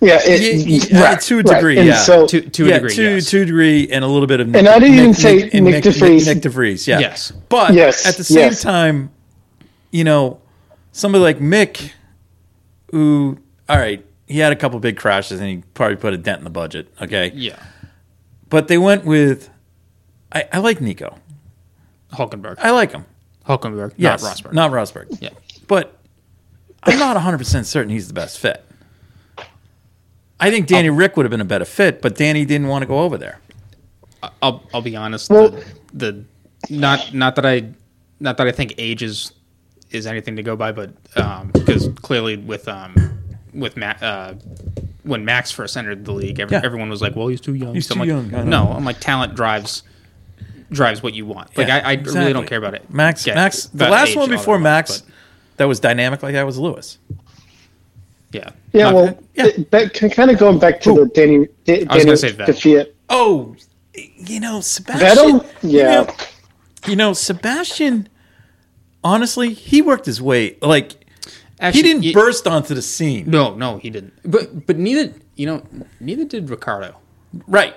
Yeah, 0.00 0.16
y- 0.16 0.22
it, 0.26 0.92
y- 0.92 0.98
uh, 0.98 1.02
right, 1.02 1.20
to 1.22 1.38
a 1.40 1.42
degree, 1.42 1.76
And 1.78 1.86
yeah. 1.88 1.96
So, 1.96 2.26
To 2.28 2.40
to 2.40 2.66
a 2.68 2.72
degree, 2.74 2.94
to 2.94 3.02
yes. 3.16 3.30
to 3.30 3.42
a 3.42 3.44
degree, 3.44 3.88
and 3.90 4.04
a 4.04 4.08
little 4.08 4.28
bit 4.28 4.38
of. 4.40 4.54
And 4.54 4.68
I 4.68 4.78
didn't 4.78 4.94
even 4.96 5.14
say 5.14 5.50
and 5.50 5.64
Nick 5.64 5.82
DeVries. 5.84 6.26
Nick, 6.26 6.38
DeVries, 6.42 6.86
yeah. 6.86 7.00
Yes. 7.00 7.32
but 7.48 7.74
Yes, 7.74 8.06
at 8.06 8.16
the 8.16 8.22
same 8.24 8.38
yes. 8.50 8.62
time, 8.62 9.10
you 9.90 10.04
know, 10.04 10.40
somebody 10.92 11.22
like 11.22 11.38
Mick, 11.40 11.90
who, 12.92 13.38
all 13.68 13.76
right, 13.76 14.04
he 14.28 14.38
had 14.38 14.52
a 14.52 14.56
couple 14.56 14.78
big 14.78 14.96
crashes 14.96 15.40
and 15.40 15.48
he 15.48 15.62
probably 15.74 15.96
put 15.96 16.12
a 16.14 16.16
dent 16.18 16.38
in 16.38 16.44
the 16.44 16.50
budget. 16.50 16.92
Okay, 17.02 17.32
Yeah, 17.34 17.56
but 18.48 18.68
they 18.68 18.78
went 18.78 19.04
with. 19.04 19.50
I, 20.30 20.44
I 20.52 20.58
like 20.58 20.80
Nico. 20.80 21.18
Hulkenberg. 22.12 22.56
I 22.60 22.70
like 22.70 22.92
him. 22.92 23.04
Hulkenberg, 23.48 23.94
Yes, 23.96 24.22
not 24.22 24.36
Rosberg. 24.36 24.52
Not 24.52 24.70
Rosberg. 24.70 25.18
yeah. 25.22 25.30
but 25.66 25.98
I'm 26.84 26.98
not 26.98 27.16
100% 27.16 27.64
certain 27.64 27.90
he's 27.90 28.06
the 28.08 28.14
best 28.14 28.38
fit. 28.38 28.62
I 30.40 30.50
think 30.50 30.66
Danny 30.66 30.90
Rick 30.90 31.16
would 31.16 31.24
have 31.26 31.30
been 31.30 31.40
a 31.40 31.44
better 31.44 31.64
fit, 31.64 32.00
but 32.00 32.14
Danny 32.16 32.44
didn't 32.44 32.68
want 32.68 32.82
to 32.82 32.86
go 32.86 33.00
over 33.00 33.18
there. 33.18 33.40
I'll 34.42 34.62
I'll 34.72 34.82
be 34.82 34.96
honest. 34.96 35.30
Well- 35.30 35.50
the, 35.50 35.64
the 35.92 36.24
not 36.70 37.14
not 37.14 37.36
that 37.36 37.46
I 37.46 37.72
not 38.20 38.36
that 38.36 38.46
I 38.46 38.52
think 38.52 38.74
age 38.78 39.02
is 39.02 39.32
is 39.90 40.06
anything 40.06 40.36
to 40.36 40.42
go 40.42 40.54
by, 40.56 40.72
but 40.72 40.90
because 41.52 41.88
clearly 42.02 42.36
with 42.36 42.68
um 42.68 42.94
with 43.54 43.76
Ma- 43.76 43.94
uh, 44.02 44.34
when 45.04 45.24
Max 45.24 45.50
first 45.50 45.76
entered 45.76 46.04
the 46.04 46.12
league, 46.12 46.38
every, 46.38 46.56
Yeah. 46.56 46.62
everyone 46.64 46.90
was 46.90 47.00
like, 47.00 47.16
"Well, 47.16 47.28
he's 47.28 47.40
too 47.40 47.54
young." 47.54 47.74
He's 47.74 47.90
I'm 47.90 47.94
too 47.94 48.00
like, 48.00 48.08
young, 48.08 48.30
No, 48.30 48.44
know. 48.44 48.72
I'm 48.72 48.84
like 48.84 49.00
talent 49.00 49.34
drives 49.34 49.82
drives 50.70 51.02
what 51.02 51.14
you 51.14 51.24
want. 51.24 51.56
Like 51.56 51.68
Yeah, 51.68 51.76
I, 51.82 51.92
I 51.92 51.94
really 51.94 52.32
don't 52.34 52.46
care 52.46 52.58
about 52.58 52.74
it. 52.74 52.92
Max, 52.92 53.26
Yeah, 53.26 53.34
Max, 53.36 53.66
the 53.66 53.88
last 53.88 54.10
age, 54.10 54.16
one 54.16 54.28
before 54.28 54.58
that, 54.58 54.62
Max 54.62 55.00
but 55.00 55.10
that 55.56 55.64
was 55.64 55.80
dynamic 55.80 56.22
like 56.22 56.34
that 56.34 56.44
was 56.44 56.58
Lewis. 56.58 56.98
Yeah, 58.32 58.50
yeah, 58.72 58.84
Not- 58.84 58.94
well, 58.94 59.18
yeah. 59.34 59.42
th- 59.50 59.70
that 59.70 60.12
kind 60.12 60.30
of 60.30 60.38
going 60.38 60.58
back 60.58 60.80
to 60.82 60.92
the 60.94 61.06
Danny, 61.06 61.46
Da- 61.64 61.74
I 61.74 61.78
was 61.78 61.86
Danny 61.88 62.04
gonna 62.04 62.16
say 62.18 62.32
Vettel. 62.32 62.60
Fiat. 62.62 62.94
Oh, 63.08 63.56
you 63.94 64.38
know, 64.40 64.60
Sebastian. 64.60 65.40
Vettel? 65.40 65.46
you 65.62 65.78
Yeah. 65.78 66.02
know- 66.02 66.14
You 66.86 66.94
know, 66.96 67.12
Sebastian, 67.12 68.08
honestly, 69.02 69.52
he 69.52 69.82
worked 69.82 70.06
his 70.06 70.20
way. 70.22 70.56
Like, 70.62 71.06
Actually, 71.60 71.82
he 71.82 71.88
didn't 71.88 72.04
y- 72.04 72.12
burst 72.12 72.46
onto 72.46 72.72
the 72.74 72.82
scene. 72.82 73.24
No, 73.28 73.54
no, 73.54 73.78
he 73.78 73.90
didn't. 73.90 74.12
But 74.24 74.64
but 74.66 74.78
neither 74.78 75.12
you 75.34 75.46
know 75.46 75.62
neither 76.00 76.24
did 76.24 76.48
Ricciardo. 76.50 76.96
Right. 77.48 77.74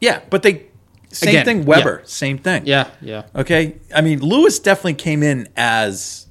Yeah, 0.00 0.20
but 0.30 0.42
they, 0.42 0.66
same 1.10 1.28
Again, 1.30 1.44
thing, 1.44 1.64
Webber, 1.66 2.00
same 2.04 2.38
thing. 2.38 2.62
Yeah, 2.66 2.88
yeah. 3.02 3.24
Okay, 3.36 3.76
I 3.94 4.00
mean 4.00 4.20
Lewis 4.20 4.58
definitely 4.58 4.94
came 4.94 5.22
in 5.22 5.48
as 5.56 6.23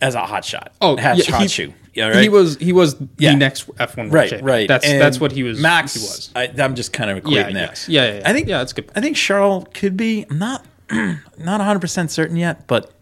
as 0.00 0.14
a 0.14 0.20
hot 0.20 0.44
shot. 0.44 0.72
Oh, 0.80 0.96
hot, 0.96 1.16
yeah, 1.16 1.38
he- 1.40 1.48
shoe. 1.48 1.72
Yeah, 1.94 2.08
right. 2.08 2.22
He 2.22 2.28
was 2.28 2.56
he 2.58 2.72
was 2.74 2.94
Yeah. 3.16 3.30
the 3.32 3.38
next 3.38 3.70
F 3.78 3.96
one 3.96 4.10
right, 4.10 4.42
right. 4.42 4.68
That's 4.68 4.84
And 4.86 5.00
that's 5.00 5.18
what 5.18 5.32
he 5.32 5.42
was. 5.42 5.58
Max 5.58 5.94
he 5.94 6.00
was. 6.00 6.30
I, 6.36 6.52
I'm 6.62 6.74
just 6.74 6.92
kind 6.92 7.10
of 7.10 7.24
equating 7.24 7.52
Yeah, 7.54 7.60
yes. 7.60 7.88
Yeah, 7.88 8.04
yeah, 8.06 8.14
yeah. 8.18 8.22
I 8.28 8.32
think. 8.34 8.48
Yeah, 8.48 8.58
that's 8.58 8.74
good. 8.74 8.90
I 8.94 9.00
think 9.00 9.16
Charles 9.16 9.64
could 9.72 9.96
be. 9.96 10.26
I'm 10.28 10.38
not 10.38 10.66
not 10.90 11.18
100 11.58 11.80
percent 11.80 12.10
certain 12.10 12.36
yet, 12.36 12.66
but 12.66 12.92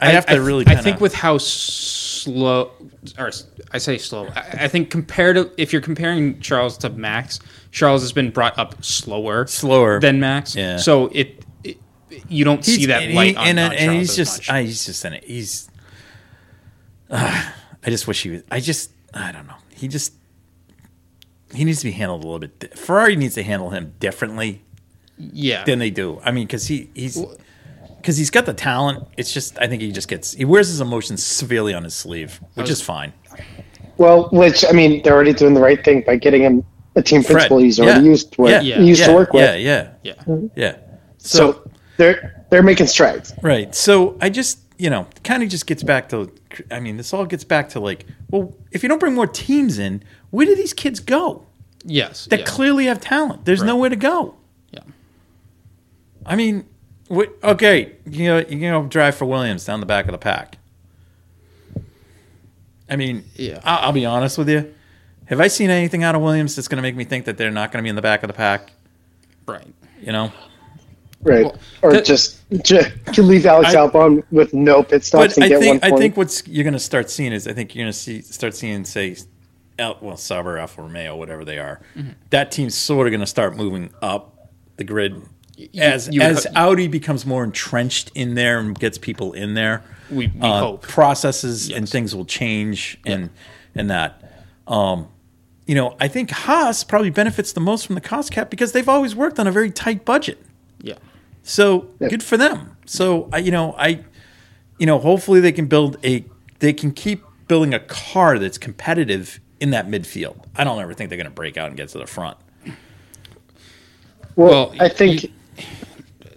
I, 0.00 0.10
have 0.10 0.24
to 0.26 0.34
th- 0.34 0.42
really. 0.46 0.62
I 0.66 0.70
Kinda, 0.76 0.82
think 0.84 1.00
with 1.00 1.14
how 1.14 1.38
slow, 1.38 2.70
or 3.18 3.32
I 3.72 3.78
say 3.78 3.98
slow. 3.98 4.28
I, 4.36 4.40
I 4.60 4.68
think 4.68 4.90
compared 4.90 5.34
to 5.36 5.50
if 5.56 5.72
you're 5.72 5.82
comparing 5.82 6.38
Charles 6.40 6.76
to 6.78 6.90
Max, 6.90 7.40
Charles 7.72 8.02
has 8.02 8.12
been 8.12 8.30
brought 8.30 8.56
up 8.58 8.84
slower, 8.84 9.46
Slower. 9.48 9.98
than 9.98 10.20
Max. 10.20 10.54
Yeah. 10.54 10.76
So 10.76 11.06
it, 11.08 11.44
you 12.28 12.44
don't 12.44 12.64
He's- 12.64 12.78
see 12.78 12.86
that 12.86 13.10
light 13.10 13.30
he- 13.30 13.36
on, 13.36 13.46
and, 13.48 13.58
on 13.58 13.72
and 13.72 13.92
he's 13.94 14.14
just. 14.14 14.48
I, 14.50 14.62
he's 14.62 14.84
just 14.86 15.04
in 15.04 15.14
it. 15.14 15.24
He's. 17.10 17.20
I 17.82 17.88
just 17.88 18.06
wish 18.06 18.22
he 18.22 18.30
was. 18.30 18.42
I 18.50 18.60
just. 18.60 18.90
I 19.14 19.32
don't 19.32 19.46
know. 19.46 19.56
He 19.74 19.88
just. 19.88 20.14
He 21.52 21.64
needs 21.64 21.80
to 21.80 21.86
be 21.86 21.92
handled 21.92 22.22
a 22.22 22.26
little 22.26 22.38
bit. 22.38 22.58
di- 22.60 22.76
Ferrari 22.76 23.16
needs 23.16 23.34
to 23.34 23.42
handle 23.42 23.70
him 23.70 23.94
differently 23.98 24.62
yeah. 25.18 25.64
than 25.64 25.78
they 25.78 25.90
do. 25.90 26.20
I 26.24 26.30
mean, 26.30 26.46
because 26.46 26.66
he 26.66 26.90
he's 26.94 27.18
because 27.96 28.16
he's 28.16 28.30
got 28.30 28.46
the 28.46 28.54
talent. 28.54 29.06
It's 29.16 29.32
just 29.32 29.58
I 29.58 29.66
think 29.66 29.82
he 29.82 29.92
just 29.92 30.08
gets 30.08 30.32
he 30.32 30.44
wears 30.44 30.68
his 30.68 30.80
emotions 30.80 31.24
severely 31.24 31.74
on 31.74 31.84
his 31.84 31.94
sleeve, 31.94 32.40
which 32.54 32.70
is 32.70 32.80
fine. 32.80 33.12
Well, 33.96 34.28
which 34.30 34.64
I 34.64 34.72
mean, 34.72 35.02
they're 35.02 35.14
already 35.14 35.34
doing 35.34 35.54
the 35.54 35.60
right 35.60 35.82
thing 35.84 36.02
by 36.06 36.16
getting 36.16 36.42
him 36.42 36.64
a 36.96 37.02
team 37.02 37.22
Fred, 37.22 37.32
principal 37.34 37.58
he's 37.58 37.78
already 37.78 38.00
yeah, 38.00 38.10
used 38.10 38.32
to 38.32 38.40
work, 38.42 38.50
yeah, 38.50 38.60
Yeah. 38.60 38.78
he 38.78 38.86
used 38.88 39.00
yeah, 39.00 39.06
to 39.08 39.14
work 39.14 39.32
with. 39.32 39.42
Yeah, 39.42 39.54
yeah, 39.56 40.14
yeah. 40.26 40.38
yeah. 40.56 40.76
So, 41.18 41.52
So, 41.52 41.70
they're 41.96 42.46
they're 42.50 42.62
making 42.62 42.86
strides. 42.86 43.32
right. 43.42 43.74
So 43.74 44.16
I 44.20 44.30
just 44.30 44.58
you 44.80 44.88
know 44.90 45.06
kind 45.24 45.42
of 45.42 45.48
just 45.50 45.66
gets 45.66 45.82
back 45.82 46.08
to. 46.08 46.32
I 46.70 46.80
mean, 46.80 46.96
this 46.96 47.12
all 47.12 47.26
gets 47.26 47.44
back 47.44 47.68
to 47.70 47.80
like, 47.80 48.06
well, 48.30 48.54
if 48.72 48.82
you 48.82 48.88
don't 48.88 48.98
bring 48.98 49.14
more 49.14 49.26
teams 49.26 49.78
in, 49.78 50.02
where 50.30 50.46
do 50.46 50.54
these 50.56 50.72
kids 50.72 50.98
go? 51.00 51.44
Yes. 51.84 52.26
That 52.26 52.40
yeah. 52.40 52.46
clearly 52.46 52.86
have 52.86 53.00
talent. 53.00 53.44
There's 53.44 53.60
Right. 53.60 53.66
nowhere 53.66 53.90
to 53.90 53.96
go. 53.96 54.34
Yeah. 54.72 54.80
I 56.26 56.36
mean, 56.36 56.64
wh- 57.14 57.32
okay, 57.44 57.92
you 58.06 58.28
know, 58.28 58.38
you 58.48 58.70
know, 58.70 58.84
drive 58.86 59.14
for 59.14 59.24
Williams 59.26 59.64
down 59.64 59.80
the 59.80 59.86
back 59.86 60.06
of 60.06 60.12
the 60.12 60.18
pack. 60.18 60.58
I 62.88 62.96
mean, 62.96 63.24
Yeah. 63.36 63.60
I'll, 63.64 63.86
I'll 63.86 63.92
be 63.92 64.04
honest 64.04 64.36
with 64.38 64.48
you. 64.48 64.74
Have 65.26 65.40
I 65.40 65.46
seen 65.48 65.70
anything 65.70 66.02
out 66.02 66.14
of 66.14 66.22
Williams 66.22 66.56
that's 66.56 66.68
going 66.68 66.76
to 66.76 66.82
make 66.82 66.96
me 66.96 67.04
think 67.04 67.24
that 67.26 67.38
they're 67.38 67.50
not 67.52 67.70
going 67.70 67.82
to 67.82 67.84
be 67.84 67.88
in 67.88 67.96
the 67.96 68.02
back 68.02 68.22
of 68.22 68.26
the 68.28 68.34
pack? 68.34 68.72
Right. 69.46 69.66
You 70.00 70.12
know, 70.12 70.32
right? 71.22 71.44
Well, 71.44 71.58
or 71.82 71.92
that- 71.92 72.04
just, 72.04 72.38
just 72.64 72.90
to 73.14 73.22
leave 73.22 73.46
Alex 73.46 73.70
I- 73.70 73.76
Albon 73.76 74.22
with 74.30 74.52
no 74.54 74.82
pit 74.82 75.04
stops 75.04 75.34
But 75.34 75.36
and 75.36 75.44
I 75.44 75.48
get 75.48 75.54
one 75.56 75.62
think 75.62 75.82
point. 75.82 75.94
I 75.94 75.96
think 75.96 76.16
what's 76.16 76.46
you're 76.46 76.64
going 76.64 76.74
to 76.74 76.78
start 76.78 77.10
seeing 77.10 77.32
is 77.32 77.46
I 77.46 77.52
think 77.52 77.74
you're 77.74 77.84
going 77.84 77.92
to 77.92 77.98
see 77.98 78.22
start 78.22 78.54
seeing 78.54 78.84
say, 78.84 79.16
El, 79.78 79.98
well 80.00 80.16
Sauber, 80.16 80.58
Alfa 80.58 80.82
Romeo, 80.82 81.16
whatever 81.16 81.44
they 81.44 81.58
are. 81.58 81.80
Mm-hmm. 81.96 82.10
That 82.30 82.50
team's 82.52 82.74
sort 82.74 83.06
of 83.06 83.10
going 83.10 83.20
to 83.20 83.26
start 83.26 83.56
moving 83.56 83.90
up 84.02 84.48
the 84.76 84.84
grid 84.84 85.22
as 85.78 86.08
you- 86.08 86.20
as 86.22 86.44
you- 86.46 86.50
Audi 86.56 86.86
becomes 86.88 87.26
more 87.26 87.44
entrenched 87.44 88.10
in 88.14 88.34
there 88.34 88.58
and 88.58 88.78
gets 88.78 88.98
people 88.98 89.32
in 89.32 89.54
there. 89.54 89.82
We- 90.10 90.26
we 90.28 90.40
uh, 90.40 90.60
hope. 90.60 90.82
processes 90.82 91.70
and 91.70 91.88
things 91.88 92.14
will 92.14 92.24
change 92.24 92.98
and 93.06 93.30
and 93.74 93.90
that. 93.90 94.44
Um, 94.66 95.08
you 95.66 95.76
know, 95.76 95.96
I 96.00 96.08
think 96.08 96.30
Haas 96.30 96.82
probably 96.82 97.10
benefits 97.10 97.52
the 97.52 97.60
most 97.60 97.86
from 97.86 97.94
the 97.94 98.00
cost 98.00 98.32
cap 98.32 98.50
because 98.50 98.72
they've 98.72 98.88
always 98.88 99.14
worked 99.14 99.38
on 99.38 99.46
a 99.46 99.52
very 99.52 99.70
tight 99.70 100.04
budget. 100.04 100.38
Yeah. 100.82 100.94
So 101.50 101.88
good 101.98 102.22
for 102.22 102.36
them. 102.36 102.76
So 102.86 103.28
I, 103.32 103.38
you 103.38 103.50
know, 103.50 103.74
I, 103.76 104.04
you 104.78 104.86
know, 104.86 105.00
hopefully 105.00 105.40
they 105.40 105.50
can 105.50 105.66
build 105.66 105.98
a, 106.04 106.24
they 106.60 106.72
can 106.72 106.92
keep 106.92 107.24
building 107.48 107.74
a 107.74 107.80
car 107.80 108.38
that's 108.38 108.56
competitive 108.56 109.40
in 109.58 109.70
that 109.70 109.88
midfield. 109.88 110.44
I 110.54 110.62
don't 110.62 110.80
ever 110.80 110.94
think 110.94 111.10
they're 111.10 111.16
going 111.16 111.24
to 111.28 111.34
break 111.34 111.56
out 111.56 111.66
and 111.66 111.76
get 111.76 111.88
to 111.88 111.98
the 111.98 112.06
front. 112.06 112.36
well, 114.36 114.70
well, 114.70 114.74
I 114.78 114.88
think 114.88 115.24
you- 115.24 115.32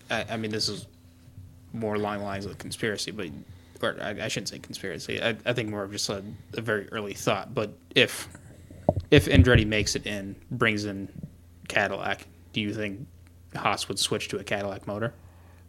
I, 0.09 0.25
I 0.31 0.37
mean, 0.37 0.49
this 0.49 0.67
is 0.67 0.87
more 1.73 1.93
along 1.93 2.17
the 2.19 2.25
lines 2.25 2.47
of 2.47 2.57
conspiracy, 2.57 3.11
but 3.11 3.27
or 3.83 3.95
I, 4.01 4.09
I 4.19 4.27
shouldn't 4.29 4.49
say 4.49 4.57
conspiracy. 4.57 5.21
I, 5.21 5.35
I 5.45 5.53
think 5.53 5.69
more 5.69 5.83
of 5.83 5.91
just 5.91 6.09
a, 6.09 6.23
a 6.57 6.61
very 6.61 6.87
early 6.91 7.13
thought. 7.13 7.53
But 7.53 7.71
if 7.93 8.27
if 9.11 9.25
Andretti 9.27 9.67
makes 9.67 9.95
it 9.95 10.07
in, 10.07 10.35
brings 10.49 10.85
in 10.85 11.07
Cadillac, 11.67 12.25
do 12.51 12.61
you 12.61 12.73
think 12.73 13.05
Haas 13.55 13.87
would 13.87 13.99
switch 13.99 14.27
to 14.29 14.37
a 14.37 14.43
Cadillac 14.43 14.87
motor? 14.87 15.13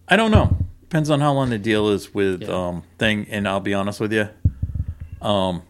I 0.09 0.16
don't 0.16 0.30
know. 0.30 0.57
Depends 0.82 1.11
on 1.11 1.20
how 1.20 1.32
long 1.32 1.51
the 1.51 1.59
deal 1.59 1.89
is 1.89 2.14
with 2.14 2.43
Yeah. 2.43 2.49
um 2.68 2.82
thing. 2.99 3.26
And 3.30 3.49
I'll 3.49 3.61
be 3.61 3.74
honest 3.74 4.01
with 4.01 4.12
you, 4.12 4.28
um, 5.22 5.62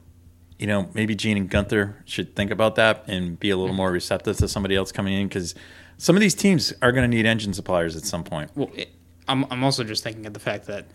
you 0.59 0.67
know, 0.67 0.89
maybe 0.95 1.15
Gene 1.15 1.37
and 1.37 1.49
Gunther 1.51 2.03
should 2.05 2.35
think 2.37 2.51
about 2.51 2.75
that 2.77 3.05
and 3.09 3.39
be 3.39 3.51
a 3.51 3.57
little 3.57 3.75
more 3.75 3.91
receptive 3.91 4.37
to 4.39 4.49
somebody 4.49 4.77
else 4.77 4.93
coming 4.93 5.15
in 5.15 5.29
because 5.29 5.55
some 5.99 6.17
of 6.17 6.21
these 6.21 6.35
teams 6.35 6.73
are 6.83 6.93
going 6.93 7.09
to 7.09 7.17
need 7.17 7.27
engine 7.27 7.53
suppliers 7.55 7.97
at 7.97 8.05
some 8.05 8.25
point. 8.25 8.51
Well, 8.55 8.71
it, 8.75 8.91
I'm 9.29 9.45
I'm 9.51 9.65
also 9.65 9.85
just 9.85 10.03
thinking 10.05 10.27
of 10.27 10.35
the 10.35 10.41
fact 10.41 10.67
that 10.67 10.87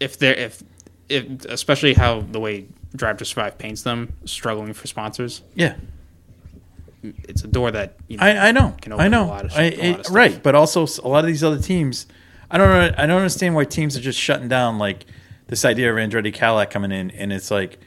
if 0.00 0.18
they're 0.18 0.34
if 0.34 0.62
if 1.08 1.44
especially 1.46 1.94
how 1.94 2.20
the 2.20 2.40
way 2.40 2.66
Drive 2.96 3.18
to 3.18 3.24
Survive 3.24 3.56
paints 3.58 3.82
them, 3.82 4.12
struggling 4.24 4.72
for 4.72 4.86
sponsors, 4.88 5.42
Yeah. 5.54 5.76
It's 7.02 7.42
a 7.44 7.48
door 7.48 7.70
that 7.70 7.96
you 8.08 8.16
know, 8.18 8.24
I, 8.24 8.48
I 8.48 8.52
know. 8.52 8.74
can 8.80 8.92
open 8.92 9.04
I 9.04 9.08
know. 9.08 9.24
a 9.24 9.26
lot 9.26 9.44
of, 9.46 9.52
I- 9.54 9.62
a 9.62 9.90
lot 9.92 10.00
of 10.00 10.04
stuff. 10.06 10.16
right, 10.16 10.42
but 10.42 10.54
also 10.54 10.86
a 11.02 11.08
lot 11.08 11.20
of 11.24 11.26
these 11.28 11.42
other 11.42 11.58
teams. 11.60 12.06
I 12.50 12.58
don't. 12.58 12.68
know- 12.68 12.94
I 12.98 13.06
don't 13.06 13.16
understand 13.18 13.54
why 13.54 13.64
teams 13.64 13.96
are 13.96 14.00
just 14.00 14.18
shutting 14.18 14.48
down 14.48 14.78
like 14.78 15.06
this 15.46 15.64
idea 15.64 15.90
of 15.92 15.96
Andretti 15.96 16.32
Cadillac 16.32 16.70
coming 16.70 16.92
in, 16.92 17.10
and 17.12 17.32
it's 17.32 17.50
like, 17.50 17.78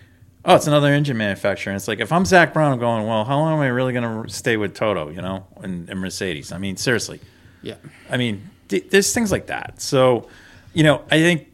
oh, 0.46 0.56
it's 0.56 0.68
another 0.68 0.88
engine 0.88 1.16
manufacturer. 1.18 1.72
And 1.72 1.78
it's 1.78 1.88
like, 1.88 2.00
if 2.00 2.12
I'm 2.12 2.26
Zak 2.26 2.54
Brown, 2.54 2.74
I'm 2.74 2.80
going, 2.80 3.06
well, 3.08 3.24
how 3.24 3.38
long 3.40 3.54
am 3.54 3.60
I 3.60 3.68
really 3.68 3.94
going 3.94 4.24
to 4.24 4.30
stay 4.34 4.58
with 4.58 4.74
Toto, 4.74 5.10
you 5.10 5.22
know, 5.22 5.46
and, 5.62 5.88
and 5.90 6.00
Mercedes? 6.00 6.52
I 6.52 6.58
mean, 6.58 6.76
seriously. 6.76 7.20
Yeah. 7.62 7.76
I 8.10 8.18
mean, 8.18 8.50
th- 8.68 8.90
there's 8.90 9.14
things 9.14 9.32
like 9.32 9.46
that. 9.48 9.80
So, 9.82 10.28
you 10.74 10.84
know, 10.84 11.04
I 11.12 11.20
think 11.20 11.48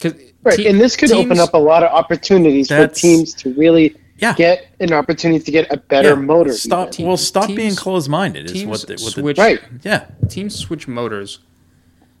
'Cause 0.00 0.14
right, 0.42 0.56
te- 0.56 0.68
and 0.68 0.80
this 0.80 0.96
could 0.96 1.10
open 1.12 1.38
up 1.40 1.54
a 1.54 1.58
lot 1.58 1.82
of 1.82 1.90
opportunities 1.90 2.68
for 2.68 2.86
teams 2.88 3.32
to 3.34 3.52
really 3.54 3.96
Yeah. 4.18 4.34
get 4.34 4.66
an 4.80 4.92
opportunity 4.92 5.44
to 5.44 5.50
get 5.50 5.70
a 5.72 5.76
better 5.76 6.10
yeah, 6.10 6.14
motor. 6.14 6.52
Stop. 6.54 6.94
even. 6.94 7.06
well, 7.06 7.16
stop 7.16 7.46
teams- 7.48 7.56
being 7.56 7.74
closed-minded. 7.76 8.46
Is 8.46 8.52
teams 8.52 8.66
what 8.68 8.80
the, 8.86 9.12
what 9.22 9.36
the 9.36 9.42
Right. 9.42 9.60
yeah. 9.82 10.06
teams 10.28 10.54
switch 10.56 10.88
motors 10.88 11.40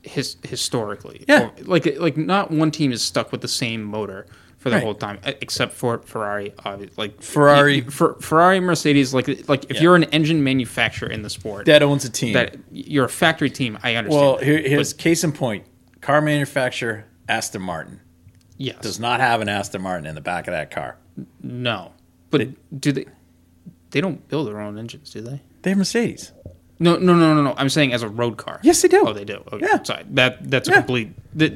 his, 0.02 0.36
historically. 0.42 1.24
Yeah. 1.26 1.46
Or, 1.46 1.52
like 1.64 1.98
like 1.98 2.16
not 2.16 2.50
one 2.50 2.70
team 2.70 2.92
is 2.92 3.02
stuck 3.02 3.32
with 3.32 3.40
the 3.40 3.48
same 3.48 3.82
motor 3.82 4.26
for 4.58 4.70
the 4.70 4.76
Right. 4.76 4.84
whole 4.84 4.94
time, 4.94 5.18
except 5.24 5.72
for 5.74 5.98
Ferrari. 5.98 6.52
Obviously, 6.64 6.94
like 6.96 7.22
Ferrari- 7.22 7.80
for 7.82 8.14
Ferrari, 8.20 8.60
Mercedes. 8.60 9.12
Like 9.14 9.48
like 9.48 9.64
if 9.70 9.76
Yeah. 9.76 9.82
you're 9.82 9.96
an 9.96 10.04
engine 10.04 10.44
manufacturer 10.44 11.08
in 11.10 11.22
the 11.22 11.30
sport, 11.30 11.66
That 11.66 11.82
owns 11.82 12.04
a 12.04 12.10
team. 12.10 12.34
that 12.34 12.56
you're 12.70 13.06
a 13.06 13.08
factory 13.08 13.50
team. 13.50 13.78
I 13.82 13.94
understand. 13.96 14.20
Well, 14.22 14.36
here, 14.38 14.58
here's 14.58 14.92
But 14.92 15.02
case 15.02 15.24
in 15.24 15.32
point: 15.32 15.64
car 16.02 16.20
manufacturer 16.20 17.04
Aston 17.28 17.62
Martin 17.62 18.00
yes, 18.58 18.76
does 18.82 19.00
not 19.00 19.18
have 19.20 19.40
an 19.40 19.48
Aston 19.48 19.82
Martin 19.82 20.06
in 20.06 20.14
the 20.14 20.20
back 20.20 20.46
of 20.46 20.52
that 20.52 20.70
car. 20.70 20.96
No, 21.42 21.92
but 22.30 22.48
do 22.80 22.92
they? 22.92 23.06
They 23.90 24.00
don't 24.00 24.26
build 24.28 24.48
their 24.48 24.60
own 24.60 24.78
engines, 24.78 25.10
do 25.10 25.20
they? 25.22 25.40
They 25.62 25.70
have 25.70 25.78
Mercedes. 25.78 26.32
No, 26.78 26.96
no, 26.96 27.14
no, 27.14 27.34
no, 27.34 27.42
no. 27.42 27.54
I'm 27.56 27.68
saying 27.70 27.92
as 27.94 28.02
a 28.02 28.08
road 28.08 28.36
car. 28.36 28.60
Yes, 28.62 28.82
they 28.82 28.88
do. 28.88 29.04
Oh, 29.06 29.12
they 29.12 29.24
do. 29.24 29.42
Okay, 29.52 29.64
Yeah. 29.66 29.82
sorry. 29.82 30.04
That 30.10 30.50
that's 30.50 30.68
a 30.68 30.72
Yeah. 30.72 30.76
complete. 30.78 31.12
That, 31.34 31.52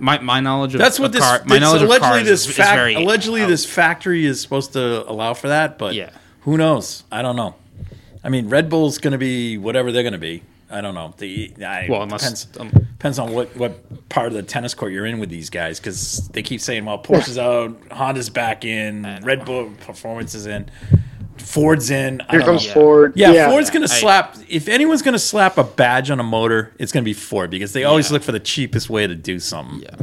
My 0.00 0.18
my 0.18 0.38
knowledge 0.40 0.74
of 0.74 0.78
That's 0.78 1.00
what 1.00 1.06
of 1.06 1.12
this. 1.12 1.20
car, 1.22 1.42
my 1.46 1.58
knowledge 1.58 1.82
of 1.82 1.88
allegedly, 1.88 2.08
cars 2.08 2.26
this 2.28 2.42
is, 2.44 2.50
is 2.50 2.56
very 2.56 2.94
allegedly 2.94 3.42
out. 3.42 3.48
this 3.48 3.64
factory 3.66 4.24
is 4.24 4.40
supposed 4.40 4.72
to 4.74 5.08
allow 5.10 5.34
for 5.34 5.48
that, 5.48 5.78
but 5.78 5.94
Yeah. 5.94 6.10
who 6.42 6.56
knows? 6.56 7.02
I 7.10 7.22
don't 7.22 7.34
know. 7.34 7.56
I 8.22 8.28
mean, 8.28 8.48
Red 8.48 8.68
Bull's 8.70 8.98
going 8.98 9.12
to 9.12 9.18
be 9.18 9.58
whatever 9.58 9.90
they're 9.90 10.04
going 10.04 10.12
to 10.12 10.18
be. 10.18 10.42
I 10.74 10.80
don't 10.80 10.94
know. 10.94 11.14
The 11.16 11.52
I, 11.64 11.86
Well, 11.88 12.02
unless 12.02 12.44
depends, 12.44 12.58
um, 12.60 12.68
depends 12.70 13.18
on 13.18 13.32
what, 13.32 13.54
what 13.56 14.08
part 14.08 14.26
of 14.28 14.32
the 14.34 14.42
tennis 14.42 14.74
court 14.74 14.92
you're 14.92 15.06
in 15.06 15.20
with 15.20 15.30
these 15.30 15.50
guys 15.50 15.78
because 15.78 16.28
they 16.28 16.42
keep 16.42 16.60
saying, 16.60 16.84
well, 16.84 16.98
Porsche's 16.98 17.38
out, 17.38 17.76
Honda's 17.92 18.28
back 18.30 18.64
in. 18.64 19.02
Red 19.22 19.44
Bull 19.44 19.70
Performance 19.86 20.34
is 20.34 20.46
in, 20.46 20.68
Ford's 21.38 21.90
in. 21.90 22.20
I 22.22 22.32
Here 22.32 22.40
don't 22.40 22.46
comes 22.48 22.62
know. 22.64 22.68
Yeah. 22.68 22.74
Ford. 22.74 23.12
Yeah, 23.16 23.50
Ford's 23.50 23.70
going 23.70 23.82
to 23.82 23.88
slap. 23.88 24.36
If 24.48 24.68
anyone's 24.68 25.02
going 25.02 25.12
to 25.14 25.18
slap 25.18 25.58
a 25.58 25.64
badge 25.64 26.10
on 26.10 26.18
a 26.20 26.24
motor, 26.24 26.72
it's 26.78 26.90
going 26.92 27.02
to 27.02 27.08
be 27.08 27.14
Ford 27.14 27.50
because 27.50 27.72
they 27.72 27.84
always 27.84 28.08
Yeah. 28.10 28.14
look 28.14 28.22
for 28.22 28.32
the 28.32 28.40
cheapest 28.40 28.90
way 28.90 29.06
to 29.06 29.14
do 29.14 29.38
something. 29.38 29.82
yeah. 29.82 29.96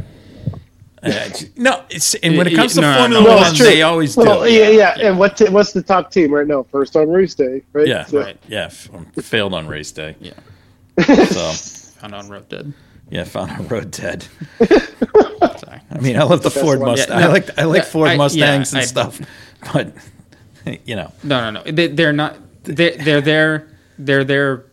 Uh, 1.03 1.27
no, 1.55 1.83
it's 1.89 2.13
and 2.13 2.37
when 2.37 2.45
it 2.45 2.53
comes 2.55 2.75
to 2.75 2.81
no, 2.81 2.91
no, 2.91 2.99
Formula 2.99 3.23
no. 3.23 3.29
No, 3.37 3.41
One, 3.41 3.57
they 3.57 3.81
always 3.81 4.13
do. 4.13 4.21
Well, 4.21 4.47
yeah, 4.47 4.69
yeah. 4.69 4.99
And 4.99 5.17
what 5.17 5.35
t- 5.35 5.49
what's 5.49 5.71
the 5.71 5.81
top 5.81 6.11
team 6.11 6.31
right 6.31 6.45
now? 6.45 6.61
First 6.71 6.95
on 6.95 7.09
race 7.09 7.33
day, 7.33 7.63
right? 7.73 7.87
yeah, 7.87 8.05
So- 8.05 8.19
Right. 8.19 8.37
yeah. 8.47 8.69
um, 8.93 9.07
failed 9.19 9.55
on 9.55 9.67
race 9.67 9.91
day, 9.91 10.15
Yeah. 10.21 10.33
So 10.99 11.51
Found 12.01 12.15
on 12.15 12.29
road 12.29 12.49
dead. 12.49 12.73
yeah, 13.11 13.23
found 13.25 13.51
on 13.51 13.67
road 13.67 13.91
dead. 13.91 14.25
Sorry. 14.59 14.81
I 15.91 15.99
mean, 15.99 16.17
I 16.17 16.23
love 16.23 16.41
the 16.41 16.49
Best 16.49 16.59
Ford. 16.61 16.79
Mustang. 16.79 17.19
Yeah, 17.19 17.27
I 17.27 17.29
like 17.31 17.59
I 17.59 17.63
like 17.65 17.83
yeah, 17.83 17.89
Ford 17.89 18.09
I- 18.09 18.17
Mustangs 18.17 18.73
yeah, 18.73 18.79
and 18.79 18.83
I- 18.83 18.87
stuff, 18.87 19.21
but 19.73 19.93
you 20.85 20.95
know, 20.95 21.11
No, 21.23 21.51
no, 21.51 21.61
no. 21.63 21.71
They, 21.71 21.87
they're 21.87 22.13
not. 22.13 22.37
They're 22.63 22.97
they're 22.97 23.21
there. 23.21 23.67
They're 23.99 24.23
there. 24.23 24.65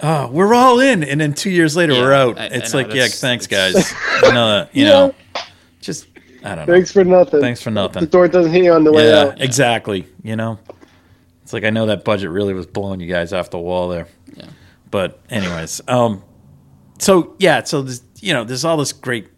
oh, 0.00 0.28
we're 0.30 0.52
all 0.54 0.80
in, 0.80 1.02
and 1.02 1.18
then 1.20 1.32
two 1.32 1.48
years 1.50 1.74
later, 1.76 1.94
Yeah, 1.94 2.00
we're 2.02 2.12
out. 2.12 2.38
I- 2.38 2.44
I 2.44 2.46
it's 2.48 2.72
know, 2.74 2.80
like, 2.80 2.92
yeah, 2.92 3.06
thanks, 3.08 3.46
guys. 3.46 3.74
I 4.22 4.32
know 4.34 4.48
that, 4.48 4.76
you 4.76 4.84
Yeah. 4.84 4.90
know, 4.90 5.14
just 5.80 6.06
I 6.44 6.54
don't 6.54 6.66
know. 6.66 6.74
Thanks 6.74 6.92
for 6.92 7.04
nothing. 7.04 7.40
Thanks 7.40 7.62
for 7.62 7.70
nothing. 7.70 8.00
The 8.02 8.06
door 8.06 8.28
doesn't 8.28 8.52
hit 8.52 8.64
you 8.64 8.72
on 8.74 8.84
the 8.84 8.92
way 8.92 9.08
yeah, 9.08 9.18
out. 9.28 9.40
exactly. 9.40 10.06
You 10.22 10.36
know, 10.36 10.58
it's 11.42 11.54
like 11.54 11.64
I 11.64 11.70
know 11.70 11.86
that 11.86 12.04
budget 12.04 12.28
really 12.30 12.52
was 12.52 12.66
blowing 12.66 13.00
you 13.00 13.10
guys 13.10 13.32
off 13.32 13.48
the 13.50 13.58
wall 13.58 13.88
there. 13.88 14.08
Yeah. 14.34 14.44
But 14.96 15.20
anyways, 15.28 15.82
um, 15.88 16.22
so 16.98 17.36
yeah, 17.38 17.62
so 17.64 17.82
there's 17.82 18.02
you 18.22 18.32
know 18.32 18.44
there's 18.44 18.64
all 18.64 18.78
this 18.78 18.94
great 18.94 19.28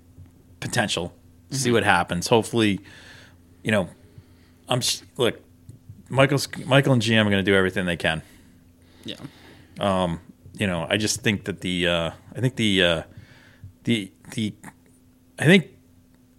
potential. 0.60 1.12
See 1.50 1.72
what 1.72 1.82
happens. 1.82 2.28
Hopefully, 2.28 2.78
you 3.64 3.72
know, 3.72 3.88
I'm 4.68 4.80
sh- 4.80 5.00
look, 5.16 5.40
Michael's 6.08 6.46
Michael 6.64 6.92
and 6.92 7.02
GM 7.02 7.22
are 7.22 7.30
going 7.30 7.44
to 7.44 7.50
do 7.50 7.56
everything 7.56 7.86
they 7.86 7.96
can. 7.96 8.22
Yeah. 9.04 9.16
Um, 9.80 10.20
You 10.60 10.68
know, 10.68 10.86
I 10.88 10.96
just 10.96 11.22
think 11.22 11.44
that 11.46 11.60
the 11.60 11.88
uh, 11.88 12.10
I 12.36 12.40
think 12.40 12.54
the 12.54 12.82
uh, 12.84 13.02
the 13.82 14.12
the 14.36 14.54
I 15.40 15.44
think 15.46 15.66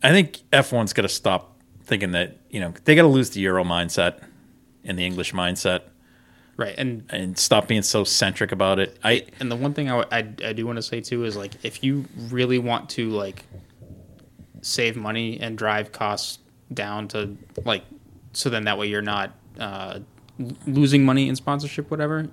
I 0.02 0.12
think 0.12 0.40
F1's 0.54 0.94
got 0.94 1.02
to 1.02 1.10
stop 1.10 1.60
thinking 1.84 2.12
that 2.12 2.38
you 2.50 2.62
know 2.62 2.72
they 2.86 2.96
got 2.96 3.02
to 3.02 3.10
lose 3.10 3.32
the 3.32 3.42
Euro 3.42 3.66
mindset 3.66 4.22
and 4.86 4.98
the 4.98 5.06
English 5.06 5.34
mindset 5.34 5.82
Right. 6.60 6.76
And 6.78 7.06
and 7.10 7.38
stop 7.38 7.68
being 7.70 7.84
so 7.84 8.04
centric 8.04 8.52
about 8.52 8.80
it. 8.80 8.98
I 9.02 9.26
and 9.40 9.50
the 9.50 9.56
one 9.56 9.74
thing 9.74 9.90
I 9.90 10.04
I 10.12 10.22
do 10.22 10.66
want 10.66 10.76
to 10.76 10.82
say 10.84 11.00
too 11.00 11.24
is 11.24 11.38
like 11.38 11.54
if 11.64 11.84
you 11.86 12.04
really 12.30 12.60
want 12.60 12.90
to 12.92 13.10
like 13.10 13.46
save 14.62 14.98
money 14.98 15.40
and 15.40 15.58
drive 15.58 15.94
costs 15.94 16.40
down 16.74 17.08
to 17.10 17.38
like 17.64 17.84
so 18.34 18.50
then 18.50 18.66
that 18.66 18.78
way 18.78 18.88
you're 18.88 19.02
not 19.02 19.32
uh, 19.58 20.00
losing 20.68 21.06
money 21.06 21.30
in 21.30 21.36
sponsorship 21.38 21.90
whatever 21.90 22.28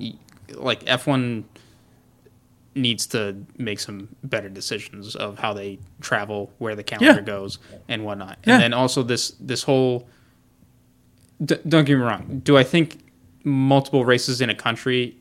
like 0.54 0.82
F1 0.86 1.44
needs 2.74 3.06
to 3.06 3.36
make 3.58 3.78
some 3.78 4.08
better 4.24 4.48
decisions 4.48 5.14
of 5.14 5.38
how 5.38 5.52
they 5.54 5.78
travel 6.00 6.52
where 6.58 6.74
the 6.74 6.82
calendar 6.82 7.20
Yeah. 7.20 7.24
goes 7.24 7.58
and 7.88 8.04
whatnot 8.04 8.38
Yeah. 8.44 8.54
and 8.54 8.62
then 8.64 8.72
also 8.74 9.02
this 9.04 9.30
this 9.38 9.62
whole 9.62 10.08
d- 11.44 11.56
don't 11.66 11.84
get 11.84 11.94
me 11.96 12.02
wrong 12.02 12.40
do 12.44 12.56
I 12.58 12.64
think 12.64 12.98
multiple 13.46 14.04
races 14.04 14.40
in 14.40 14.50
a 14.50 14.54
country 14.54 15.16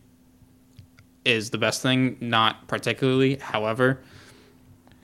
is 1.23 1.51
the 1.51 1.57
best 1.57 1.82
thing, 1.82 2.17
not 2.19 2.67
particularly. 2.67 3.36
However, 3.38 3.99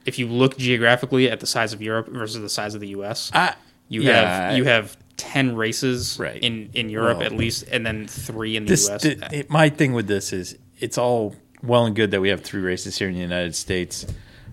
if 0.05 0.17
you 0.19 0.27
look 0.27 0.57
geographically 0.57 1.29
at 1.29 1.39
the 1.39 1.45
size 1.47 1.71
of 1.73 1.81
Europe 1.81 2.07
versus 2.09 2.41
the 2.41 2.49
size 2.49 2.73
of 2.75 2.81
the 2.81 2.89
U.S., 2.89 3.31
I 3.33 3.55
you 3.87 4.01
yeah, 4.01 4.47
have 4.49 4.57
you 4.57 4.63
have 4.65 4.97
ten 5.17 5.55
races 5.55 6.17
Right. 6.19 6.41
in 6.41 6.69
in 6.73 6.89
Europe 6.89 7.19
Well, 7.19 7.27
at 7.27 7.33
least, 7.33 7.65
and 7.71 7.85
then 7.85 8.07
three 8.07 8.55
in 8.57 8.65
the 8.65 8.69
this 8.71 8.87
U.S. 8.89 9.01
the- 9.03 9.29
it- 9.39 9.49
my 9.49 9.69
thing 9.69 9.93
with 9.93 10.07
this 10.07 10.33
is 10.33 10.57
it's 10.79 10.97
all 10.97 11.35
well 11.61 11.85
and 11.85 11.95
good 11.95 12.09
that 12.11 12.21
we 12.21 12.29
have 12.29 12.41
three 12.41 12.61
races 12.61 12.97
here 12.97 13.07
in 13.07 13.13
the 13.13 13.19
United 13.19 13.55
States. 13.55 14.05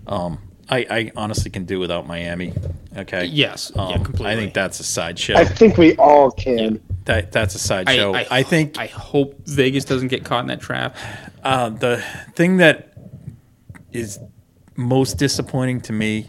Um, 0.05 0.37
I, 0.69 0.85
I 0.89 1.11
honestly 1.15 1.49
can 1.49 1.65
do 1.65 1.79
without 1.79 2.05
Miami. 2.05 2.53
Okay. 2.95 3.25
Yes, 3.25 3.71
yeah, 3.75 3.81
Um, 3.81 4.03
completely. 4.03 4.27
I 4.31 4.35
think 4.35 4.53
that's 4.53 4.79
a 4.79 4.83
sideshow. 4.83 5.33
I 5.35 5.45
think 5.45 5.77
we 5.77 5.95
all 5.95 6.29
can. 6.29 6.79
That 7.09 7.31
that's 7.31 7.55
a 7.55 7.59
sideshow. 7.59 8.13
I, 8.13 8.43
think 8.43 8.77
I 8.77 8.85
hope 8.85 9.35
Vegas 9.47 9.83
doesn't 9.83 10.09
get 10.09 10.23
caught 10.23 10.41
in 10.41 10.47
that 10.47 10.61
trap. 10.61 10.95
uh, 11.43 11.69
the 11.69 12.03
thing 12.35 12.57
that 12.57 12.93
is 13.91 14.19
most 14.75 15.17
disappointing 15.17 15.81
to 15.81 15.91
me 15.93 16.27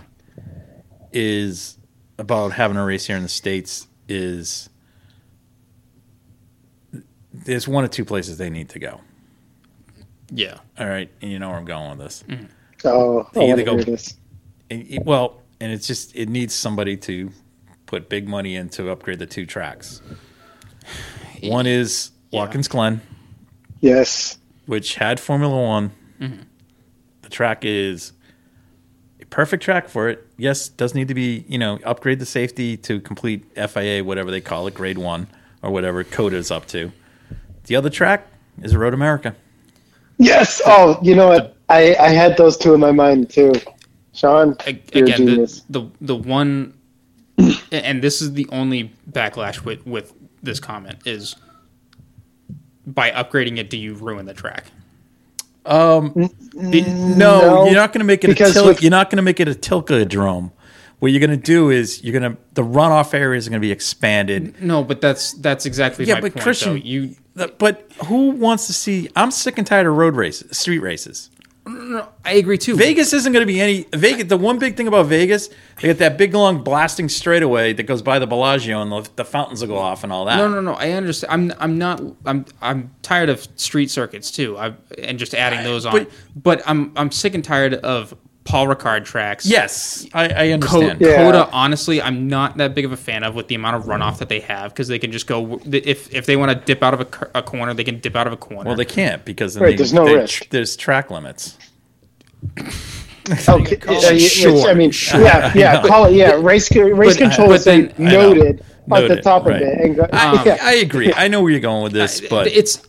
is 1.13 1.77
about 2.17 2.53
having 2.53 2.79
a 2.79 2.85
race 2.85 3.07
here 3.07 3.17
in 3.17 3.23
the 3.23 3.29
states 3.29 3.89
is 4.09 4.71
there's 7.33 7.69
one 7.69 7.85
or 7.85 7.89
two 7.89 8.07
places 8.07 8.39
they 8.39 8.49
need 8.51 8.71
to 8.71 8.79
go. 8.79 9.01
Yeah, 10.33 10.59
All 10.79 10.87
right, 10.89 11.11
and 11.21 11.31
you 11.31 11.39
know 11.39 11.49
where 11.51 11.59
I'm 11.59 11.65
going 11.67 11.99
with 11.99 11.99
this. 11.99 12.25
Oh, 12.85 13.29
I 13.37 13.51
either 13.51 13.65
go- 13.65 13.77
this. 13.83 14.15
And 14.71 14.87
it- 14.89 15.05
well, 15.05 15.43
and 15.61 15.73
it's 15.73 15.87
just 15.87 16.17
it 16.17 16.31
needs 16.31 16.55
somebody 16.55 16.97
to 16.99 17.31
put 17.85 18.09
big 18.09 18.27
money 18.29 18.57
in 18.57 18.71
to 18.71 18.91
upgrade 18.91 19.19
the 19.19 19.27
two 19.27 19.45
tracks. 19.45 20.01
One 21.43 21.67
is 21.67 22.11
Yeah. 22.31 22.41
Watkins 22.41 22.69
Glen, 22.69 23.01
Yes. 23.81 24.39
which 24.67 24.97
had 24.97 25.19
Formula 25.21 25.61
One. 25.61 25.91
Mm-hmm. 26.21 26.43
The 27.23 27.29
track 27.31 27.61
is 27.65 28.13
a 29.21 29.27
perfect 29.27 29.63
track 29.63 29.89
for 29.89 30.09
it. 30.09 30.27
Yes, 30.37 30.69
does 30.69 30.95
need 30.95 31.09
to 31.09 31.15
be 31.15 31.45
you 31.49 31.59
know 31.59 31.79
upgrade 31.85 32.19
the 32.19 32.27
safety 32.27 32.77
to 32.79 33.01
complete 33.01 33.45
FIA 33.57 34.05
whatever 34.05 34.31
they 34.31 34.41
call 34.41 34.67
it, 34.67 34.75
grade 34.75 34.99
one 34.99 35.29
or 35.63 35.71
whatever 35.71 36.05
COTA 36.05 36.37
is 36.37 36.51
up 36.51 36.67
to. 36.69 36.93
The 37.65 37.77
other 37.77 37.91
track 37.91 38.27
is 38.63 38.75
Road 38.77 38.95
America. 38.95 39.35
Yes. 40.19 40.61
Oh, 40.67 40.99
you 41.03 41.15
know 41.15 41.29
what? 41.29 41.57
I, 41.69 41.95
I 41.97 42.09
had 42.11 42.37
those 42.37 42.57
two 42.57 42.75
in 42.75 42.81
my 42.81 42.93
mind 42.93 43.31
too. 43.31 43.53
Sean, 44.13 44.57
A- 44.67 44.73
you're 44.93 45.05
a 45.07 45.13
again, 45.13 45.25
the, 45.27 45.63
the 45.71 45.87
the 46.01 46.17
one, 46.17 46.75
and 47.73 48.03
this 48.03 48.21
is 48.21 48.33
the 48.35 48.47
only 48.51 48.93
backlash 49.11 49.65
with 49.65 49.87
with 49.87 50.13
this 50.43 50.61
comment 50.61 50.99
is 51.07 51.37
by 52.87 53.11
upgrading 53.11 53.59
it, 53.59 53.71
do 53.71 53.77
you 53.77 53.95
ruin 53.95 54.27
the 54.27 54.35
track? 54.35 54.65
Um, 55.67 56.13
no, 56.55 57.15
No, 57.17 57.65
you're 57.67 57.75
not 57.75 57.93
going 57.93 58.01
to 58.01 58.05
make 58.07 58.25
it 58.25 58.31
a 58.31 58.33
because 58.33 58.55
til- 58.55 58.67
with- 58.67 58.83
you're 58.83 58.91
not 58.91 59.11
going 59.11 59.19
to 59.19 59.23
make 59.23 59.41
it 59.41 59.49
a 59.49 59.53
Tilkedrome. 59.53 60.51
What 60.99 61.13
you're 61.13 61.21
going 61.21 61.31
to 61.31 61.37
do 61.37 61.71
is 61.71 62.03
you're 62.05 62.19
going 62.19 62.33
to 62.35 62.39
the 62.55 62.63
runoff 62.63 63.15
areas 63.15 63.47
are 63.47 63.51
going 63.51 63.61
to 63.61 63.67
be 63.67 63.73
expanded. 63.73 64.61
No, 64.63 64.85
but 64.85 65.01
that's 65.01 65.33
that's 65.35 65.65
exactly 65.67 66.05
Yeah, 66.05 66.15
my 66.15 66.21
but 66.23 66.33
point. 66.35 66.43
Christian- 66.43 66.73
though. 66.75 66.77
you 66.77 67.17
But 67.59 67.91
who 68.07 68.31
wants 68.31 68.67
to 68.67 68.73
see? 68.75 69.09
I'm 69.17 69.31
sick 69.31 69.57
and 69.57 69.67
tired 69.67 69.87
of 69.87 69.95
road 69.97 70.15
races, 70.17 70.57
street 70.59 70.81
races. 70.81 71.31
I 71.67 72.33
agree 72.33 72.59
too. 72.59 72.75
Vegas 72.77 73.13
isn't 73.13 73.33
going 73.33 73.43
to 73.43 73.47
be 73.53 73.61
any 73.61 73.87
Vegas. 73.93 74.29
The 74.29 74.37
one 74.37 74.59
big 74.59 74.77
thing 74.77 74.89
about 74.89 75.07
Vegas, 75.07 75.49
they 75.81 75.89
got 75.89 75.99
that 75.99 76.17
big 76.19 76.35
long 76.35 76.63
blasting 76.65 77.09
straightaway 77.09 77.73
that 77.75 77.83
goes 77.85 78.03
by 78.03 78.19
the 78.19 78.27
Bellagio, 78.27 78.81
and 78.83 78.91
the, 78.91 79.09
the 79.17 79.25
fountains 79.25 79.61
will 79.61 79.69
go 79.69 79.79
off 79.79 80.03
and 80.03 80.13
all 80.13 80.25
that. 80.25 80.37
No, 80.37 80.49
no, 80.49 80.61
no. 80.61 80.73
I 80.75 80.91
understand. 80.93 81.33
I'm, 81.53 81.59
I'm 81.61 81.79
not. 81.79 82.03
I'm, 82.25 82.45
I'm 82.61 82.91
tired 83.03 83.29
of 83.29 83.47
street 83.57 83.91
circuits 83.91 84.31
too. 84.31 84.57
I 84.59 84.75
and 84.99 85.19
just 85.19 85.35
adding 85.35 85.63
those 85.63 85.87
on. 85.87 85.93
But- 85.93 86.11
But, 86.35 86.63
I'm, 86.67 86.93
I'm 86.97 87.11
sick 87.11 87.35
and 87.35 87.45
tired 87.45 87.75
of 87.75 88.15
Paul 88.45 88.67
Ricard 88.69 89.05
tracks. 89.05 89.45
Yes, 89.47 90.07
I, 90.15 90.25
I 90.25 90.29
Co- 90.29 90.55
understand. 90.55 91.01
Yeah. 91.01 91.17
COTA, 91.17 91.51
honestly, 91.53 92.01
I'm 92.01 92.27
not 92.27 92.57
that 92.57 92.75
big 92.75 92.85
of 92.85 92.93
a 92.93 92.97
fan 92.97 93.23
of 93.23 93.35
with 93.35 93.49
the 93.49 93.55
amount 93.55 93.77
of 93.77 93.85
runoff 93.85 94.19
that 94.19 94.29
they 94.29 94.41
have 94.41 94.73
because 94.73 94.89
they 94.89 94.99
can 94.99 95.13
just 95.13 95.27
go 95.27 95.61
if 95.67 96.13
if 96.13 96.27
they 96.27 96.37
want 96.37 96.51
to 96.51 96.65
dip 96.65 96.83
out 96.83 96.95
of 96.95 97.01
a, 97.01 97.31
a 97.39 97.43
corner, 97.43 97.75
they 97.75 97.85
can 97.85 98.01
dip 98.01 98.17
out 98.17 98.27
of 98.27 98.33
a 98.33 98.37
corner. 98.39 98.69
Well, 98.69 98.77
they 98.77 98.85
can't 98.87 99.25
because 99.25 99.59
Right, 99.59 99.71
they- 99.71 99.77
there's 99.77 99.93
no 99.93 100.05
they- 100.07 100.15
risk. 100.17 100.49
There's 100.51 100.77
track 100.77 101.11
limits. 101.11 101.59
Okay. 103.49 103.79
uh, 103.87 104.19
Sure, 104.19 104.69
I 104.69 104.75
mean, 104.75 104.91
yeah, 105.15 105.53
yeah. 105.55 105.83
Call 105.87 106.07
it. 106.07 106.15
Yeah, 106.15 106.33
race 106.41 106.69
race 106.75 107.15
but- 107.15 107.19
control 107.19 107.49
but 107.49 107.55
is 107.61 107.65
then- 107.65 107.95
noted 107.97 108.65
at 108.93 109.07
the 109.09 109.21
top 109.23 109.47
right. 109.47 109.63
of 109.63 109.69
it. 109.69 109.79
And 109.81 109.97
go, 109.97 110.09
I, 110.13 110.43
yeah. 110.47 110.57
I 110.61 110.75
agree. 110.77 111.13
I 111.13 111.29
know 111.29 111.41
where 111.43 111.53
you're 111.53 111.61
going 111.61 111.85
with 111.85 111.93
this, 111.93 112.21
but 112.29 112.49
it's 112.49 112.83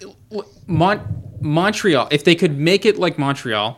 Mon- 0.66 1.22
Montreal. 1.42 2.08
If 2.10 2.24
they 2.24 2.34
could 2.34 2.58
make 2.58 2.86
it 2.88 2.98
like 2.98 3.20
Montreal 3.20 3.78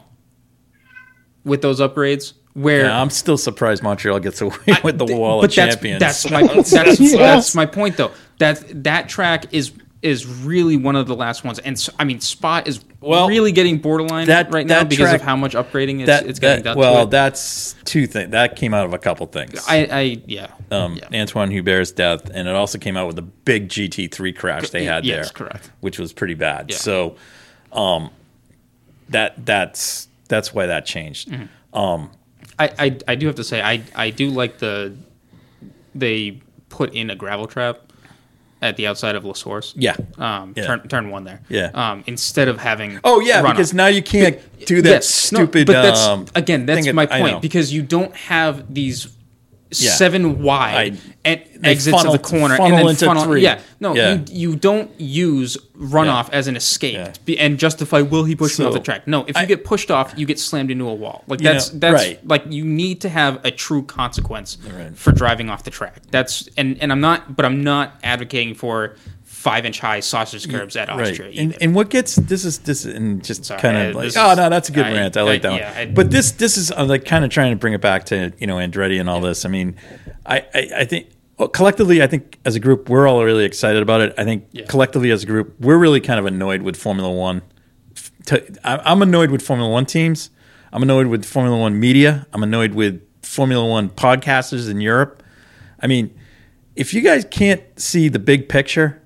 with 1.45 1.61
those 1.61 1.79
upgrades, 1.79 2.33
where 2.53 2.85
Yeah, 2.85 3.01
I'm 3.01 3.09
still 3.09 3.37
surprised 3.37 3.83
Montreal 3.83 4.19
gets 4.19 4.41
away 4.41 4.55
with 4.83 4.97
the 4.97 5.05
Th- 5.05 5.17
wall 5.17 5.41
but 5.41 5.49
of 5.49 5.55
that's, 5.55 5.75
champions. 5.75 5.99
That's 5.99 6.29
my 6.29 6.43
that's, 6.47 6.71
that's, 7.11 7.55
my 7.55 7.65
point 7.65 7.97
though. 7.97 8.11
That 8.39 8.83
that 8.83 9.09
track 9.09 9.53
is 9.53 9.71
is 10.01 10.25
really 10.27 10.75
one 10.75 10.97
of 10.97 11.07
the 11.07 11.15
last 11.15 11.45
ones, 11.45 11.59
and 11.59 11.89
I 11.97 12.03
mean 12.03 12.19
Spot 12.19 12.67
is 12.67 12.83
Well, 12.99 13.29
really 13.29 13.53
getting 13.53 13.77
borderline 13.77 14.27
that- 14.27 14.51
right 14.51 14.67
now 14.67 14.79
that 14.79 14.89
because 14.89 15.05
track- 15.09 15.21
of 15.21 15.25
how 15.25 15.37
much 15.37 15.53
upgrading 15.53 15.99
it's, 16.01 16.07
that, 16.07 16.25
it's 16.27 16.39
getting 16.39 16.63
that- 16.63 16.71
done. 16.71 16.77
well, 16.77 16.95
to 16.95 17.01
it. 17.03 17.09
that's 17.11 17.75
two 17.85 18.05
things. 18.05 18.31
That 18.31 18.57
came 18.57 18.73
out 18.73 18.85
of 18.85 18.93
a 18.93 18.97
couple 18.97 19.25
things. 19.27 19.63
I, 19.67 19.87
I 19.89 20.21
yeah, 20.27 20.51
um, 20.71 20.97
yeah. 21.11 21.21
Antoine 21.21 21.51
Hubert's 21.51 21.91
death, 21.91 22.29
and 22.33 22.49
it 22.49 22.53
also 22.55 22.77
came 22.79 22.97
out 22.97 23.07
with 23.07 23.15
the 23.15 23.21
big 23.21 23.69
GT3 23.69 24.35
crash 24.35 24.69
they 24.71 24.83
had 24.83 25.05
Yes, 25.05 25.31
there, 25.31 25.47
correct. 25.47 25.71
which 25.79 25.97
was 25.99 26.11
pretty 26.11 26.33
bad. 26.33 26.69
Yeah. 26.71 26.75
So, 26.77 27.15
um, 27.71 28.09
that 29.09 29.45
that's 29.45 30.09
that's 30.33 30.53
why 30.53 30.65
that 30.65 30.85
changed. 30.85 31.29
Mm-hmm. 31.29 31.77
Um, 31.77 32.09
I, 32.59 32.69
I 32.85 32.97
I 33.09 33.15
do 33.15 33.27
have 33.27 33.35
to 33.35 33.43
say 33.43 33.61
I 33.61 33.83
I 33.95 34.09
do 34.09 34.29
like 34.41 34.57
the 34.57 34.95
they 35.95 36.41
put 36.69 36.93
in 36.93 37.09
a 37.09 37.15
gravel 37.15 37.45
trap 37.47 37.77
at 38.61 38.77
the 38.77 38.87
outside 38.87 39.15
of 39.15 39.25
La 39.25 39.33
Source. 39.33 39.73
yeah. 39.77 39.95
Um, 40.17 40.53
Yeah. 40.55 40.65
turn 40.65 40.87
turn 40.87 41.09
one 41.11 41.23
there. 41.25 41.41
Yeah. 41.49 41.69
Um, 41.73 42.03
instead 42.07 42.47
of 42.47 42.57
having 42.59 42.99
Oh 43.03 43.19
yeah, 43.19 43.41
because 43.51 43.73
now 43.73 43.87
you 43.87 44.01
can't 44.01 44.39
do 44.65 44.81
that 44.81 44.89
Yes, 44.89 45.31
no, 45.31 45.39
stupid. 45.39 45.67
but 45.67 45.73
that's 45.73 46.01
um, 46.01 46.25
again, 46.35 46.65
that's 46.65 46.91
my 46.93 47.05
point 47.05 47.41
because 47.41 47.71
you 47.73 47.81
don't 47.83 48.15
have 48.15 48.73
these 48.73 49.07
Yeah. 49.81 49.91
seven 49.91 50.41
wide 50.41 50.95
I- 50.95 50.97
and 51.25 51.41
exits 51.63 51.95
funnel- 51.95 52.13
of 52.15 52.21
the 52.21 52.27
corner 52.27 52.55
and 52.59 52.73
then 52.73 52.87
into 52.89 53.05
funnel. 53.05 53.23
three. 53.23 53.41
Yeah, 53.41 53.59
no, 53.79 53.95
Yeah. 53.95 54.13
You, 54.13 54.23
you 54.51 54.55
don't 54.55 54.91
use 54.99 55.57
runoff 55.77 56.29
as 56.31 56.47
an 56.47 56.55
escape 56.55 56.93
Yeah. 56.95 57.13
be- 57.25 57.39
and 57.39 57.57
justify 57.57 58.01
will 58.01 58.23
he 58.25 58.35
push 58.35 58.59
me 58.59 58.65
off 58.65 58.73
the 58.73 58.79
track? 58.79 59.07
No, 59.07 59.21
if 59.27 59.35
you 59.37 59.41
I- 59.43 59.45
get 59.45 59.63
pushed 59.63 59.89
off, 59.91 60.13
you 60.17 60.25
get 60.25 60.39
slammed 60.39 60.69
into 60.71 60.87
a 60.87 60.93
wall. 60.93 61.23
Like 61.27 61.39
that's 61.39 61.71
know, 61.73 61.79
that's 61.79 62.03
right. 62.03 62.27
like 62.27 62.43
you 62.49 62.65
need 62.65 63.01
to 63.01 63.09
have 63.09 63.39
a 63.45 63.51
true 63.51 63.83
consequence 63.83 64.57
Right. 64.69 64.95
for 64.97 65.11
driving 65.11 65.49
off 65.49 65.63
the 65.63 65.71
track. 65.71 66.01
That's 66.11 66.47
and 66.57 66.77
and 66.81 66.91
I'm 66.91 67.01
not, 67.01 67.35
but 67.35 67.45
I'm 67.45 67.63
not 67.63 67.95
advocating 68.03 68.53
for 68.55 68.95
five 69.43 69.65
inch 69.65 69.79
high 69.81 69.99
sausage 69.99 70.49
curbs 70.49 70.77
at 70.77 70.89
Austria. 70.89 71.27
Right. 71.27 71.37
And, 71.37 71.57
and 71.61 71.75
what 71.75 71.89
gets 71.89 72.15
this 72.15 72.45
is 72.45 72.59
this 72.59 72.85
is 72.85 72.95
and 72.95 73.21
just 73.21 73.49
kind 73.49 73.77
of 73.89 73.93
like 73.95 74.15
oh 74.15 74.33
no 74.35 74.49
that's 74.49 74.69
a 74.69 74.71
good 74.71 74.85
I- 74.85 74.93
rant. 74.93 75.17
I 75.17 75.21
like 75.23 75.43
I- 75.43 75.49
that 75.49 75.59
yeah, 75.59 75.69
one 75.79 75.87
I- 75.89 75.91
but 75.91 76.11
this 76.11 76.31
this 76.31 76.55
is 76.55 76.71
I'm 76.71 76.87
like 76.87 77.03
kind 77.03 77.25
of 77.25 77.29
trying 77.29 77.51
to 77.51 77.57
bring 77.57 77.73
it 77.73 77.81
back 77.81 78.05
to 78.05 78.31
you 78.39 78.47
know 78.47 78.55
Andretti 78.55 78.99
and 79.01 79.09
all 79.09 79.19
this. 79.19 79.43
I 79.45 79.49
mean 79.49 79.75
I 80.25 80.37
I, 80.55 80.69
I 80.77 80.85
think 80.85 81.09
well, 81.37 81.49
collectively 81.49 82.01
I 82.01 82.07
think 82.07 82.39
as 82.45 82.55
a 82.55 82.59
group 82.61 82.87
we're 82.89 83.05
all 83.05 83.21
really 83.25 83.43
excited 83.43 83.81
about 83.81 83.99
it. 83.99 84.13
I 84.17 84.23
think 84.23 84.45
Yeah. 84.53 84.65
collectively 84.67 85.11
as 85.11 85.23
a 85.23 85.25
group 85.25 85.53
we're 85.59 85.77
really 85.77 85.99
kind 85.99 86.19
of 86.21 86.25
annoyed 86.25 86.61
with 86.61 86.77
Formula 86.77 87.11
One. 87.11 87.41
I'm 88.63 89.01
annoyed 89.01 89.29
with 89.29 89.41
Formula 89.41 89.69
One 89.69 89.85
teams. 89.85 90.29
I'm 90.71 90.81
annoyed 90.83 91.07
with 91.07 91.25
Formula 91.25 91.57
One 91.59 91.79
media. 91.79 92.25
I'm 92.33 92.43
annoyed 92.43 92.73
with 92.73 93.01
Formula 93.21 93.65
One 93.67 93.89
podcasters 93.89 94.69
in 94.71 94.79
Europe. 94.79 95.21
I 95.81 95.87
mean 95.87 96.17
if 96.77 96.93
you 96.93 97.01
guys 97.01 97.25
can't 97.29 97.61
see 97.77 98.07
the 98.07 98.19
big 98.19 98.47
picture 98.49 99.01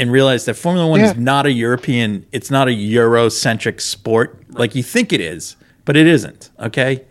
and 0.00 0.10
realize 0.10 0.46
that 0.46 0.54
Formula 0.54 0.88
One 0.88 1.00
Yeah. 1.00 1.10
is 1.10 1.16
not 1.18 1.44
a 1.46 1.52
European, 1.52 2.24
it's 2.32 2.50
not 2.50 2.66
a 2.68 2.70
Eurocentric 2.72 3.80
sport 3.82 4.42
like 4.50 4.74
you 4.74 4.82
think 4.82 5.12
it 5.12 5.20
is, 5.20 5.56
but 5.84 5.96
it 5.96 6.06
isn't. 6.06 6.50
Okay, 6.58 7.04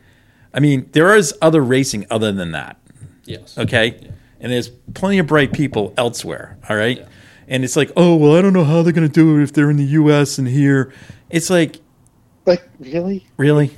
I 0.54 0.60
mean 0.60 0.90
there 0.94 1.16
is 1.16 1.34
other 1.42 1.62
racing 1.62 2.06
other 2.10 2.32
than 2.32 2.52
that. 2.52 2.78
yes. 3.26 3.56
Okay, 3.58 3.96
and 4.42 4.52
there's 4.52 4.70
plenty 4.96 5.20
of 5.20 5.28
bright 5.28 5.54
people 5.54 5.94
elsewhere. 5.98 6.58
All 6.68 6.76
right, 6.76 7.06
and 7.48 7.64
it's 7.64 7.76
like, 7.76 7.92
oh 7.96 8.16
well, 8.16 8.36
I 8.36 8.42
don't 8.42 8.54
know 8.54 8.66
how 8.66 8.82
they're 8.82 8.92
gonna 8.94 9.08
do 9.08 9.38
it 9.40 9.44
if 9.44 9.54
they're 9.54 9.70
in 9.70 9.78
the 9.78 9.92
U.S. 10.02 10.40
and 10.40 10.48
here. 10.48 10.92
It's 11.30 11.52
like, 11.52 11.80
like 12.48 12.68
really? 12.80 13.28
really? 13.38 13.72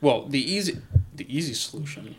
Well, 0.00 0.26
the 0.28 0.40
easy 0.40 0.78
the 1.14 1.26
easy 1.36 1.54
solution 1.54 2.14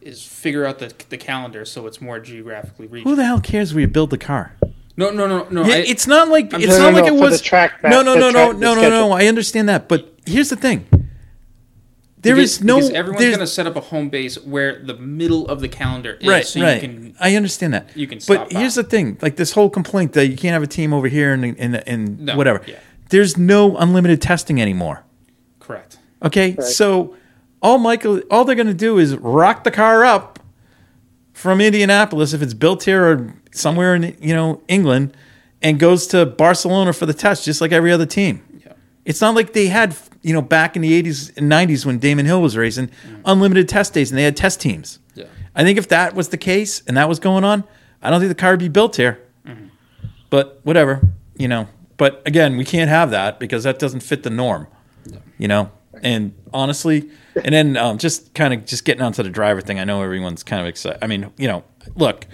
is 0.00 0.22
figure 0.24 0.64
out 0.64 0.78
the 0.78 0.90
the 1.10 1.18
calendar 1.18 1.66
so 1.66 1.86
it's 1.86 2.00
more 2.00 2.18
geographically 2.18 3.02
Who 3.02 3.14
the 3.14 3.26
hell 3.26 3.40
cares 3.42 3.74
where 3.74 3.82
you 3.82 3.86
build 3.86 4.08
the 4.08 4.16
car? 4.16 4.56
No, 4.96 5.10
no, 5.10 5.26
no, 5.26 5.46
no. 5.50 5.64
Yeah, 5.64 5.74
I- 5.76 5.78
it's 5.78 6.06
not 6.06 6.28
like 6.28 6.52
I'm 6.52 6.60
it's 6.60 6.76
not 6.76 6.92
No, 6.92 7.00
like 7.00 7.10
no, 7.10 7.16
it 7.16 7.20
was. 7.20 7.38
the 7.38 7.44
track 7.44 7.82
no, 7.82 8.02
no, 8.02 8.14
the 8.14 8.20
no, 8.20 8.30
no, 8.30 8.52
no, 8.52 8.74
no, 8.74 8.88
no. 8.90 9.12
I 9.12 9.26
understand 9.26 9.68
that, 9.68 9.88
but 9.88 10.12
here's 10.26 10.50
the 10.50 10.56
thing. 10.56 10.86
There 12.22 12.34
because, 12.34 12.56
is 12.58 12.64
no. 12.64 12.76
because 12.76 12.90
everyone's 12.90 13.24
going 13.24 13.38
to 13.38 13.46
set 13.46 13.66
up 13.66 13.76
a 13.76 13.80
home 13.80 14.10
base 14.10 14.36
where 14.36 14.82
the 14.84 14.94
middle 14.94 15.48
of 15.48 15.60
the 15.62 15.68
calendar 15.68 16.18
is, 16.20 16.28
right, 16.28 16.46
so 16.46 16.60
right. 16.60 16.74
you 16.74 16.80
can. 16.88 17.14
I 17.18 17.34
understand 17.34 17.72
that. 17.72 17.96
you 17.96 18.06
can 18.06 18.18
But 18.18 18.22
stop 18.48 18.52
here's 18.52 18.76
by. 18.76 18.82
the 18.82 18.88
thing: 18.88 19.18
like 19.22 19.36
this 19.36 19.52
whole 19.52 19.70
complaint 19.70 20.12
that 20.12 20.26
you 20.26 20.36
can't 20.36 20.52
have 20.52 20.62
a 20.62 20.66
team 20.66 20.92
over 20.92 21.08
here 21.08 21.32
and 21.32 21.44
and 21.58 21.82
and 21.88 22.20
No, 22.20 22.36
whatever. 22.36 22.60
yeah. 22.66 22.76
There's 23.08 23.38
no 23.38 23.76
unlimited 23.78 24.20
testing 24.20 24.60
anymore. 24.60 25.02
Correct. 25.60 25.98
Okay, 26.22 26.56
Right. 26.58 26.66
so 26.66 27.16
all 27.62 27.78
Michael, 27.78 28.20
all 28.30 28.44
they're 28.44 28.54
going 28.54 28.66
to 28.66 28.74
do 28.74 28.98
is 28.98 29.16
rock 29.16 29.64
the 29.64 29.70
car 29.70 30.04
up 30.04 30.38
from 31.32 31.60
Indianapolis 31.62 32.34
if 32.34 32.42
it's 32.42 32.52
built 32.54 32.82
here 32.84 33.02
or 33.06 33.34
somewhere 33.52 33.94
in 33.94 34.16
you 34.20 34.34
know 34.34 34.62
England, 34.68 35.16
and 35.62 35.78
goes 35.78 36.06
to 36.08 36.26
Barcelona 36.26 36.92
for 36.92 37.06
the 37.06 37.14
test, 37.14 37.44
just 37.44 37.60
like 37.60 37.72
every 37.72 37.92
other 37.92 38.06
team. 38.06 38.42
Yeah. 38.64 38.72
It's 39.04 39.20
not 39.20 39.34
like 39.34 39.52
they 39.52 39.66
had, 39.66 39.96
you 40.22 40.32
know, 40.32 40.42
back 40.42 40.76
in 40.76 40.82
the 40.82 41.02
80s 41.02 41.36
and 41.36 41.50
90s 41.50 41.84
when 41.84 41.98
Damon 41.98 42.26
Hill 42.26 42.40
was 42.40 42.56
racing, 42.56 42.90
unlimited 43.24 43.68
test 43.68 43.94
days 43.94 44.10
and 44.10 44.18
they 44.18 44.24
had 44.24 44.36
test 44.36 44.60
teams. 44.60 44.98
Yeah. 45.14 45.26
I 45.54 45.64
think 45.64 45.78
if 45.78 45.88
that 45.88 46.14
was 46.14 46.28
the 46.28 46.38
case 46.38 46.82
and 46.86 46.96
that 46.96 47.08
was 47.08 47.18
going 47.18 47.44
on, 47.44 47.64
I 48.02 48.10
don't 48.10 48.20
think 48.20 48.30
the 48.30 48.34
car 48.40 48.52
would 48.52 48.60
be 48.60 48.68
built 48.68 48.96
here. 48.96 49.20
But 50.30 50.60
whatever, 50.62 51.00
you 51.36 51.48
know. 51.48 51.66
But 51.96 52.22
again, 52.24 52.56
we 52.56 52.64
can't 52.64 52.88
have 52.88 53.10
that 53.10 53.40
because 53.40 53.64
that 53.64 53.78
doesn't 53.80 54.00
fit 54.00 54.22
the 54.22 54.30
norm, 54.30 54.68
you 55.38 55.48
know. 55.48 55.72
And 56.02 56.32
honestly, 56.54 57.10
and 57.34 57.52
then 57.52 57.76
um, 57.76 57.98
just 57.98 58.32
kind 58.32 58.54
of 58.54 58.64
just 58.64 58.84
getting 58.84 59.02
onto 59.02 59.24
the 59.24 59.28
driver 59.28 59.60
thing. 59.60 59.80
I 59.80 59.84
know 59.84 60.02
everyone's 60.02 60.44
kind 60.44 60.62
of 60.62 60.68
excited. 60.68 61.00
I 61.02 61.08
mean, 61.08 61.32
you 61.36 61.48
know, 61.48 61.64
look, 61.96 62.26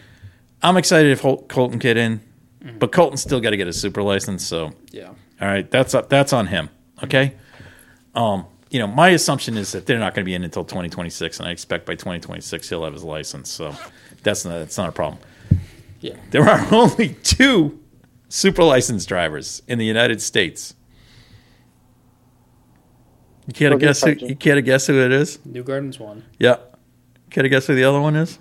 I'm 0.66 0.76
excited 0.76 1.12
if 1.12 1.20
Hol- 1.20 1.42
Colton 1.48 1.78
get 1.78 1.96
in, 1.96 2.20
but 2.80 2.90
Colton's 2.90 3.22
still 3.22 3.40
got 3.40 3.50
to 3.50 3.56
get 3.56 3.68
a 3.68 3.72
super 3.72 4.02
license. 4.02 4.44
So 4.44 4.72
Yeah. 4.90 5.08
all 5.40 5.48
right, 5.48 5.70
that's 5.70 5.94
up. 5.94 6.08
That's 6.08 6.32
on 6.32 6.48
him. 6.48 6.70
Okay. 7.04 7.34
Um, 8.16 8.46
you 8.70 8.80
know, 8.80 8.88
my 8.88 9.10
assumption 9.10 9.56
is 9.56 9.70
that 9.72 9.86
they're 9.86 9.98
not 10.00 10.12
going 10.14 10.24
to 10.24 10.28
be 10.28 10.34
in 10.34 10.42
until 10.42 10.64
2026, 10.64 11.38
and 11.38 11.48
I 11.48 11.52
expect 11.52 11.86
by 11.86 11.94
2026 11.94 12.68
he'll 12.68 12.82
have 12.84 12.94
his 12.94 13.04
license. 13.04 13.48
So 13.48 13.74
that's 14.24 14.44
not 14.44 14.58
that's 14.58 14.76
not 14.76 14.88
a 14.88 14.92
problem. 14.92 15.22
Yeah. 16.00 16.16
There 16.30 16.42
are 16.42 16.66
only 16.74 17.10
two 17.22 17.78
super 18.28 18.64
licensed 18.64 19.08
drivers 19.08 19.62
in 19.68 19.78
the 19.78 19.84
United 19.84 20.20
States. 20.20 20.74
You 23.46 23.52
can't 23.52 23.78
guess 23.78 24.02
who? 24.02 24.10
You 24.18 24.34
care 24.34 24.56
to 24.56 24.62
guess 24.62 24.88
who 24.88 25.00
it 25.00 25.12
is? 25.12 25.38
Newgarden's 25.48 26.00
one. 26.00 26.24
Yeah. 26.40 26.56
Care 27.30 27.44
to 27.44 27.48
guess 27.48 27.68
who 27.68 27.76
the 27.76 27.84
other 27.84 28.00
one 28.00 28.16
is? 28.16 28.40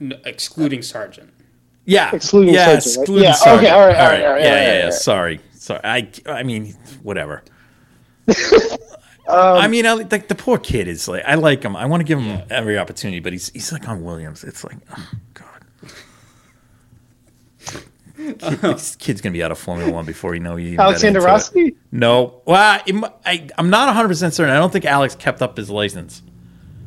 N- 0.00 0.20
excluding 0.24 0.82
Sargent. 0.82 1.32
Yeah, 1.84 2.10
Excluding 2.14 2.54
yeah, 2.54 2.64
Sargent, 2.64 2.84
right? 2.84 3.02
excluding 3.02 3.24
Yeah, 3.24 3.32
Sargent. 3.34 3.64
okay, 3.64 3.70
all 3.74 3.86
right, 3.86 3.96
all 3.96 4.10
right, 4.10 4.24
all 4.24 4.32
right, 4.32 4.42
yeah, 4.42 4.48
all 4.48 4.54
right, 4.56 4.62
yeah, 4.66 4.72
all 4.72 4.78
yeah. 4.78 4.84
right. 4.86 4.92
Sorry, 4.94 5.40
sorry. 5.52 5.80
I, 5.84 6.10
I 6.26 6.42
mean, 6.42 6.74
whatever. 7.02 7.42
Um, 9.28 9.56
I 9.58 9.66
mean, 9.66 9.86
I, 9.86 9.94
like 9.94 10.28
the 10.28 10.36
poor 10.36 10.56
kid 10.56 10.86
is 10.86 11.08
like, 11.08 11.24
I 11.24 11.34
like 11.34 11.64
him. 11.64 11.74
I 11.74 11.86
want 11.86 12.00
to 12.00 12.04
give 12.04 12.20
him 12.20 12.42
every 12.48 12.78
opportunity, 12.78 13.18
but 13.18 13.32
he's 13.32 13.48
he's 13.48 13.72
like 13.72 13.88
on 13.88 14.04
Williams. 14.04 14.44
It's 14.44 14.62
like, 14.62 14.76
oh 14.96 15.10
god, 15.34 15.66
Kid- 18.16 18.38
this 18.60 18.94
kid's 18.94 19.20
gonna 19.20 19.32
be 19.32 19.42
out 19.42 19.50
of 19.50 19.58
Formula 19.58 19.90
One 19.90 20.04
before 20.04 20.34
you 20.34 20.40
know 20.40 20.54
you. 20.54 20.78
Alexander 20.78 21.18
into 21.18 21.28
it. 21.28 21.32
Rossi? 21.32 21.76
No, 21.90 22.40
well, 22.46 22.80
it 22.86 22.94
I, 23.24 23.48
I'm 23.58 23.68
not 23.68 23.86
100 23.88 24.06
percent 24.06 24.32
certain. 24.32 24.54
I 24.54 24.58
don't 24.58 24.72
think 24.72 24.84
Alex 24.84 25.16
kept 25.16 25.42
up 25.42 25.56
his 25.56 25.70
license. 25.70 26.22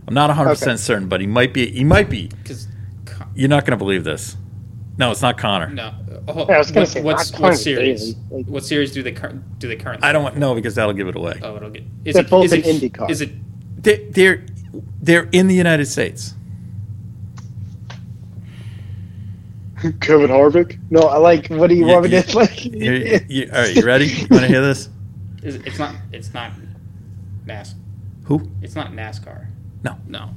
I'm 0.08 0.14
not 0.14 0.30
100 0.30 0.50
percent 0.52 0.80
certain, 0.80 1.10
but 1.10 1.20
he 1.20 1.28
might 1.28 1.54
be. 1.54 1.70
He 1.70 1.84
might 1.84 2.10
be. 2.10 2.28
Because 2.28 2.69
You're 3.40 3.48
not 3.48 3.64
gonna 3.66 3.78
believe 3.78 4.04
this. 4.04 4.36
No, 4.98 5.12
it's 5.12 5.22
not 5.22 5.38
Connor. 5.38 5.70
no. 5.70 5.94
Oh, 6.28 6.46
Yeah, 6.50 6.56
I 6.56 6.58
was 6.58 6.72
gonna 6.72 6.82
what- 6.82 6.90
say, 6.90 7.02
what's 7.02 7.40
what 7.40 7.56
series? 7.58 8.16
Like- 8.30 8.46
what 8.48 8.66
series 8.66 8.92
do 8.92 9.02
they 9.02 9.14
cur- 9.14 9.40
do 9.60 9.70
they 9.70 9.78
currently? 9.78 10.06
I 10.06 10.12
don't 10.12 10.24
want 10.24 10.36
no 10.36 10.54
because 10.54 10.76
that'll 10.76 10.92
give 10.94 11.08
it 11.08 11.16
away. 11.16 11.40
Oh, 11.42 11.56
it'll 11.56 11.70
get. 11.70 11.84
Is 12.04 12.16
They're 12.16 12.26
it, 12.26 12.30
both 12.30 12.46
is 12.46 12.52
in 12.54 12.60
it, 12.60 12.66
IndyCar. 12.94 13.10
Is 13.10 13.22
it? 13.22 13.32
They, 13.82 14.04
they're 14.12 14.46
they're 15.02 15.30
in 15.32 15.48
the 15.48 15.56
United 15.56 15.86
States. 15.86 16.34
Kevin 20.02 20.28
Harvick? 20.30 20.78
No, 20.90 21.02
I 21.04 21.18
like. 21.18 21.48
What 21.48 21.68
do 21.70 21.76
you 21.76 21.88
Yeah, 21.88 21.94
want 21.94 22.06
me 22.06 22.12
yeah. 22.12 22.22
to 22.24 22.38
like? 22.38 22.66
You- 22.74 23.20
you- 23.30 23.50
all 23.54 23.60
right, 23.62 23.74
you 23.74 23.84
ready? 23.86 24.08
You 24.08 24.28
want 24.30 24.42
to 24.42 24.48
hear 24.48 24.62
this? 24.62 24.90
Is 25.44 25.56
it, 25.56 25.66
it's 25.66 25.80
not. 25.80 25.96
It's 26.12 26.34
not. 26.34 26.52
NAS. 27.46 27.76
Who? 28.26 28.42
It's 28.62 28.76
not 28.76 28.92
NASCAR. 28.92 29.48
No. 29.84 29.96
No. 30.08 30.30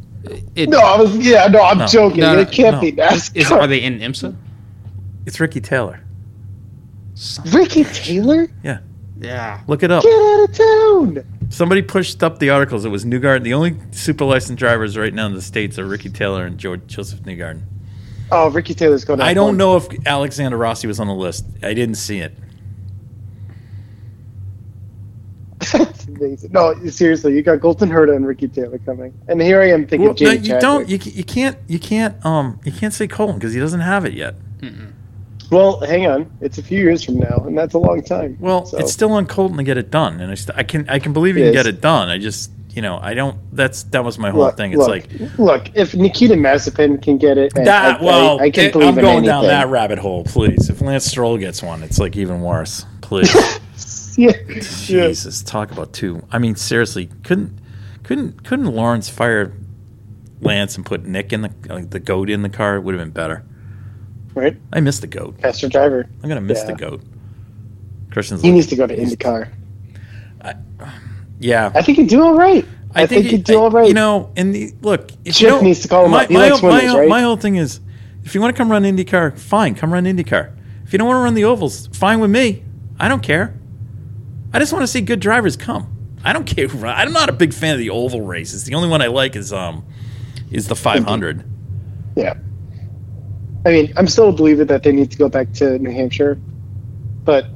It, 0.55 0.69
No, 0.69 0.79
I 0.79 1.01
was. 1.01 1.17
Yeah, 1.17 1.47
no, 1.49 1.63
I'm 1.63 1.79
No. 1.79 1.87
joking. 1.87 2.21
No, 2.21 2.35
no, 2.35 2.41
it 2.41 2.51
can't 2.53 2.77
no. 2.77 2.81
be 2.81 2.93
NASCAR. 2.93 3.37
Is 3.37 3.51
are 3.53 3.67
they 3.67 3.83
in 3.83 3.99
IMSA? 4.01 4.35
It's 5.27 5.41
Ricky 5.41 5.61
Taylor. 5.61 6.01
Ricky 7.53 7.85
Taylor? 7.85 8.49
Yeah, 8.65 8.79
Yeah. 9.21 9.61
look 9.67 9.83
it 9.83 9.91
up. 9.91 10.03
Get 10.03 10.13
out 10.13 10.45
of 10.49 10.53
town! 10.57 11.25
Somebody 11.51 11.83
pushed 11.83 12.23
up 12.23 12.39
the 12.39 12.51
articles. 12.51 12.85
It 12.85 12.89
was 12.89 13.05
Newgarden. 13.05 13.43
The 13.43 13.55
only 13.55 13.77
super 13.91 14.25
licensed 14.25 14.59
drivers 14.59 14.97
right 14.97 15.13
now 15.13 15.27
in 15.27 15.35
the 15.35 15.43
states 15.43 15.79
are 15.79 15.85
Ricky 15.87 16.09
Taylor 16.09 16.47
and 16.47 16.57
George 16.59 16.81
Josef 16.87 17.21
Newgarden. 17.23 17.63
Oh, 18.31 18.49
Ricky 18.51 18.73
Taylor's 18.75 19.05
going. 19.05 19.19
to 19.19 19.25
I 19.25 19.35
don't 19.35 19.51
fun. 19.51 19.57
know 19.59 19.77
if 19.77 19.87
Alexander 20.07 20.57
Rossi 20.57 20.87
was 20.87 20.99
on 20.99 21.07
the 21.07 21.15
list. 21.15 21.45
I 21.63 21.75
didn't 21.75 21.97
see 21.97 22.21
it. 22.21 22.35
No, 26.51 26.75
seriously, 26.87 27.35
you 27.35 27.43
got 27.43 27.61
Colton 27.61 27.89
Herta 27.91 28.15
and 28.15 28.27
Ricky 28.27 28.49
Taylor 28.49 28.79
coming, 28.79 29.13
and 29.29 29.41
here 29.41 29.61
I 29.61 29.71
am 29.71 29.87
thinking 29.87 30.09
Well, 30.09 30.17
no, 30.21 30.31
you 30.31 30.39
Chadwick. 30.41 30.61
don't. 30.61 30.89
You, 30.89 30.99
you 31.03 31.25
can't. 31.25 31.57
You 31.69 31.79
can't. 31.79 32.25
Um, 32.25 32.61
you 32.65 32.73
can't 32.73 32.93
say 32.95 33.07
Colton 33.07 33.37
because 33.37 33.53
he 33.55 33.61
doesn't 33.61 33.81
have 33.81 34.05
it 34.05 34.13
yet. 34.15 34.35
Well, 35.51 35.81
hang 35.81 36.07
on, 36.07 36.31
it's 36.41 36.57
a 36.57 36.63
few 36.63 36.79
years 36.79 37.05
from 37.05 37.19
now, 37.19 37.45
and 37.47 37.59
that's 37.59 37.75
a 37.75 37.79
long 37.79 38.03
time. 38.03 38.39
Well, 38.41 38.65
So- 38.65 38.79
it's 38.79 38.91
still 38.93 39.13
on 39.13 39.27
Colton 39.27 39.59
to 39.59 39.63
get 39.63 39.77
it 39.77 39.91
done, 39.91 40.19
and 40.21 40.31
I, 40.31 40.35
st- 40.35 40.57
I 40.57 40.63
can. 40.63 40.89
I 40.89 40.99
can 40.99 41.13
believe 41.13 41.37
he 41.37 41.43
It 41.43 41.47
can 41.47 41.53
get 41.53 41.67
it 41.67 41.83
done. 41.83 42.09
I 42.09 42.17
just, 42.17 42.51
you 42.71 42.81
know, 42.81 42.99
I 43.03 43.13
don't. 43.13 43.37
That's 43.55 43.83
that 43.85 44.03
was 44.03 44.19
my 44.19 44.31
whole 44.31 44.45
look, 44.45 44.57
thing. 44.57 44.73
It's 44.73 44.79
look, 44.79 44.89
like 44.89 45.09
look, 45.39 45.77
if 45.77 45.95
Nikita 45.95 46.35
Mazepin 46.37 47.03
can 47.03 47.19
get 47.19 47.37
it, 47.37 47.53
that. 47.55 48.01
I, 48.01 48.03
well, 48.03 48.41
I, 48.41 48.45
I 48.45 48.51
can 48.51 48.65
it- 48.67 48.73
believe 48.73 48.89
I'm 48.89 48.99
in 48.99 49.05
going 49.05 49.25
down 49.25 49.45
that 49.45 49.69
rabbit 49.69 49.99
hole. 49.99 50.25
Please, 50.25 50.71
if 50.71 50.81
Lance 50.81 51.05
Stroll 51.05 51.37
gets 51.37 51.63
one, 51.63 51.83
it's 51.83 51.99
like 51.99 52.17
even 52.17 52.41
worse. 52.41 52.87
Please. 53.03 53.31
Yeah, 54.19 54.33
yeah. 54.49 54.61
Jesus, 54.61 55.43
talk 55.43 55.71
about 55.73 55.93
two. 55.93 56.27
I 56.31 56.39
mean, 56.39 56.55
seriously, 56.57 57.09
couldn't 57.25 57.59
couldn't 58.03 58.45
couldn't 58.45 58.67
Lawrence 58.67 59.09
fire 59.09 59.55
Lance 60.41 60.77
and 60.77 60.85
put 60.85 61.05
Nick 61.07 61.33
in 61.33 61.43
the 61.43 61.51
like, 61.69 61.91
the 61.91 62.01
goat 62.01 62.29
in 62.29 62.43
the 62.43 62.49
car? 62.51 62.77
It 62.77 62.81
would 62.83 62.95
have 62.95 63.03
been 63.03 63.13
better. 63.13 63.45
right, 64.35 64.57
I 64.73 64.81
miss 64.81 64.99
the 65.01 65.07
goat. 65.07 65.41
faster 65.41 65.69
driver. 65.69 66.07
I'm 66.23 66.29
gonna 66.29 66.41
miss 66.43 66.59
Yeah. 66.61 66.67
the 66.67 66.75
goat. 66.75 67.03
Christian's 68.11 68.43
He 68.43 68.49
like, 68.49 68.55
needs 68.57 68.67
to 68.69 68.77
go 68.77 68.87
to 68.87 68.95
IndyCar. 68.97 69.49
yeah. 71.39 71.73
I 71.75 71.83
think 71.83 71.99
he'd 71.99 72.09
do 72.09 72.23
all 72.23 72.35
right. 72.35 72.67
I, 72.95 73.07
think, 73.07 73.25
he- 73.25 73.31
he'd 73.33 73.45
do 73.45 73.59
all 73.59 73.71
right. 73.71 73.89
You 73.89 73.95
know, 73.95 74.31
and 74.37 74.55
the 74.55 74.73
look, 74.83 75.09
Chip 75.25 75.41
you 75.41 75.49
don't- 75.49 75.65
needs 75.65 75.81
to 75.81 75.89
call 75.89 76.05
him 76.05 76.11
my, 76.11 76.25
up. 76.25 76.29
He 76.29 76.35
my, 76.35 76.51
likes 76.51 76.63
my, 76.63 76.69
winners, 76.69 76.95
right? 76.95 77.09
my 77.09 77.23
whole 77.23 77.37
thing 77.39 77.57
is, 77.57 77.81
if 78.25 78.35
you 78.35 78.41
want 78.43 78.55
to 78.55 78.59
come 78.59 78.71
run 78.71 78.83
IndyCar, 78.83 79.39
fine, 79.39 79.75
come 79.75 79.93
run 79.93 80.05
IndyCar. 80.05 80.53
If 80.85 80.93
you 80.93 80.99
don't 80.99 81.09
want 81.09 81.17
to 81.19 81.23
run 81.23 81.35
the 81.35 81.45
ovals, 81.45 81.87
fine 81.89 82.21
with 82.21 82.31
me. 82.31 82.63
I 83.01 83.09
don't 83.09 83.23
care. 83.23 83.55
I 84.53 84.59
just 84.59 84.73
want 84.73 84.83
to 84.83 84.87
see 84.87 85.01
good 85.01 85.21
drivers 85.21 85.57
come. 85.57 85.89
I 86.25 86.33
don't 86.33 86.45
care. 86.45 86.69
who 86.69 86.87
I'm 86.87 87.13
not 87.13 87.29
a 87.29 87.33
big 87.33 87.53
fan 87.53 87.75
of 87.75 87.79
the 87.79 87.91
oval 87.91 88.21
races. 88.21 88.65
The 88.65 88.75
only 88.75 88.89
one 88.89 89.03
I 89.03 89.07
like 89.09 89.35
is 89.37 89.53
um 89.53 89.85
is 90.51 90.69
the 90.69 90.77
500. 90.77 91.45
Yeah. 92.17 92.35
I 93.65 93.71
mean, 93.71 93.93
I'm 93.97 94.07
still 94.09 94.29
a 94.29 94.33
believer 94.33 94.65
that 94.65 94.83
they 94.83 94.93
need 94.93 95.11
to 95.13 95.17
go 95.17 95.29
back 95.29 95.53
to 95.55 95.79
New 95.79 95.91
Hampshire, 95.91 96.39
but 97.25 97.47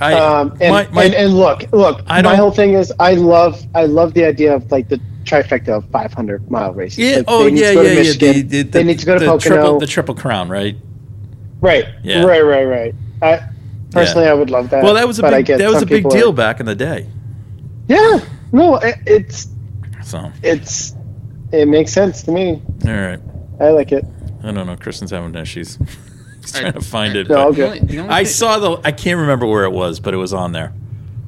I 0.00 0.14
um, 0.14 0.56
and, 0.60 0.72
my, 0.72 0.88
my, 0.90 1.04
and 1.04 1.14
and 1.14 1.34
look, 1.34 1.70
look. 1.72 2.02
I 2.06 2.22
my 2.22 2.34
whole 2.36 2.50
thing 2.50 2.74
is 2.74 2.92
I 2.98 3.14
love 3.14 3.62
I 3.74 3.84
love 3.86 4.14
the 4.14 4.24
idea 4.24 4.54
of 4.54 4.70
like 4.70 4.88
the 4.88 5.00
trifecta 5.24 5.68
of 5.68 5.84
500 5.90 6.50
mile 6.50 6.72
races. 6.72 6.98
yeah. 6.98 7.16
Like, 7.16 7.24
Oh 7.28 7.44
they 7.44 7.50
need 7.50 7.60
yeah, 7.60 7.68
to 7.68 7.74
go 7.74 7.82
to 7.82 7.88
yeah, 7.94 8.00
yeah. 8.00 8.32
The, 8.32 8.42
the, 8.42 8.62
they 8.62 8.84
need 8.84 8.98
to 9.00 9.06
go 9.06 9.14
to 9.14 9.20
the 9.20 9.26
Pocono. 9.26 9.54
triple 9.56 9.78
the 9.80 9.86
triple 9.86 10.14
crown, 10.14 10.48
right? 10.48 10.76
right, 11.60 11.84
Yeah. 12.02 12.24
right, 12.24 12.40
right, 12.40 12.64
right. 12.64 12.94
I 13.20 13.48
personally 13.92 14.26
I 14.28 14.34
would 14.34 14.50
love 14.50 14.70
that. 14.70 14.82
Well, 14.82 14.94
that 14.94 15.06
was 15.06 15.18
a 15.18 15.22
big 15.22 15.46
get 15.46 15.58
that 15.58 15.70
was 15.70 15.82
a 15.82 15.86
big 15.86 16.08
deal 16.08 16.30
are- 16.30 16.32
back 16.32 16.60
in 16.60 16.66
the 16.66 16.74
day. 16.74 17.06
yeah, 17.88 18.18
no, 18.52 18.76
it, 18.76 18.96
it's 19.06 19.48
So 20.04 20.30
it's 20.42 20.94
it 21.52 21.66
makes 21.68 21.92
sense 21.92 22.22
to 22.24 22.32
me. 22.32 22.62
all 22.86 22.92
right. 22.92 23.20
I 23.60 23.70
like 23.70 23.90
it. 23.92 24.04
I 24.44 24.52
don't 24.52 24.66
know. 24.66 24.76
Kristen's 24.76 25.10
having 25.10 25.34
issues. 25.34 25.78
He's 26.40 26.54
I- 26.54 26.60
trying 26.60 26.72
to 26.74 26.80
find 26.80 27.16
it. 27.16 27.28
No, 27.28 27.34
but- 27.34 27.40
I'll 27.42 27.52
The 27.52 27.66
only, 27.66 27.78
the 27.80 27.98
only 28.00 28.10
I 28.14 28.24
thing, 28.24 28.32
saw 28.32 28.58
the. 28.58 28.80
I 28.84 28.92
can't 28.92 29.18
remember 29.18 29.46
where 29.46 29.64
it 29.64 29.72
was, 29.72 29.98
but 30.00 30.14
it 30.14 30.18
was 30.18 30.32
on 30.32 30.52
there. 30.52 30.72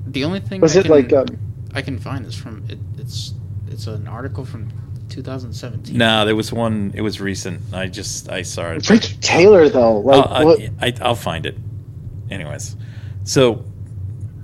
the 0.06 0.24
only 0.24 0.40
thing 0.40 0.60
Was 0.60 0.76
I 0.76 0.80
it 0.80 0.82
can, 0.84 0.90
like 0.92 1.12
um, 1.12 1.26
I 1.74 1.82
can 1.82 1.98
find 1.98 2.24
is 2.26 2.34
from 2.34 2.64
it, 2.68 2.78
it's 2.98 3.32
it's 3.68 3.86
an 3.86 4.06
article 4.08 4.44
from 4.44 4.68
2017. 5.08 5.96
No, 5.96 6.24
there 6.24 6.36
was 6.36 6.52
one. 6.52 6.92
It 6.94 7.00
was 7.02 7.20
recent. 7.20 7.60
I 7.72 7.86
just 7.88 8.28
I 8.30 8.42
saw 8.42 8.70
it. 8.72 8.88
Ricky 8.88 9.16
Taylor 9.20 9.68
though? 9.68 9.98
Like 9.98 10.24
I'll. 10.28 10.50
I, 10.50 10.70
I, 10.80 10.94
I'll 11.02 11.14
find 11.16 11.46
it. 11.46 11.56
Anyways, 12.30 12.76
so, 13.24 13.64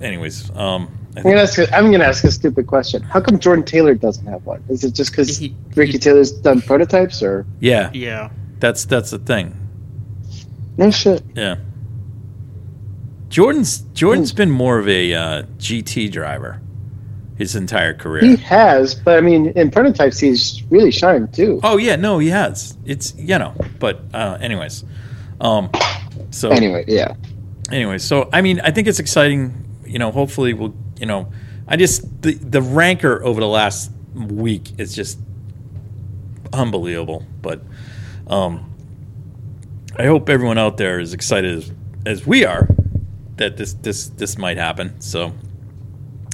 anyways, 0.01 0.49
um, 0.55 0.91
I 1.15 1.19
I'm 1.19 1.23
gonna 1.23 1.41
ask. 1.41 1.57
A, 1.57 1.75
I'm 1.75 1.91
gonna 1.91 2.03
ask 2.03 2.23
a 2.23 2.31
stupid 2.31 2.67
question. 2.67 3.01
How 3.01 3.19
come 3.21 3.39
Jordan 3.39 3.65
Taylor 3.65 3.95
doesn't 3.95 4.25
have 4.27 4.45
one? 4.45 4.63
Is 4.69 4.83
it 4.83 4.93
just 4.93 5.11
because 5.11 5.37
He- 5.37 5.55
Ricky 5.75 5.93
he- 5.93 5.97
Taylor's 5.99 6.31
done 6.31 6.61
prototypes, 6.61 7.23
or 7.23 7.45
yeah, 7.59 7.89
Yeah. 7.93 8.29
that's 8.59 8.85
that's 8.85 9.11
the 9.11 9.19
thing. 9.19 9.55
no 10.77 10.91
shit? 10.91 11.23
Yeah, 11.33 11.55
Jordan's 13.29 13.79
Jordan's 13.93 14.31
been 14.33 14.51
more 14.51 14.77
of 14.79 14.87
a 14.87 15.13
uh, 15.13 15.43
GT 15.57 16.11
driver 16.11 16.61
his 17.37 17.55
entire 17.55 17.93
career. 17.93 18.23
He 18.25 18.35
has, 18.37 18.95
but 18.95 19.17
I 19.17 19.21
mean, 19.21 19.47
in 19.49 19.69
prototypes, 19.69 20.17
he's 20.19 20.63
really 20.71 20.91
shined 20.91 21.33
too. 21.33 21.59
Oh 21.63 21.77
yeah, 21.77 21.95
no, 21.95 22.19
he 22.19 22.29
has. 22.29 22.77
It's 22.85 23.13
you 23.15 23.37
know, 23.37 23.53
but 23.79 24.01
uh, 24.13 24.37
anyways, 24.41 24.83
um, 25.41 25.69
so 26.31 26.49
Anyway, 26.49 26.85
yeah. 26.87 27.13
Anyway, 27.71 27.97
so 27.97 28.29
I 28.33 28.41
mean, 28.41 28.59
I 28.61 28.71
think 28.71 28.87
it's 28.87 28.99
exciting. 28.99 29.65
You 29.85 29.99
know, 29.99 30.11
hopefully 30.11 30.53
we'll. 30.53 30.73
You 30.99 31.05
know, 31.05 31.31
I 31.67 31.75
just 31.77 32.21
the 32.21 32.33
the 32.33 32.61
rancor 32.61 33.23
over 33.23 33.39
the 33.39 33.47
last 33.47 33.91
week 34.15 34.79
is 34.79 34.95
just 34.95 35.19
unbelievable. 36.53 37.23
But 37.41 37.61
um, 38.27 38.73
I 39.97 40.05
hope 40.05 40.29
everyone 40.29 40.57
out 40.57 40.77
there 40.77 40.99
is 40.99 41.13
excited 41.13 41.57
as, 41.57 41.71
as 42.05 42.25
we 42.27 42.45
are 42.45 42.67
that 43.37 43.57
this 43.57 43.73
this 43.73 44.07
this 44.09 44.37
might 44.37 44.57
happen. 44.57 44.99
So 45.01 45.33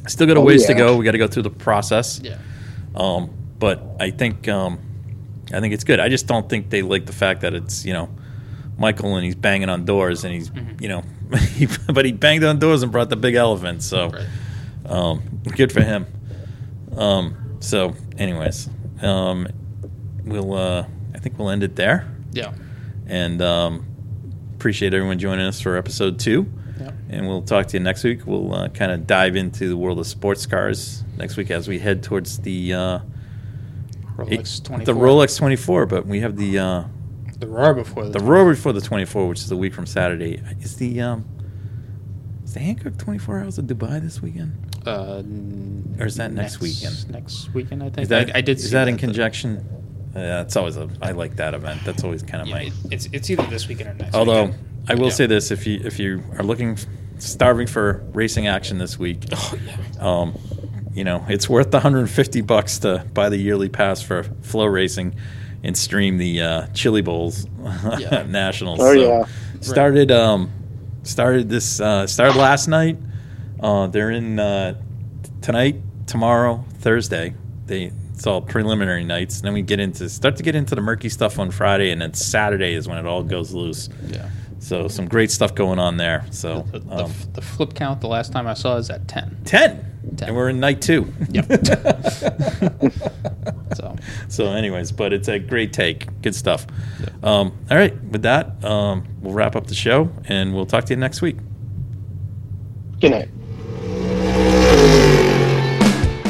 still 0.08 0.28
got 0.28 0.38
a 0.38 0.40
Oh, 0.40 0.44
ways 0.44 0.66
to 0.68 0.74
go. 0.74 0.96
We 0.98 1.06
got 1.06 1.12
to 1.12 1.18
go 1.18 1.28
through 1.28 1.44
the 1.44 1.50
process. 1.50 2.20
Yeah. 2.24 2.38
Um, 2.96 3.30
but 3.60 3.82
I 4.00 4.12
think 4.12 4.48
um, 4.48 4.80
I 5.54 5.60
think 5.60 5.74
it's 5.74 5.84
good. 5.84 6.00
I 6.00 6.10
just 6.10 6.28
don't 6.28 6.48
think 6.50 6.70
they 6.70 6.82
like 6.82 7.06
the 7.06 7.14
fact 7.14 7.42
that 7.42 7.54
it's 7.54 7.86
you 7.86 7.94
know 7.94 8.10
Michael 8.78 9.16
and 9.16 9.26
he's 9.26 9.36
banging 9.36 9.70
on 9.70 9.86
doors 9.86 10.24
and 10.24 10.34
he's 10.34 10.50
Mm-hmm. 10.50 10.82
you 10.82 10.90
know 10.90 11.04
he, 11.40 11.68
but 11.94 12.06
he 12.06 12.12
banged 12.12 12.44
on 12.44 12.60
doors 12.60 12.84
and 12.84 12.92
brought 12.92 13.10
the 13.10 13.16
big 13.16 13.36
elephant. 13.36 13.84
So 13.84 14.10
Right. 14.10 14.26
um, 14.86 15.42
good 15.56 15.72
for 15.72 15.82
him. 15.82 16.06
Um, 16.96 17.58
so 17.60 17.96
anyways, 18.18 18.70
um, 19.02 19.48
we'll 20.26 20.54
uh, 20.54 20.86
I 21.14 21.20
think 21.20 21.38
we'll 21.40 21.50
end 21.50 21.64
it 21.64 21.76
there 21.76 22.08
Yeah. 22.34 22.54
and 23.08 23.42
um, 23.42 23.86
appreciate 24.56 24.94
everyone 24.94 25.20
joining 25.20 25.46
us 25.46 25.60
for 25.62 25.76
episode 25.78 26.20
two. 26.20 26.52
Yeah. 26.80 26.92
And 27.10 27.28
we'll 27.28 27.42
talk 27.44 27.68
to 27.68 27.78
you 27.78 27.84
next 27.84 28.04
week. 28.04 28.26
We'll 28.26 28.54
uh, 28.54 28.70
kind 28.70 28.92
of 28.92 29.06
dive 29.08 29.36
into 29.36 29.68
the 29.70 29.78
world 29.78 30.00
of 30.00 30.08
sports 30.08 30.46
cars 30.46 31.04
next 31.18 31.38
week 31.38 31.52
as 31.52 31.68
we 31.68 31.80
head 31.80 32.02
towards 32.04 32.40
the 32.40 32.74
uh, 32.74 33.00
Rolex 34.18 34.64
24. 34.64 34.86
the 34.94 35.00
Rolex 35.00 35.38
24. 35.38 35.86
But 35.86 36.06
we 36.06 36.20
have 36.22 36.36
the 36.38 36.60
uh, 36.60 36.84
The 37.44 37.50
Roar 37.52 37.74
before 37.74 38.06
the 38.06 38.20
the 38.20 38.24
Roar 38.24 38.50
before 38.50 38.72
the 38.72 38.80
24, 38.80 39.28
which 39.28 39.40
is 39.40 39.52
a 39.52 39.58
week 39.58 39.74
from 39.74 39.86
Saturday. 39.86 40.42
Is 40.62 40.78
the 40.78 41.02
um, 41.02 41.26
is 42.46 42.54
the 42.54 42.62
Hankook 42.62 42.98
24 42.98 43.40
Hours 43.42 43.58
of 43.58 43.66
Dubai 43.66 44.02
this 44.02 44.22
weekend? 44.22 44.54
Uh, 44.86 45.22
Or 46.00 46.06
is 46.06 46.16
that 46.16 46.32
next 46.32 46.62
weekend? 46.62 47.10
Next 47.12 47.54
weekend, 47.54 47.84
I 47.84 47.88
think. 47.90 48.04
Is 48.04 48.10
that 48.10 48.30
I, 48.34 48.38
I 48.38 48.42
did. 48.42 48.58
Is 48.58 48.66
see 48.70 48.72
that 48.72 48.88
in 48.88 48.98
conjunction? 48.98 49.68
Yeah, 50.16 50.42
it's 50.42 50.56
always 50.56 50.78
a. 50.78 50.90
I 51.02 51.12
like 51.12 51.36
that 51.36 51.54
event. 51.54 51.82
That's 51.84 52.04
always 52.06 52.24
kind 52.24 52.42
of 52.44 52.48
Yeah, 52.48 52.56
my. 52.56 52.72
it's 52.92 53.10
it's 53.12 53.30
either 53.30 53.44
this 53.48 53.68
weekend 53.68 53.90
or 53.90 53.94
next. 53.96 54.16
Although 54.16 54.46
weekend. 54.46 54.90
I 54.90 54.96
will 54.96 55.06
Yeah. 55.08 55.10
say 55.20 55.26
this: 55.26 55.52
if 55.52 55.68
you 55.68 55.82
if 55.84 56.00
you 56.00 56.24
are 56.38 56.44
looking, 56.46 56.78
starving 57.18 57.68
for 57.68 58.06
racing 58.14 58.48
action 58.48 58.78
this 58.78 58.98
week, 58.98 59.26
Oh, 59.34 59.58
yeah. 59.66 59.76
um, 60.00 60.34
you 60.94 61.04
know 61.04 61.26
it's 61.28 61.50
worth 61.50 61.72
the 61.72 61.78
150 61.78 62.40
bucks 62.42 62.80
to 62.80 63.06
buy 63.14 63.28
the 63.28 63.38
yearly 63.38 63.68
pass 63.70 64.02
for 64.02 64.24
FloRacing 64.24 65.16
and 65.64 65.78
stream 65.78 66.18
the 66.18 66.42
uh, 66.42 66.68
Chili 66.74 67.02
Bowls 67.02 67.48
Yeah. 67.98 68.26
nationals. 68.28 68.80
Oh, 68.82 68.92
yeah. 68.92 69.26
started 69.62 70.12
um, 70.12 70.52
started 71.04 71.50
this 71.50 71.80
uh, 71.80 72.06
started 72.08 72.38
last 72.38 72.68
night. 72.68 72.98
Uh, 73.60 73.88
they're 73.88 74.12
in 74.12 74.40
uh, 74.40 74.76
tonight, 75.42 75.78
tomorrow, 76.08 76.64
Thursday. 76.80 77.34
They 77.66 77.92
it's 78.14 78.28
all 78.28 78.42
preliminary 78.42 79.04
nights. 79.04 79.38
And 79.38 79.46
then 79.46 79.54
we 79.54 79.62
get 79.62 79.80
into 79.80 80.08
start 80.10 80.36
to 80.36 80.44
get 80.44 80.54
into 80.56 80.76
the 80.76 80.82
murky 80.82 81.10
stuff 81.10 81.40
on 81.40 81.50
Friday, 81.52 81.92
and 81.92 82.02
then 82.02 82.14
Saturday 82.14 82.74
is 82.74 82.88
when 82.88 82.98
it 82.98 83.06
all 83.06 83.24
goes 83.24 83.54
loose. 83.54 83.90
Yeah. 84.08 84.30
So 84.60 84.88
some 84.88 85.08
great 85.10 85.30
stuff 85.32 85.56
going 85.56 85.80
on 85.80 85.98
there. 85.98 86.26
So 86.32 86.62
The, 86.72 86.80
the, 86.80 86.96
um, 87.06 87.12
the 87.34 87.42
flip 87.42 87.74
count 87.74 88.00
the 88.02 88.08
last 88.08 88.32
time 88.32 88.48
I 88.48 88.54
saw 88.54 88.78
is 88.78 88.90
at 88.90 89.08
ten. 89.08 89.38
10. 89.46 89.93
10. 90.18 90.28
and 90.30 90.38
we're 90.38 90.50
in 90.50 90.60
night 90.60 90.82
two. 90.82 91.12
Yep. 91.30 91.46
So 93.76 93.96
so, 94.28 94.52
anyways, 94.52 94.92
but 94.92 95.14
it's 95.14 95.28
a 95.28 95.40
great 95.40 95.74
take. 95.74 96.22
Good 96.22 96.36
stuff. 96.36 96.68
Um, 97.24 97.58
all 97.72 97.78
right, 97.78 98.00
with 98.04 98.22
that, 98.22 98.64
um, 98.64 99.04
we'll 99.22 99.34
wrap 99.34 99.56
up 99.56 99.66
the 99.68 99.74
show, 99.74 100.12
and 100.26 100.54
we'll 100.54 100.68
talk 100.68 100.86
to 100.86 100.94
you 100.94 101.00
next 101.00 101.22
week. 101.24 101.38
Good 103.00 103.12
night. 103.12 103.30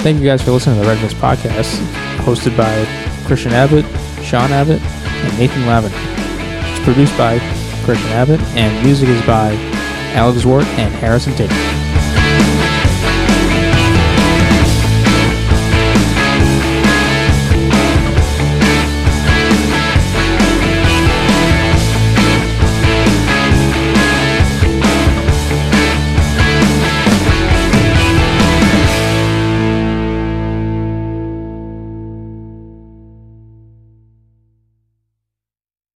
Thank 0.03 0.19
you 0.19 0.25
guys 0.25 0.41
for 0.41 0.51
listening 0.51 0.77
to 0.77 0.81
the 0.83 0.87
Red 0.87 1.01
Mist 1.01 1.15
Podcast, 1.17 1.75
hosted 2.19 2.55
by 2.57 2.85
Christian 3.25 3.51
Abbott, 3.53 3.85
Sean 4.23 4.51
Abbott, 4.51 4.81
and 4.81 5.37
Nathan 5.37 5.65
Lavin. 5.65 5.91
It's 5.93 6.83
produced 6.85 7.17
by 7.17 7.39
Christian 7.83 8.09
Abbott, 8.11 8.39
and 8.55 8.85
music 8.85 9.09
is 9.09 9.21
by 9.25 9.53
Alex 10.13 10.45
Wart 10.45 10.65
and 10.65 10.93
Harrison 10.93 11.33
Tate. 11.35 11.82